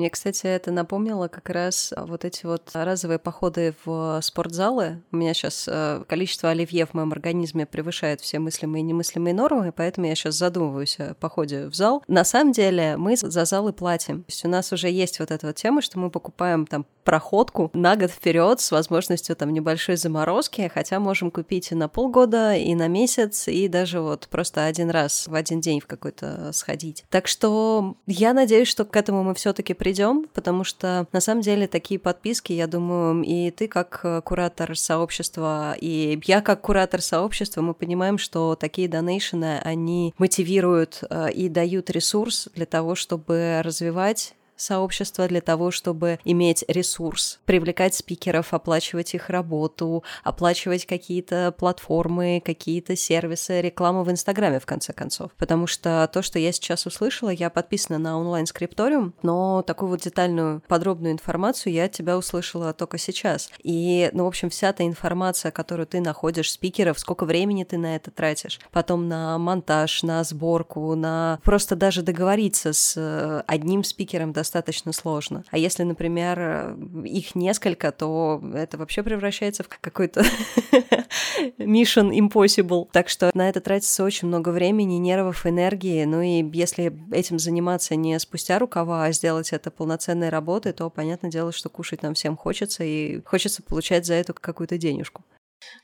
Мне, 0.00 0.08
кстати, 0.08 0.46
это 0.46 0.70
напомнило 0.70 1.28
как 1.28 1.50
раз 1.50 1.92
вот 1.94 2.24
эти 2.24 2.46
вот 2.46 2.70
разовые 2.72 3.18
походы 3.18 3.74
в 3.84 4.18
спортзалы. 4.22 5.02
У 5.12 5.16
меня 5.18 5.34
сейчас 5.34 5.68
э, 5.70 6.02
количество 6.08 6.48
оливье 6.48 6.86
в 6.86 6.94
моем 6.94 7.12
организме 7.12 7.66
превышает 7.66 8.22
все 8.22 8.38
мыслимые 8.38 8.80
и 8.80 8.84
немыслимые 8.86 9.34
нормы, 9.34 9.74
поэтому 9.76 10.06
я 10.06 10.14
сейчас 10.14 10.36
задумываюсь 10.36 10.98
о 10.98 11.12
походе 11.12 11.66
в 11.66 11.74
зал. 11.74 12.02
На 12.08 12.24
самом 12.24 12.52
деле 12.52 12.96
мы 12.96 13.14
за 13.14 13.44
залы 13.44 13.74
платим. 13.74 14.22
То 14.22 14.30
есть 14.30 14.42
у 14.46 14.48
нас 14.48 14.72
уже 14.72 14.88
есть 14.88 15.20
вот 15.20 15.30
эта 15.30 15.48
вот 15.48 15.56
тема, 15.56 15.82
что 15.82 15.98
мы 15.98 16.08
покупаем 16.08 16.64
там 16.64 16.86
проходку 17.04 17.70
на 17.74 17.96
год 17.96 18.10
вперед 18.10 18.60
с 18.60 18.70
возможностью 18.70 19.34
там 19.34 19.52
небольшой 19.52 19.96
заморозки, 19.96 20.70
хотя 20.72 21.00
можем 21.00 21.30
купить 21.30 21.72
и 21.72 21.74
на 21.74 21.88
полгода, 21.88 22.54
и 22.54 22.74
на 22.74 22.88
месяц, 22.88 23.48
и 23.48 23.68
даже 23.68 24.00
вот 24.00 24.28
просто 24.30 24.64
один 24.64 24.90
раз 24.90 25.26
в 25.26 25.34
один 25.34 25.60
день 25.60 25.80
в 25.80 25.86
какой-то 25.86 26.52
сходить. 26.52 27.04
Так 27.10 27.26
что 27.26 27.96
я 28.06 28.32
надеюсь, 28.32 28.68
что 28.68 28.84
к 28.84 28.96
этому 28.96 29.24
мы 29.24 29.34
все-таки 29.34 29.74
придем, 29.74 29.89
потому 30.32 30.64
что 30.64 31.06
на 31.12 31.20
самом 31.20 31.42
деле 31.42 31.66
такие 31.66 31.98
подписки, 31.98 32.52
я 32.52 32.66
думаю, 32.66 33.22
и 33.22 33.50
ты 33.50 33.68
как 33.68 34.00
э, 34.02 34.20
куратор 34.22 34.76
сообщества, 34.76 35.74
и 35.80 36.20
я 36.24 36.40
как 36.40 36.60
куратор 36.60 37.00
сообщества, 37.00 37.60
мы 37.60 37.74
понимаем, 37.74 38.18
что 38.18 38.56
такие 38.56 38.88
донейшены, 38.88 39.60
они 39.64 40.14
мотивируют 40.18 41.02
э, 41.08 41.32
и 41.32 41.48
дают 41.48 41.90
ресурс 41.90 42.48
для 42.54 42.66
того, 42.66 42.94
чтобы 42.94 43.60
развивать 43.62 44.34
сообщества 44.60 45.26
для 45.28 45.40
того, 45.40 45.70
чтобы 45.70 46.18
иметь 46.24 46.64
ресурс, 46.68 47.40
привлекать 47.44 47.94
спикеров, 47.94 48.52
оплачивать 48.54 49.14
их 49.14 49.30
работу, 49.30 50.04
оплачивать 50.22 50.86
какие-то 50.86 51.52
платформы, 51.56 52.42
какие-то 52.44 52.96
сервисы, 52.96 53.60
рекламу 53.60 54.04
в 54.04 54.10
Инстаграме, 54.10 54.60
в 54.60 54.66
конце 54.66 54.92
концов. 54.92 55.32
Потому 55.36 55.66
что 55.66 56.08
то, 56.12 56.22
что 56.22 56.38
я 56.38 56.52
сейчас 56.52 56.86
услышала, 56.86 57.30
я 57.30 57.50
подписана 57.50 57.98
на 57.98 58.18
онлайн-скрипториум, 58.18 59.14
но 59.22 59.62
такую 59.62 59.90
вот 59.90 60.00
детальную, 60.00 60.62
подробную 60.68 61.12
информацию 61.12 61.72
я 61.72 61.84
от 61.84 61.92
тебя 61.92 62.16
услышала 62.16 62.72
только 62.72 62.98
сейчас. 62.98 63.50
И, 63.62 64.10
ну, 64.12 64.24
в 64.24 64.28
общем, 64.28 64.50
вся 64.50 64.72
та 64.72 64.84
информация, 64.84 65.50
которую 65.50 65.86
ты 65.86 66.00
находишь, 66.00 66.52
спикеров, 66.52 66.98
сколько 66.98 67.24
времени 67.24 67.64
ты 67.64 67.78
на 67.78 67.96
это 67.96 68.10
тратишь, 68.10 68.60
потом 68.70 69.08
на 69.08 69.38
монтаж, 69.38 70.02
на 70.02 70.22
сборку, 70.24 70.94
на 70.94 71.40
просто 71.42 71.76
даже 71.76 72.02
договориться 72.02 72.72
с 72.72 72.94
э, 72.96 73.42
одним 73.46 73.84
спикером 73.84 74.32
достаточно 74.32 74.49
достаточно 74.50 74.92
сложно. 74.92 75.44
А 75.50 75.58
если, 75.58 75.84
например, 75.84 76.76
их 77.04 77.36
несколько, 77.36 77.92
то 77.92 78.42
это 78.54 78.78
вообще 78.78 79.04
превращается 79.04 79.62
в 79.62 79.68
какой-то 79.68 80.22
mission 81.58 82.10
impossible. 82.10 82.88
Так 82.90 83.08
что 83.08 83.30
на 83.34 83.48
это 83.48 83.60
тратится 83.60 84.02
очень 84.02 84.26
много 84.26 84.48
времени, 84.48 84.94
нервов, 84.94 85.46
энергии. 85.46 86.04
Ну 86.04 86.20
и 86.20 86.44
если 86.52 86.92
этим 87.12 87.38
заниматься 87.38 87.94
не 87.94 88.18
спустя 88.18 88.58
рукава, 88.58 89.04
а 89.04 89.12
сделать 89.12 89.52
это 89.52 89.70
полноценной 89.70 90.30
работой, 90.30 90.72
то 90.72 90.90
понятное 90.90 91.30
дело, 91.30 91.52
что 91.52 91.68
кушать 91.68 92.02
нам 92.02 92.14
всем 92.14 92.36
хочется, 92.36 92.82
и 92.82 93.22
хочется 93.24 93.62
получать 93.62 94.04
за 94.04 94.14
это 94.14 94.32
какую-то 94.32 94.78
денежку. 94.78 95.22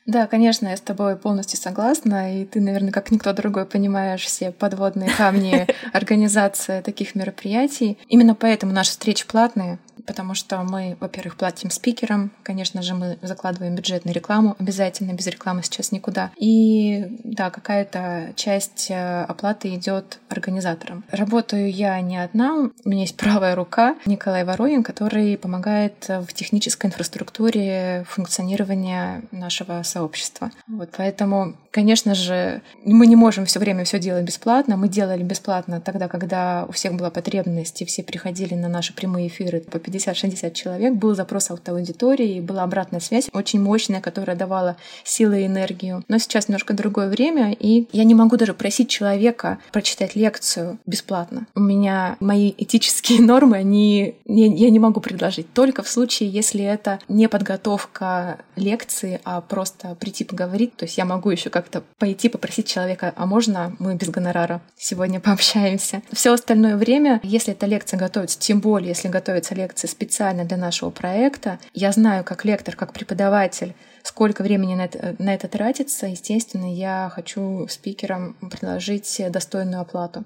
Да, 0.05 0.25
конечно, 0.27 0.67
я 0.67 0.77
с 0.77 0.81
тобой 0.81 1.17
полностью 1.17 1.59
согласна, 1.59 2.41
и 2.41 2.45
ты, 2.45 2.61
наверное, 2.61 2.91
как 2.91 3.11
никто 3.11 3.33
другой 3.33 3.65
понимаешь 3.65 4.23
все 4.23 4.51
подводные 4.51 5.09
камни 5.09 5.67
организации 5.93 6.81
таких 6.81 7.13
мероприятий. 7.13 7.97
Именно 8.07 8.33
поэтому 8.33 8.71
наши 8.71 8.91
встречи 8.91 9.27
платные, 9.27 9.79
потому 10.07 10.33
что 10.33 10.63
мы, 10.63 10.97
во-первых, 10.99 11.35
платим 11.35 11.69
спикерам, 11.69 12.31
конечно 12.41 12.81
же, 12.81 12.95
мы 12.95 13.19
закладываем 13.21 13.75
бюджетную 13.75 14.15
рекламу, 14.15 14.55
обязательно 14.57 15.11
без 15.11 15.27
рекламы 15.27 15.61
сейчас 15.61 15.91
никуда. 15.91 16.31
И 16.37 17.19
да, 17.23 17.51
какая-то 17.51 18.31
часть 18.35 18.87
э, 18.89 19.23
оплаты 19.23 19.75
идет 19.75 20.19
организаторам. 20.29 21.03
Работаю 21.11 21.69
я 21.71 21.99
не 22.01 22.17
одна, 22.17 22.55
у 22.55 22.89
меня 22.89 23.01
есть 23.01 23.17
правая 23.27 23.53
рука 23.53 23.95
Николай 24.05 24.45
Воронин, 24.45 24.81
который 24.81 25.37
помогает 25.37 26.07
в 26.07 26.33
технической 26.33 26.89
инфраструктуре 26.89 28.05
функционирования 28.07 29.23
нашего 29.31 29.83
сообщества. 29.83 30.51
Вот 30.67 30.89
поэтому, 30.95 31.55
конечно 31.71 32.15
же, 32.15 32.61
мы 32.85 33.07
не 33.07 33.17
можем 33.17 33.45
все 33.45 33.59
время 33.59 33.83
все 33.83 33.99
делать 33.99 34.23
бесплатно. 34.23 34.77
Мы 34.77 34.87
делали 34.87 35.23
бесплатно 35.23 35.81
тогда, 35.81 36.07
когда 36.07 36.65
у 36.67 36.71
всех 36.71 36.93
была 36.93 37.09
потребность, 37.09 37.81
и 37.81 37.85
все 37.85 38.03
приходили 38.03 38.53
на 38.53 38.69
наши 38.69 38.93
прямые 38.93 39.27
эфиры 39.27 39.59
по 39.59 39.79
50 39.79 39.96
50-60 39.97 40.53
человек, 40.53 40.93
был 40.93 41.15
запрос 41.15 41.51
от 41.51 41.67
аудитории, 41.69 42.39
была 42.39 42.63
обратная 42.63 42.99
связь, 42.99 43.29
очень 43.33 43.61
мощная, 43.61 44.01
которая 44.01 44.37
давала 44.37 44.77
силы 45.03 45.41
и 45.41 45.45
энергию. 45.45 46.03
Но 46.07 46.17
сейчас 46.17 46.47
немножко 46.47 46.73
другое 46.73 47.09
время, 47.09 47.53
и 47.53 47.87
я 47.91 48.03
не 48.03 48.15
могу 48.15 48.37
даже 48.37 48.53
просить 48.53 48.89
человека 48.89 49.59
прочитать 49.71 50.15
лекцию 50.15 50.77
бесплатно. 50.85 51.47
У 51.55 51.59
меня 51.59 52.17
мои 52.19 52.53
этические 52.57 53.21
нормы, 53.21 53.57
они 53.57 54.15
я, 54.25 54.45
я 54.47 54.69
не 54.69 54.79
могу 54.79 55.01
предложить. 55.01 55.51
Только 55.53 55.83
в 55.83 55.89
случае, 55.89 56.29
если 56.29 56.63
это 56.63 56.99
не 57.07 57.27
подготовка 57.27 58.39
лекции, 58.55 59.19
а 59.23 59.41
просто 59.41 59.95
прийти 59.95 60.23
поговорить. 60.23 60.75
То 60.75 60.85
есть 60.85 60.97
я 60.97 61.05
могу 61.05 61.29
еще 61.29 61.49
как-то 61.49 61.83
пойти 61.97 62.29
попросить 62.29 62.67
человека, 62.67 63.13
а 63.15 63.25
можно 63.25 63.75
мы 63.79 63.95
без 63.95 64.09
гонорара 64.09 64.61
сегодня 64.77 65.19
пообщаемся. 65.19 66.01
Все 66.11 66.33
остальное 66.33 66.77
время, 66.77 67.19
если 67.23 67.53
эта 67.53 67.65
лекция 67.65 67.97
готовится, 67.97 68.39
тем 68.39 68.59
более, 68.59 68.89
если 68.89 69.07
готовится 69.07 69.55
лекция 69.55 69.86
специально 69.87 70.45
для 70.45 70.57
нашего 70.57 70.89
проекта, 70.89 71.59
я 71.73 71.91
знаю, 71.91 72.23
как 72.23 72.45
лектор, 72.45 72.75
как 72.75 72.93
преподаватель, 72.93 73.75
сколько 74.03 74.43
времени 74.43 74.75
на 74.75 74.85
это, 74.85 75.15
на 75.19 75.33
это 75.33 75.47
тратится. 75.47 76.07
Естественно, 76.07 76.73
я 76.73 77.11
хочу 77.13 77.67
спикерам 77.67 78.35
предложить 78.35 79.21
достойную 79.29 79.81
оплату. 79.81 80.25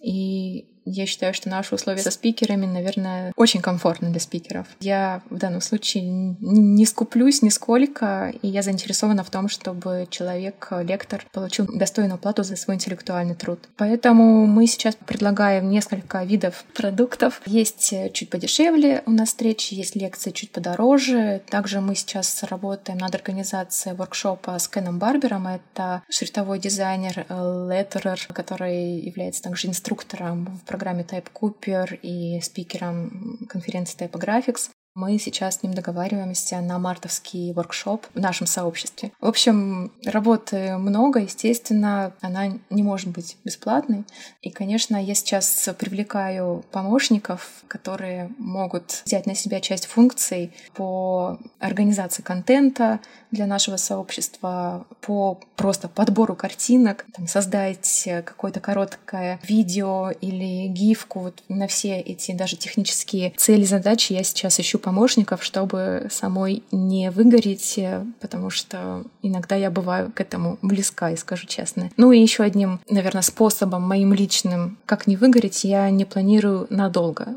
И 0.00 0.66
я 0.84 1.06
считаю, 1.06 1.34
что 1.34 1.48
наши 1.48 1.74
условия 1.74 2.02
со 2.02 2.10
спикерами, 2.10 2.66
наверное, 2.66 3.32
очень 3.36 3.60
комфортны 3.60 4.10
для 4.10 4.20
спикеров. 4.20 4.66
Я 4.80 5.22
в 5.30 5.38
данном 5.38 5.60
случае 5.60 6.02
не 6.04 6.86
скуплюсь 6.86 7.42
нисколько, 7.42 8.32
и 8.42 8.48
я 8.48 8.62
заинтересована 8.62 9.24
в 9.24 9.30
том, 9.30 9.48
чтобы 9.48 10.06
человек, 10.10 10.68
лектор, 10.82 11.24
получил 11.32 11.66
достойную 11.66 12.18
плату 12.18 12.42
за 12.42 12.56
свой 12.56 12.76
интеллектуальный 12.76 13.34
труд. 13.34 13.60
Поэтому 13.76 14.46
мы 14.46 14.66
сейчас 14.66 14.96
предлагаем 15.06 15.70
несколько 15.70 16.22
видов 16.24 16.64
продуктов. 16.74 17.40
Есть 17.46 17.94
чуть 18.12 18.30
подешевле 18.30 19.02
у 19.06 19.10
нас 19.10 19.28
встречи, 19.28 19.74
есть 19.74 19.96
лекции 19.96 20.30
чуть 20.30 20.50
подороже. 20.50 21.42
Также 21.48 21.80
мы 21.80 21.94
сейчас 21.94 22.42
работаем 22.44 22.98
над 22.98 23.14
организацией 23.14 23.94
воркшопа 23.94 24.58
с 24.58 24.68
Кеном 24.68 24.98
Барбером. 24.98 25.48
Это 25.48 26.02
шрифтовой 26.10 26.58
дизайнер, 26.58 27.26
леттерер, 27.28 28.20
который 28.32 28.98
является 29.00 29.42
также 29.42 29.68
инструктором 29.68 30.60
в 30.60 30.64
программе 30.76 31.04
Type 31.04 31.30
Cooper 31.32 31.98
и 32.02 32.40
спикером 32.40 33.46
конференции 33.48 33.96
Typographics. 33.96 34.70
Мы 34.96 35.18
сейчас 35.18 35.56
с 35.56 35.62
ним 35.64 35.74
договариваемся 35.74 36.60
на 36.60 36.78
мартовский 36.78 37.52
воркшоп 37.52 38.06
в 38.14 38.20
нашем 38.20 38.46
сообществе. 38.46 39.10
В 39.20 39.26
общем, 39.26 39.90
работы 40.04 40.76
много, 40.78 41.18
естественно, 41.18 42.12
она 42.20 42.52
не 42.70 42.84
может 42.84 43.08
быть 43.08 43.36
бесплатной. 43.42 44.04
И, 44.40 44.50
конечно, 44.50 44.96
я 44.96 45.16
сейчас 45.16 45.68
привлекаю 45.76 46.64
помощников, 46.70 47.64
которые 47.66 48.30
могут 48.38 49.02
взять 49.04 49.26
на 49.26 49.34
себя 49.34 49.60
часть 49.60 49.86
функций 49.86 50.52
по 50.74 51.40
организации 51.58 52.22
контента 52.22 53.00
для 53.32 53.46
нашего 53.46 53.78
сообщества, 53.78 54.86
по 55.00 55.40
просто 55.56 55.88
подбору 55.88 56.36
картинок, 56.36 57.04
там, 57.12 57.26
создать 57.26 58.08
какое-то 58.24 58.60
короткое 58.60 59.40
видео 59.42 60.12
или 60.20 60.68
гифку 60.68 61.18
вот 61.18 61.42
на 61.48 61.66
все 61.66 61.98
эти 61.98 62.30
даже 62.30 62.56
технические 62.56 63.32
цели, 63.36 63.64
задачи 63.64 64.12
я 64.12 64.22
сейчас 64.22 64.60
ищу 64.60 64.78
помощников, 64.84 65.42
чтобы 65.42 66.08
самой 66.10 66.62
не 66.70 67.10
выгореть, 67.10 67.80
потому 68.20 68.50
что 68.50 69.02
иногда 69.22 69.56
я 69.56 69.70
бываю 69.70 70.12
к 70.12 70.20
этому 70.20 70.58
близка, 70.60 71.10
и 71.10 71.16
скажу 71.16 71.46
честно. 71.46 71.90
Ну 71.96 72.12
и 72.12 72.20
еще 72.20 72.42
одним, 72.42 72.80
наверное, 72.90 73.22
способом 73.22 73.82
моим 73.82 74.12
личным, 74.12 74.76
как 74.84 75.06
не 75.06 75.16
выгореть, 75.16 75.64
я 75.64 75.88
не 75.88 76.04
планирую 76.04 76.66
надолго. 76.68 77.28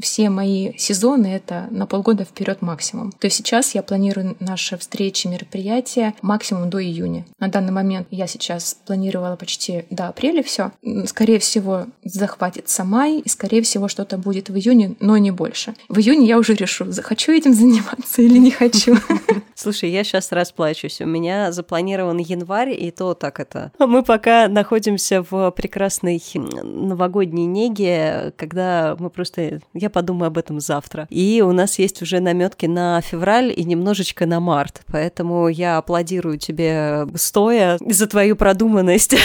Все 0.00 0.30
мои 0.30 0.72
сезоны— 0.78 1.26
это 1.28 1.68
на 1.70 1.86
полгода 1.86 2.24
вперед 2.24 2.62
максимум. 2.62 3.12
То 3.12 3.26
есть 3.26 3.36
сейчас 3.36 3.74
я 3.74 3.82
планирую 3.82 4.36
наши 4.40 4.76
встречи, 4.76 5.26
мероприятия 5.26 6.14
максимум 6.22 6.70
до 6.70 6.82
июня. 6.82 7.26
На 7.38 7.48
данный 7.48 7.72
момент 7.72 8.08
я 8.10 8.26
сейчас 8.26 8.76
планировала 8.86 9.36
почти 9.36 9.84
до 9.90 10.08
апреля 10.08 10.42
все. 10.42 10.72
Скорее 11.06 11.38
всего, 11.38 11.86
захватится 12.02 12.84
май, 12.84 13.20
и 13.20 13.28
скорее 13.28 13.62
всего 13.62 13.88
что-то 13.88 14.16
будет 14.18 14.48
в 14.48 14.56
июне, 14.56 14.94
но 15.00 15.18
не 15.18 15.30
больше. 15.30 15.74
В 15.88 15.98
июне 15.98 16.26
я 16.26 16.38
уже 16.38 16.54
решу, 16.54 16.86
хочу 17.02 17.32
этим 17.32 17.54
заниматься 17.54 18.22
или 18.22 18.38
не 18.38 18.50
хочу. 18.50 18.96
Слушай, 19.54 19.90
я 19.90 20.04
сейчас 20.04 20.32
расплачусь. 20.32 21.00
У 21.00 21.06
меня 21.06 21.52
запланирован 21.52 22.18
январь, 22.18 22.70
и 22.70 22.90
то 22.90 23.14
так 23.14 23.40
это. 23.40 23.72
Мы 23.78 24.02
пока 24.02 24.48
находимся 24.48 25.22
в 25.22 25.50
прекрасной 25.52 26.22
новогодней 26.34 27.46
неге, 27.46 28.32
когда 28.36 28.96
мы 28.98 29.10
просто... 29.10 29.60
Я 29.72 29.90
подумаю 29.90 30.28
об 30.28 30.38
этом 30.38 30.60
завтра. 30.60 31.06
И 31.10 31.42
у 31.44 31.52
нас 31.52 31.78
есть 31.78 32.02
уже 32.02 32.20
наметки 32.20 32.66
на 32.66 33.00
февраль 33.00 33.52
и 33.54 33.64
немножечко 33.64 34.26
на 34.26 34.40
март. 34.40 34.82
Поэтому 34.88 35.48
я 35.48 35.78
аплодирую 35.78 36.38
тебе 36.38 37.06
стоя 37.14 37.78
за 37.80 38.06
твою 38.06 38.36
продуманность. 38.36 39.14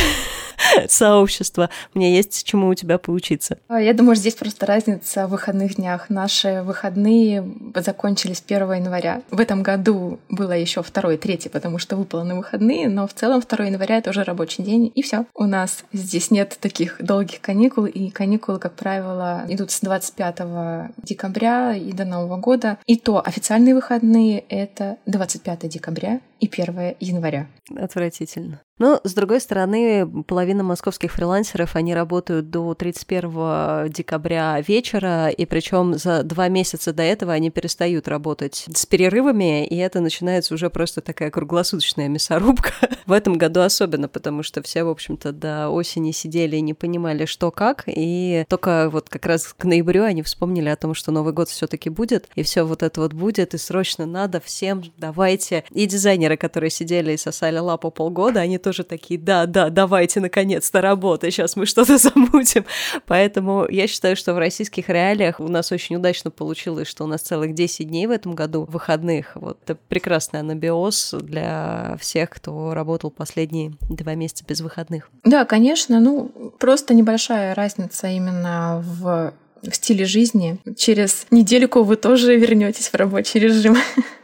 сообщества. 0.88 1.70
Мне 1.94 2.16
есть 2.16 2.44
чему 2.44 2.68
у 2.68 2.74
тебя 2.74 2.98
поучиться. 2.98 3.58
А, 3.68 3.82
я 3.82 3.94
думаю, 3.94 4.16
здесь 4.16 4.36
просто 4.36 4.66
разница 4.66 5.28
в 5.28 5.32
выходных 5.32 5.76
днях. 5.76 6.10
Наши 6.10 6.62
выходные 6.64 7.44
закончились 7.76 8.44
1 8.46 8.74
января. 8.74 9.22
В 9.32 9.40
этом 9.40 9.64
году 9.64 10.20
было 10.30 10.52
еще 10.52 10.84
2 10.84 11.14
и 11.14 11.18
3, 11.18 11.50
потому 11.52 11.78
что 11.78 11.96
выпало 11.96 12.24
на 12.24 12.36
выходные, 12.36 12.90
но 12.90 13.08
в 13.08 13.14
целом 13.14 13.42
2 13.42 13.66
января 13.66 13.98
это 13.98 14.10
уже 14.10 14.24
рабочий 14.24 14.64
день, 14.64 14.92
и 14.94 15.02
все. 15.02 15.26
У 15.34 15.46
нас 15.46 15.84
здесь 15.94 16.32
нет 16.32 16.58
таких 16.60 16.98
долгих 17.00 17.42
каникул, 17.42 17.86
и 17.86 18.10
каникулы, 18.10 18.60
как 18.60 18.74
правило, 18.74 19.46
идут 19.48 19.72
с 19.72 19.82
25 19.82 20.94
декабря 20.98 21.76
и 21.76 21.92
до 21.92 22.06
Нового 22.06 22.38
года. 22.38 22.78
И 22.86 22.98
то 22.98 23.26
официальные 23.26 23.76
выходные— 23.76 24.40
это 24.50 24.98
25 25.06 25.68
декабря 25.68 26.22
и 26.40 26.48
1 26.48 26.96
января. 27.00 27.48
Отвратительно. 27.76 28.62
Но, 28.80 29.02
с 29.04 29.14
другой 29.14 29.42
стороны, 29.42 30.24
половина 30.24 30.64
московских 30.64 31.12
фрилансеров, 31.12 31.76
они 31.76 31.94
работают 31.94 32.50
до 32.50 32.74
31 32.74 33.92
декабря 33.92 34.60
вечера, 34.62 35.28
и 35.28 35.46
причем 35.46 35.96
за 35.96 36.24
два 36.24 36.48
месяца 36.48 36.94
до 36.94 37.04
этого 37.04 37.34
они 37.34 37.50
перестают 37.50 38.08
работать 38.08 38.66
с 38.74 38.86
перерывами, 38.86 39.66
и 39.68 39.76
это 39.76 40.00
начинается 40.00 40.54
уже 40.54 40.70
просто 40.70 41.02
такая 41.02 41.30
круглосуточная 41.30 42.08
мясорубка. 42.08 42.72
В 43.06 43.12
этом 43.12 43.38
году 43.38 43.60
особенно, 43.60 44.08
потому 44.08 44.44
что 44.44 44.62
все, 44.62 44.84
в 44.84 44.90
общем-то, 44.90 45.34
до 45.34 45.70
осени 45.70 46.12
сидели 46.12 46.56
и 46.56 46.62
не 46.62 46.74
понимали, 46.74 47.26
что 47.26 47.52
как, 47.52 47.84
и 47.86 48.46
только 48.48 48.90
вот 48.90 49.10
как 49.10 49.26
раз 49.26 49.54
к 49.58 49.66
ноябрю 49.66 50.04
они 50.04 50.24
вспомнили 50.24 50.70
о 50.70 50.78
том, 50.78 50.94
что 50.94 51.12
Новый 51.12 51.34
год 51.34 51.50
все 51.50 51.68
таки 51.68 51.90
будет, 51.90 52.30
и 52.36 52.44
все 52.44 52.64
вот 52.64 52.82
это 52.84 53.02
вот 53.02 53.14
будет, 53.14 53.54
и 53.54 53.58
срочно 53.58 54.06
надо 54.06 54.40
всем, 54.40 54.84
давайте. 54.98 55.66
И 55.72 55.86
дизайнеры, 55.86 56.38
которые 56.38 56.70
сидели 56.70 57.12
и 57.12 57.18
сосали 57.18 57.58
лапу 57.58 57.92
полгода, 57.92 58.40
они 58.40 58.58
тоже 58.58 58.69
тоже 58.70 58.84
такие, 58.84 59.20
да, 59.20 59.48
да, 59.48 59.72
давайте 59.72 60.20
наконец-то 60.20 60.80
работа, 60.80 61.32
сейчас 61.32 61.56
мы 61.56 61.66
что-то 61.66 61.98
замутим. 61.98 62.66
Поэтому 63.08 63.66
я 63.68 63.88
считаю, 63.88 64.16
что 64.16 64.36
в 64.36 64.38
российских 64.38 64.90
реалиях 64.90 65.40
у 65.40 65.48
нас 65.48 65.72
очень 65.72 65.96
удачно 65.96 66.30
получилось, 66.30 66.88
что 66.88 67.04
у 67.04 67.08
нас 67.08 67.22
целых 67.22 67.56
10 67.56 67.88
дней 67.88 68.06
в 68.06 68.12
этом 68.12 68.36
году 68.36 68.68
выходных. 68.70 69.32
Вот 69.34 69.58
это 69.64 69.76
прекрасный 69.88 70.42
анабиоз 70.42 71.16
для 71.20 71.98
всех, 72.00 72.30
кто 72.30 72.76
работал 72.76 73.10
последние 73.10 73.74
два 73.90 74.14
месяца 74.14 74.46
без 74.48 74.62
выходных. 74.62 75.10
Да, 75.24 75.46
конечно, 75.46 76.00
ну 76.00 76.32
просто 76.60 76.94
небольшая 76.94 77.56
разница 77.56 78.08
именно 78.08 78.84
в 78.86 79.34
в 79.62 79.76
стиле 79.76 80.06
жизни. 80.06 80.58
Через 80.78 81.26
недельку 81.32 81.84
вы 81.84 81.98
тоже 81.98 82.38
вернетесь 82.38 82.88
в 82.88 82.94
рабочий 82.96 83.40
режим. 83.40 83.76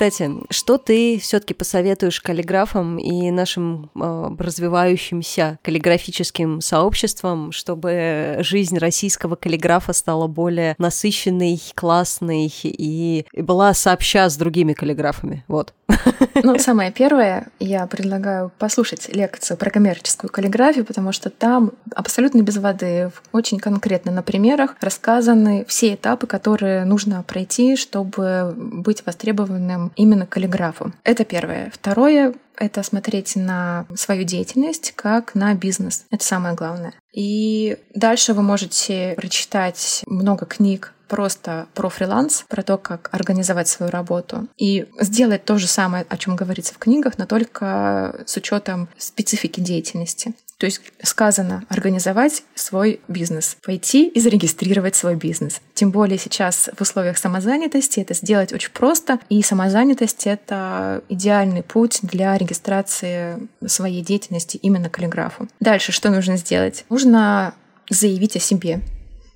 Кстати, 0.00 0.30
что 0.48 0.78
ты 0.78 1.18
все-таки 1.18 1.52
посоветуешь 1.52 2.22
каллиграфам 2.22 2.96
и 2.96 3.30
нашим 3.30 3.90
э, 3.94 4.30
развивающимся 4.38 5.58
каллиграфическим 5.60 6.62
сообществам, 6.62 7.52
чтобы 7.52 8.38
жизнь 8.38 8.78
российского 8.78 9.36
каллиграфа 9.36 9.92
стала 9.92 10.26
более 10.26 10.74
насыщенной, 10.78 11.60
классной 11.74 12.50
и 12.62 13.26
была 13.34 13.74
сообща 13.74 14.30
с 14.30 14.38
другими 14.38 14.72
каллиграфами? 14.72 15.44
Вот. 15.48 15.74
Ну, 16.42 16.58
самое 16.58 16.90
первое, 16.90 17.48
я 17.58 17.86
предлагаю 17.86 18.50
послушать 18.58 19.14
лекцию 19.14 19.56
про 19.58 19.70
коммерческую 19.70 20.30
каллиграфию, 20.30 20.84
потому 20.86 21.12
что 21.12 21.28
там 21.28 21.72
абсолютно 21.94 22.40
без 22.40 22.56
воды, 22.56 23.10
очень 23.32 23.58
конкретно 23.58 24.10
на 24.12 24.22
примерах 24.22 24.76
рассказаны 24.80 25.64
все 25.68 25.94
этапы, 25.94 26.26
которые 26.26 26.84
нужно 26.84 27.22
пройти, 27.22 27.76
чтобы 27.76 28.54
быть 28.56 29.04
востребованным 29.04 29.89
именно 29.96 30.26
каллиграфом. 30.26 30.94
Это 31.04 31.24
первое. 31.24 31.70
Второе— 31.72 32.34
это 32.56 32.82
смотреть 32.82 33.36
на 33.36 33.86
свою 33.94 34.24
деятельность 34.24 34.92
как 34.96 35.34
на 35.34 35.54
бизнес. 35.54 36.04
Это 36.10 36.24
самое 36.24 36.54
главное. 36.54 36.94
И 37.12 37.78
дальше 37.94 38.34
вы 38.34 38.42
можете 38.42 39.14
прочитать 39.16 40.02
много 40.06 40.46
книг 40.46 40.94
просто 41.10 41.66
про 41.74 41.88
фриланс, 41.88 42.44
про 42.48 42.62
то, 42.62 42.78
как 42.78 43.08
организовать 43.12 43.66
свою 43.66 43.90
работу 43.90 44.46
и 44.56 44.86
сделать 45.00 45.44
то 45.44 45.58
же 45.58 45.66
самое, 45.66 46.06
о 46.08 46.16
чем 46.16 46.36
говорится 46.36 46.72
в 46.72 46.78
книгах, 46.78 47.18
но 47.18 47.26
только 47.26 48.22
с 48.26 48.36
учетом 48.36 48.88
специфики 48.96 49.60
деятельности. 49.60 50.34
То 50.60 50.66
есть 50.66 50.82
сказано 51.02 51.64
организовать 51.70 52.42
свой 52.54 53.00
бизнес, 53.08 53.56
пойти 53.64 54.06
и 54.06 54.20
зарегистрировать 54.20 54.94
свой 54.94 55.14
бизнес. 55.16 55.62
Тем 55.72 55.90
более 55.90 56.18
сейчас 56.18 56.68
в 56.76 56.82
условиях 56.82 57.16
самозанятости 57.16 58.00
это 58.00 58.12
сделать 58.12 58.52
очень 58.52 58.70
просто, 58.70 59.18
и 59.30 59.42
самозанятость— 59.42 60.22
это 60.26 61.02
идеальный 61.08 61.62
путь 61.62 62.00
для 62.02 62.36
регистрации 62.36 63.48
своей 63.66 64.02
деятельности 64.02 64.58
именно 64.58 64.90
каллиграфу. 64.90 65.48
Дальше 65.60 65.92
что 65.92 66.10
нужно 66.10 66.36
сделать? 66.36 66.84
Нужно 66.90 67.54
заявить 67.88 68.36
о 68.36 68.40
себе 68.40 68.82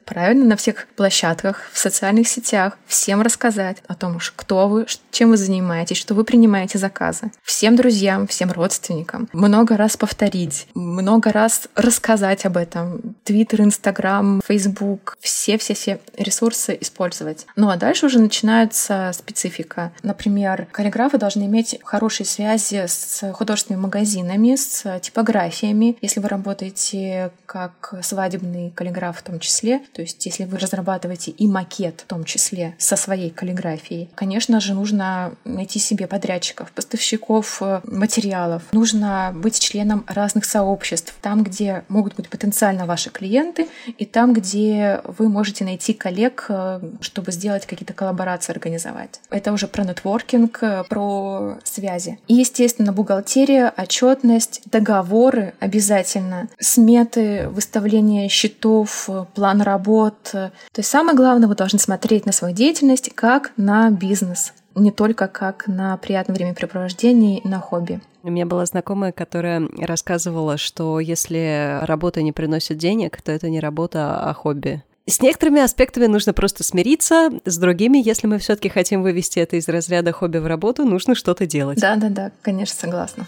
правильно 0.05 0.44
на 0.44 0.57
всех 0.57 0.86
площадках, 0.96 1.70
в 1.72 1.78
социальных 1.78 2.28
сетях 2.28 2.78
всем 2.86 3.22
рассказать 3.22 3.78
о 3.86 3.94
том, 3.94 4.18
кто 4.36 4.68
вы, 4.68 4.86
чем 5.11 5.30
вы 5.30 5.36
занимаетесь, 5.36 5.96
что 5.96 6.14
вы 6.14 6.24
принимаете 6.24 6.78
заказы. 6.78 7.30
Всем 7.42 7.76
друзьям, 7.76 8.26
всем 8.26 8.52
родственникам. 8.52 9.28
Много 9.32 9.76
раз 9.76 9.96
повторить, 9.96 10.66
много 10.74 11.32
раз 11.32 11.68
рассказать 11.74 12.44
об 12.46 12.57
этом. 12.57 13.16
Твиттер, 13.24 13.62
Инстаграм, 13.62 14.40
Фейсбук, 14.46 15.16
все-все-все 15.20 16.00
ресурсы 16.16 16.76
использовать. 16.80 17.46
Ну 17.57 17.70
а 17.70 17.76
дальше 17.76 18.07
уже 18.07 18.18
начинается 18.18 19.11
специфика. 19.14 19.92
Например, 20.02 20.66
каллиграфы 20.70 21.18
должны 21.18 21.44
иметь 21.44 21.78
хорошие 21.84 22.26
связи 22.26 22.84
с 22.86 23.32
художественными 23.32 23.82
магазинами, 23.82 24.57
с 24.57 25.00
типографиями. 25.00 25.96
Если 26.00 26.20
вы 26.20 26.28
работаете 26.28 27.30
как 27.46 27.94
свадебный 28.02 28.70
каллиграф 28.70 29.18
в 29.18 29.22
том 29.22 29.40
числе, 29.40 29.80
то 29.95 30.03
есть 30.03 30.24
если 30.26 30.45
вы 30.45 30.59
разрабатываете 30.59 31.30
и 31.30 31.47
макет 31.47 32.01
в 32.01 32.05
том 32.05 32.24
числе 32.24 32.74
со 32.78 32.97
своей 32.97 33.30
каллиграфией, 33.30 34.11
конечно 34.14 34.61
же, 34.61 34.74
нужно 34.74 35.34
найти 35.45 35.78
себе 35.78 36.07
подрядчиков, 36.07 36.72
поставщиков 36.72 37.59
э, 37.62 37.80
материалов. 37.84 38.62
Нужно 38.72 39.32
быть 39.34 39.59
членом 39.59 40.05
разных 40.09 40.45
сообществ, 40.45 41.14
там, 41.22 41.45
где 41.45 41.84
могут 41.88 42.16
быть 42.16 42.28
потенциально 42.28 42.86
ваши 42.86 43.11
клиенты, 43.11 43.68
и 43.99 44.05
там, 44.05 44.32
где 44.32 45.01
вы 45.05 45.28
можете 45.28 45.64
найти 45.64 45.92
коллег, 45.92 46.47
э, 46.49 46.80
чтобы 47.01 47.32
сделать 47.32 47.66
какие-то 47.66 47.92
коллаборации, 47.92 48.53
организовать. 48.53 49.20
Это 49.30 49.53
уже 49.53 49.68
про 49.68 49.84
нетворкинг, 49.84 50.59
э, 50.62 50.84
про 50.88 51.59
связи. 51.62 52.18
И, 52.26 52.34
естественно, 52.34 52.92
бухгалтерия, 52.92 53.72
отчетность, 53.76 54.62
договоры 54.66 55.55
обязательно, 55.61 56.49
сметы, 56.59 57.49
выставление 57.49 58.28
счетов, 58.28 59.09
план 59.34 59.62
работы, 59.62 59.84
работ. 59.85 60.16
То 60.30 60.53
есть 60.76 60.91
самое 60.91 61.16
главное, 61.16 61.49
вы 61.49 61.55
должны 61.55 61.78
смотреть 61.78 62.26
на 62.26 62.32
свою 62.32 62.55
деятельность 62.55 63.11
как 63.14 63.53
на 63.57 63.91
бизнес, 63.91 64.53
не 64.74 64.91
только 64.91 65.28
как 65.28 65.66
на 65.66 65.97
приятное 65.97 66.35
времяпрепровождение 66.35 67.39
и 67.39 67.49
на 67.49 67.61
хобби. 67.61 68.01
У 68.22 68.30
меня 68.30 68.47
была 68.47 68.64
знакомая, 68.64 69.12
которая 69.12 69.68
рассказывала, 69.78 70.57
что 70.57 70.99
если 70.99 71.78
работа 71.82 72.22
не 72.22 72.32
приносит 72.32 72.78
денег, 72.78 73.20
то 73.20 73.30
это 73.32 73.51
не 73.51 73.61
работа, 73.61 74.18
а 74.18 74.32
хобби. 74.32 74.82
С 75.07 75.20
некоторыми 75.20 75.61
аспектами 75.61 76.07
нужно 76.07 76.32
просто 76.32 76.64
смириться, 76.64 77.28
с 77.45 77.59
другими, 77.59 77.99
если 78.03 78.26
мы 78.26 78.39
все-таки 78.39 78.70
хотим 78.70 79.03
вывести 79.03 79.39
это 79.39 79.57
из 79.57 79.68
разряда 79.68 80.12
хобби 80.12 80.39
в 80.39 80.47
работу, 80.47 80.87
нужно 80.87 81.14
что-то 81.14 81.45
делать. 81.45 81.78
Да, 81.78 81.97
да, 81.97 82.09
да, 82.09 82.30
конечно, 82.41 82.74
согласна. 82.74 83.26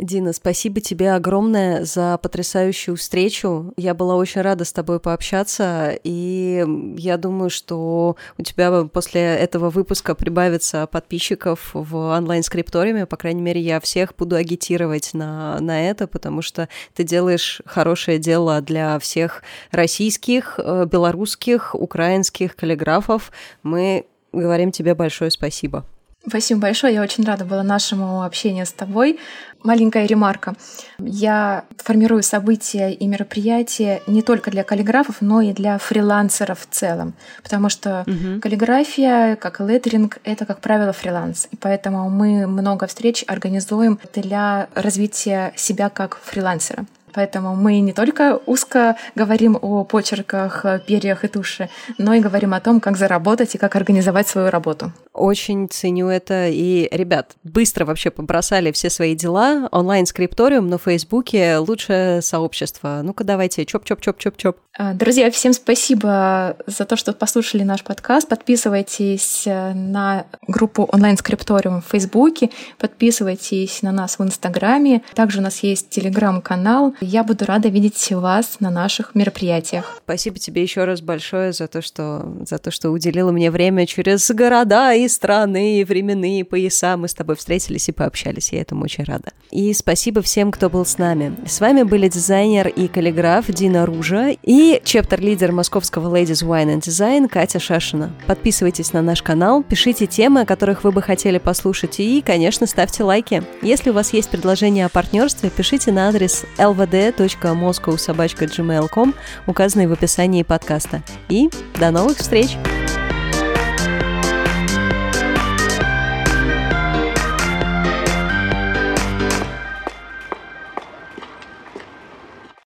Дина, 0.00 0.32
спасибо 0.32 0.80
тебе 0.80 1.12
огромное 1.12 1.84
за 1.84 2.18
потрясающую 2.18 2.96
встречу. 2.96 3.72
Я 3.76 3.94
была 3.94 4.16
очень 4.16 4.40
рада 4.40 4.64
с 4.64 4.72
тобой 4.72 4.98
пообщаться, 4.98 5.96
и 6.02 6.64
я 6.98 7.16
думаю, 7.16 7.48
что 7.48 8.16
у 8.36 8.42
тебя 8.42 8.86
после 8.92 9.20
этого 9.20 9.70
выпуска 9.70 10.16
прибавится 10.16 10.88
подписчиков 10.88 11.70
в 11.74 11.94
онлайн-скрипториуме. 11.94 13.06
По 13.06 13.16
крайней 13.16 13.42
мере, 13.42 13.60
я 13.60 13.78
всех 13.78 14.16
буду 14.16 14.34
агитировать 14.34 15.14
на, 15.14 15.60
на 15.60 15.88
это, 15.88 16.08
потому 16.08 16.42
что 16.42 16.68
ты 16.94 17.04
делаешь 17.04 17.62
хорошее 17.64 18.18
дело 18.18 18.60
для 18.62 18.98
всех 18.98 19.44
российских, 19.70 20.58
э, 20.58 20.86
белорусских, 20.90 21.76
украинских 21.76 22.56
каллиграфов. 22.56 23.30
Мы 23.62 24.06
говорим 24.32 24.72
тебе 24.72 24.96
большое 24.96 25.30
спасибо. 25.30 25.84
Спасибо 26.26 26.60
большое. 26.62 26.94
Я 26.94 27.02
очень 27.02 27.24
рада 27.24 27.44
была 27.44 27.62
нашему 27.62 28.22
общению 28.22 28.64
с 28.64 28.72
тобой. 28.72 29.18
Маленькая 29.62 30.06
ремарка. 30.06 30.54
Я 30.98 31.64
формирую 31.78 32.22
события 32.22 32.92
и 32.92 33.06
мероприятия 33.06 34.02
не 34.06 34.22
только 34.22 34.50
для 34.50 34.64
каллиграфов, 34.64 35.16
но 35.20 35.40
и 35.40 35.52
для 35.52 35.78
фрилансеров 35.78 36.60
в 36.60 36.66
целом. 36.70 37.14
Потому 37.42 37.68
что 37.68 38.04
угу. 38.06 38.40
каллиграфия, 38.40 39.36
как 39.36 39.60
и 39.60 39.64
леттеринг, 39.64 40.18
это, 40.24 40.46
как 40.46 40.60
правило, 40.60 40.92
фриланс. 40.92 41.48
И 41.50 41.56
поэтому 41.56 42.08
мы 42.10 42.46
много 42.46 42.86
встреч 42.86 43.24
организуем 43.26 43.98
для 44.14 44.68
развития 44.74 45.52
себя 45.56 45.88
как 45.88 46.18
фрилансера. 46.22 46.86
Поэтому 47.14 47.54
мы 47.54 47.80
не 47.80 47.92
только 47.92 48.40
узко 48.46 48.96
говорим 49.14 49.58
о 49.60 49.84
почерках, 49.84 50.64
перьях 50.86 51.24
и 51.24 51.28
туши, 51.28 51.68
но 51.98 52.14
и 52.14 52.20
говорим 52.20 52.54
о 52.54 52.60
том, 52.60 52.80
как 52.80 52.96
заработать 52.96 53.54
и 53.54 53.58
как 53.58 53.76
организовать 53.76 54.28
свою 54.28 54.50
работу. 54.50 54.92
Очень 55.12 55.68
ценю 55.68 56.08
это. 56.08 56.48
И, 56.48 56.88
ребят, 56.90 57.36
быстро 57.44 57.84
вообще 57.84 58.10
побросали 58.10 58.72
все 58.72 58.90
свои 58.90 59.14
дела. 59.14 59.68
Онлайн-скрипториум 59.70 60.68
на 60.68 60.78
Фейсбуке— 60.78 61.56
лучшее 61.58 62.20
сообщество. 62.20 63.00
Ну-ка 63.02 63.24
давайте, 63.24 63.62
чоп-чоп-чоп-чоп-чоп. 63.62 64.56
А, 64.76 64.92
друзья, 64.92 65.30
всем 65.30 65.52
спасибо 65.52 66.56
за 66.66 66.84
то, 66.84 66.96
что 66.96 67.12
послушали 67.12 67.62
наш 67.62 67.84
подкаст. 67.84 68.28
Подписывайтесь 68.28 69.44
э, 69.46 69.72
на 69.72 70.26
группу 70.48 70.88
онлайн-скрипториум 70.92 71.80
в 71.80 71.86
Фейсбуке, 71.92 72.50
подписывайтесь 72.78 73.82
на 73.82 73.92
нас 73.92 74.18
в 74.18 74.22
Инстаграме. 74.24 75.02
Также 75.14 75.38
у 75.38 75.42
нас 75.42 75.62
есть 75.62 75.90
Телеграм-канал. 75.90 76.94
Я 77.06 77.22
буду 77.22 77.44
рада 77.44 77.68
видеть 77.68 78.10
вас 78.12 78.60
на 78.60 78.70
наших 78.70 79.14
мероприятиях. 79.14 80.00
Спасибо 80.04 80.38
тебе 80.38 80.62
еще 80.62 80.84
раз 80.84 81.02
большое 81.02 81.52
за 81.52 81.66
то, 81.66 81.82
что, 81.82 82.34
за 82.48 82.56
то, 82.56 82.70
что 82.70 82.90
уделила 82.90 83.30
мне 83.30 83.50
время 83.50 83.86
через 83.86 84.30
города 84.30 84.94
и 84.94 85.06
страны, 85.08 85.80
и 85.80 85.84
временные 85.84 86.46
пояса. 86.46 86.96
Мы 86.96 87.08
с 87.08 87.14
тобой 87.14 87.36
встретились 87.36 87.90
и 87.90 87.92
пообщались. 87.92 88.52
Я 88.52 88.62
этому 88.62 88.84
очень 88.84 89.04
рада. 89.04 89.32
И 89.50 89.74
спасибо 89.74 90.22
всем, 90.22 90.50
кто 90.50 90.70
был 90.70 90.86
с 90.86 90.96
нами. 90.96 91.36
С 91.46 91.60
вами 91.60 91.82
были 91.82 92.08
дизайнер 92.08 92.68
и 92.68 92.88
каллиграф 92.88 93.50
Дина 93.50 93.84
Ружа 93.84 94.30
и 94.42 94.80
чептер-лидер 94.82 95.52
московского 95.52 96.16
Ladies 96.16 96.42
Wine 96.42 96.76
and 96.76 96.80
Design 96.80 97.28
Катя 97.28 97.60
Шашина. 97.60 98.12
Подписывайтесь 98.26 98.94
на 98.94 99.02
наш 99.02 99.22
канал, 99.22 99.62
пишите 99.62 100.06
темы, 100.06 100.40
о 100.40 100.46
которых 100.46 100.84
вы 100.84 100.92
бы 100.92 101.02
хотели 101.02 101.36
послушать, 101.36 102.00
и, 102.00 102.22
конечно, 102.22 102.66
ставьте 102.66 103.04
лайки. 103.04 103.42
Если 103.60 103.90
у 103.90 103.92
вас 103.92 104.14
есть 104.14 104.30
предложение 104.30 104.86
о 104.86 104.88
партнерстве, 104.88 105.50
пишите 105.50 105.92
на 105.92 106.08
адрес 106.08 106.44
lvd 106.56 106.93
rd.moscow.gmail.com, 106.94 109.14
указанный 109.46 109.86
в 109.86 109.92
описании 109.92 110.42
подкаста. 110.42 111.02
И 111.28 111.50
до 111.78 111.90
новых 111.90 112.16
встреч! 112.18 112.56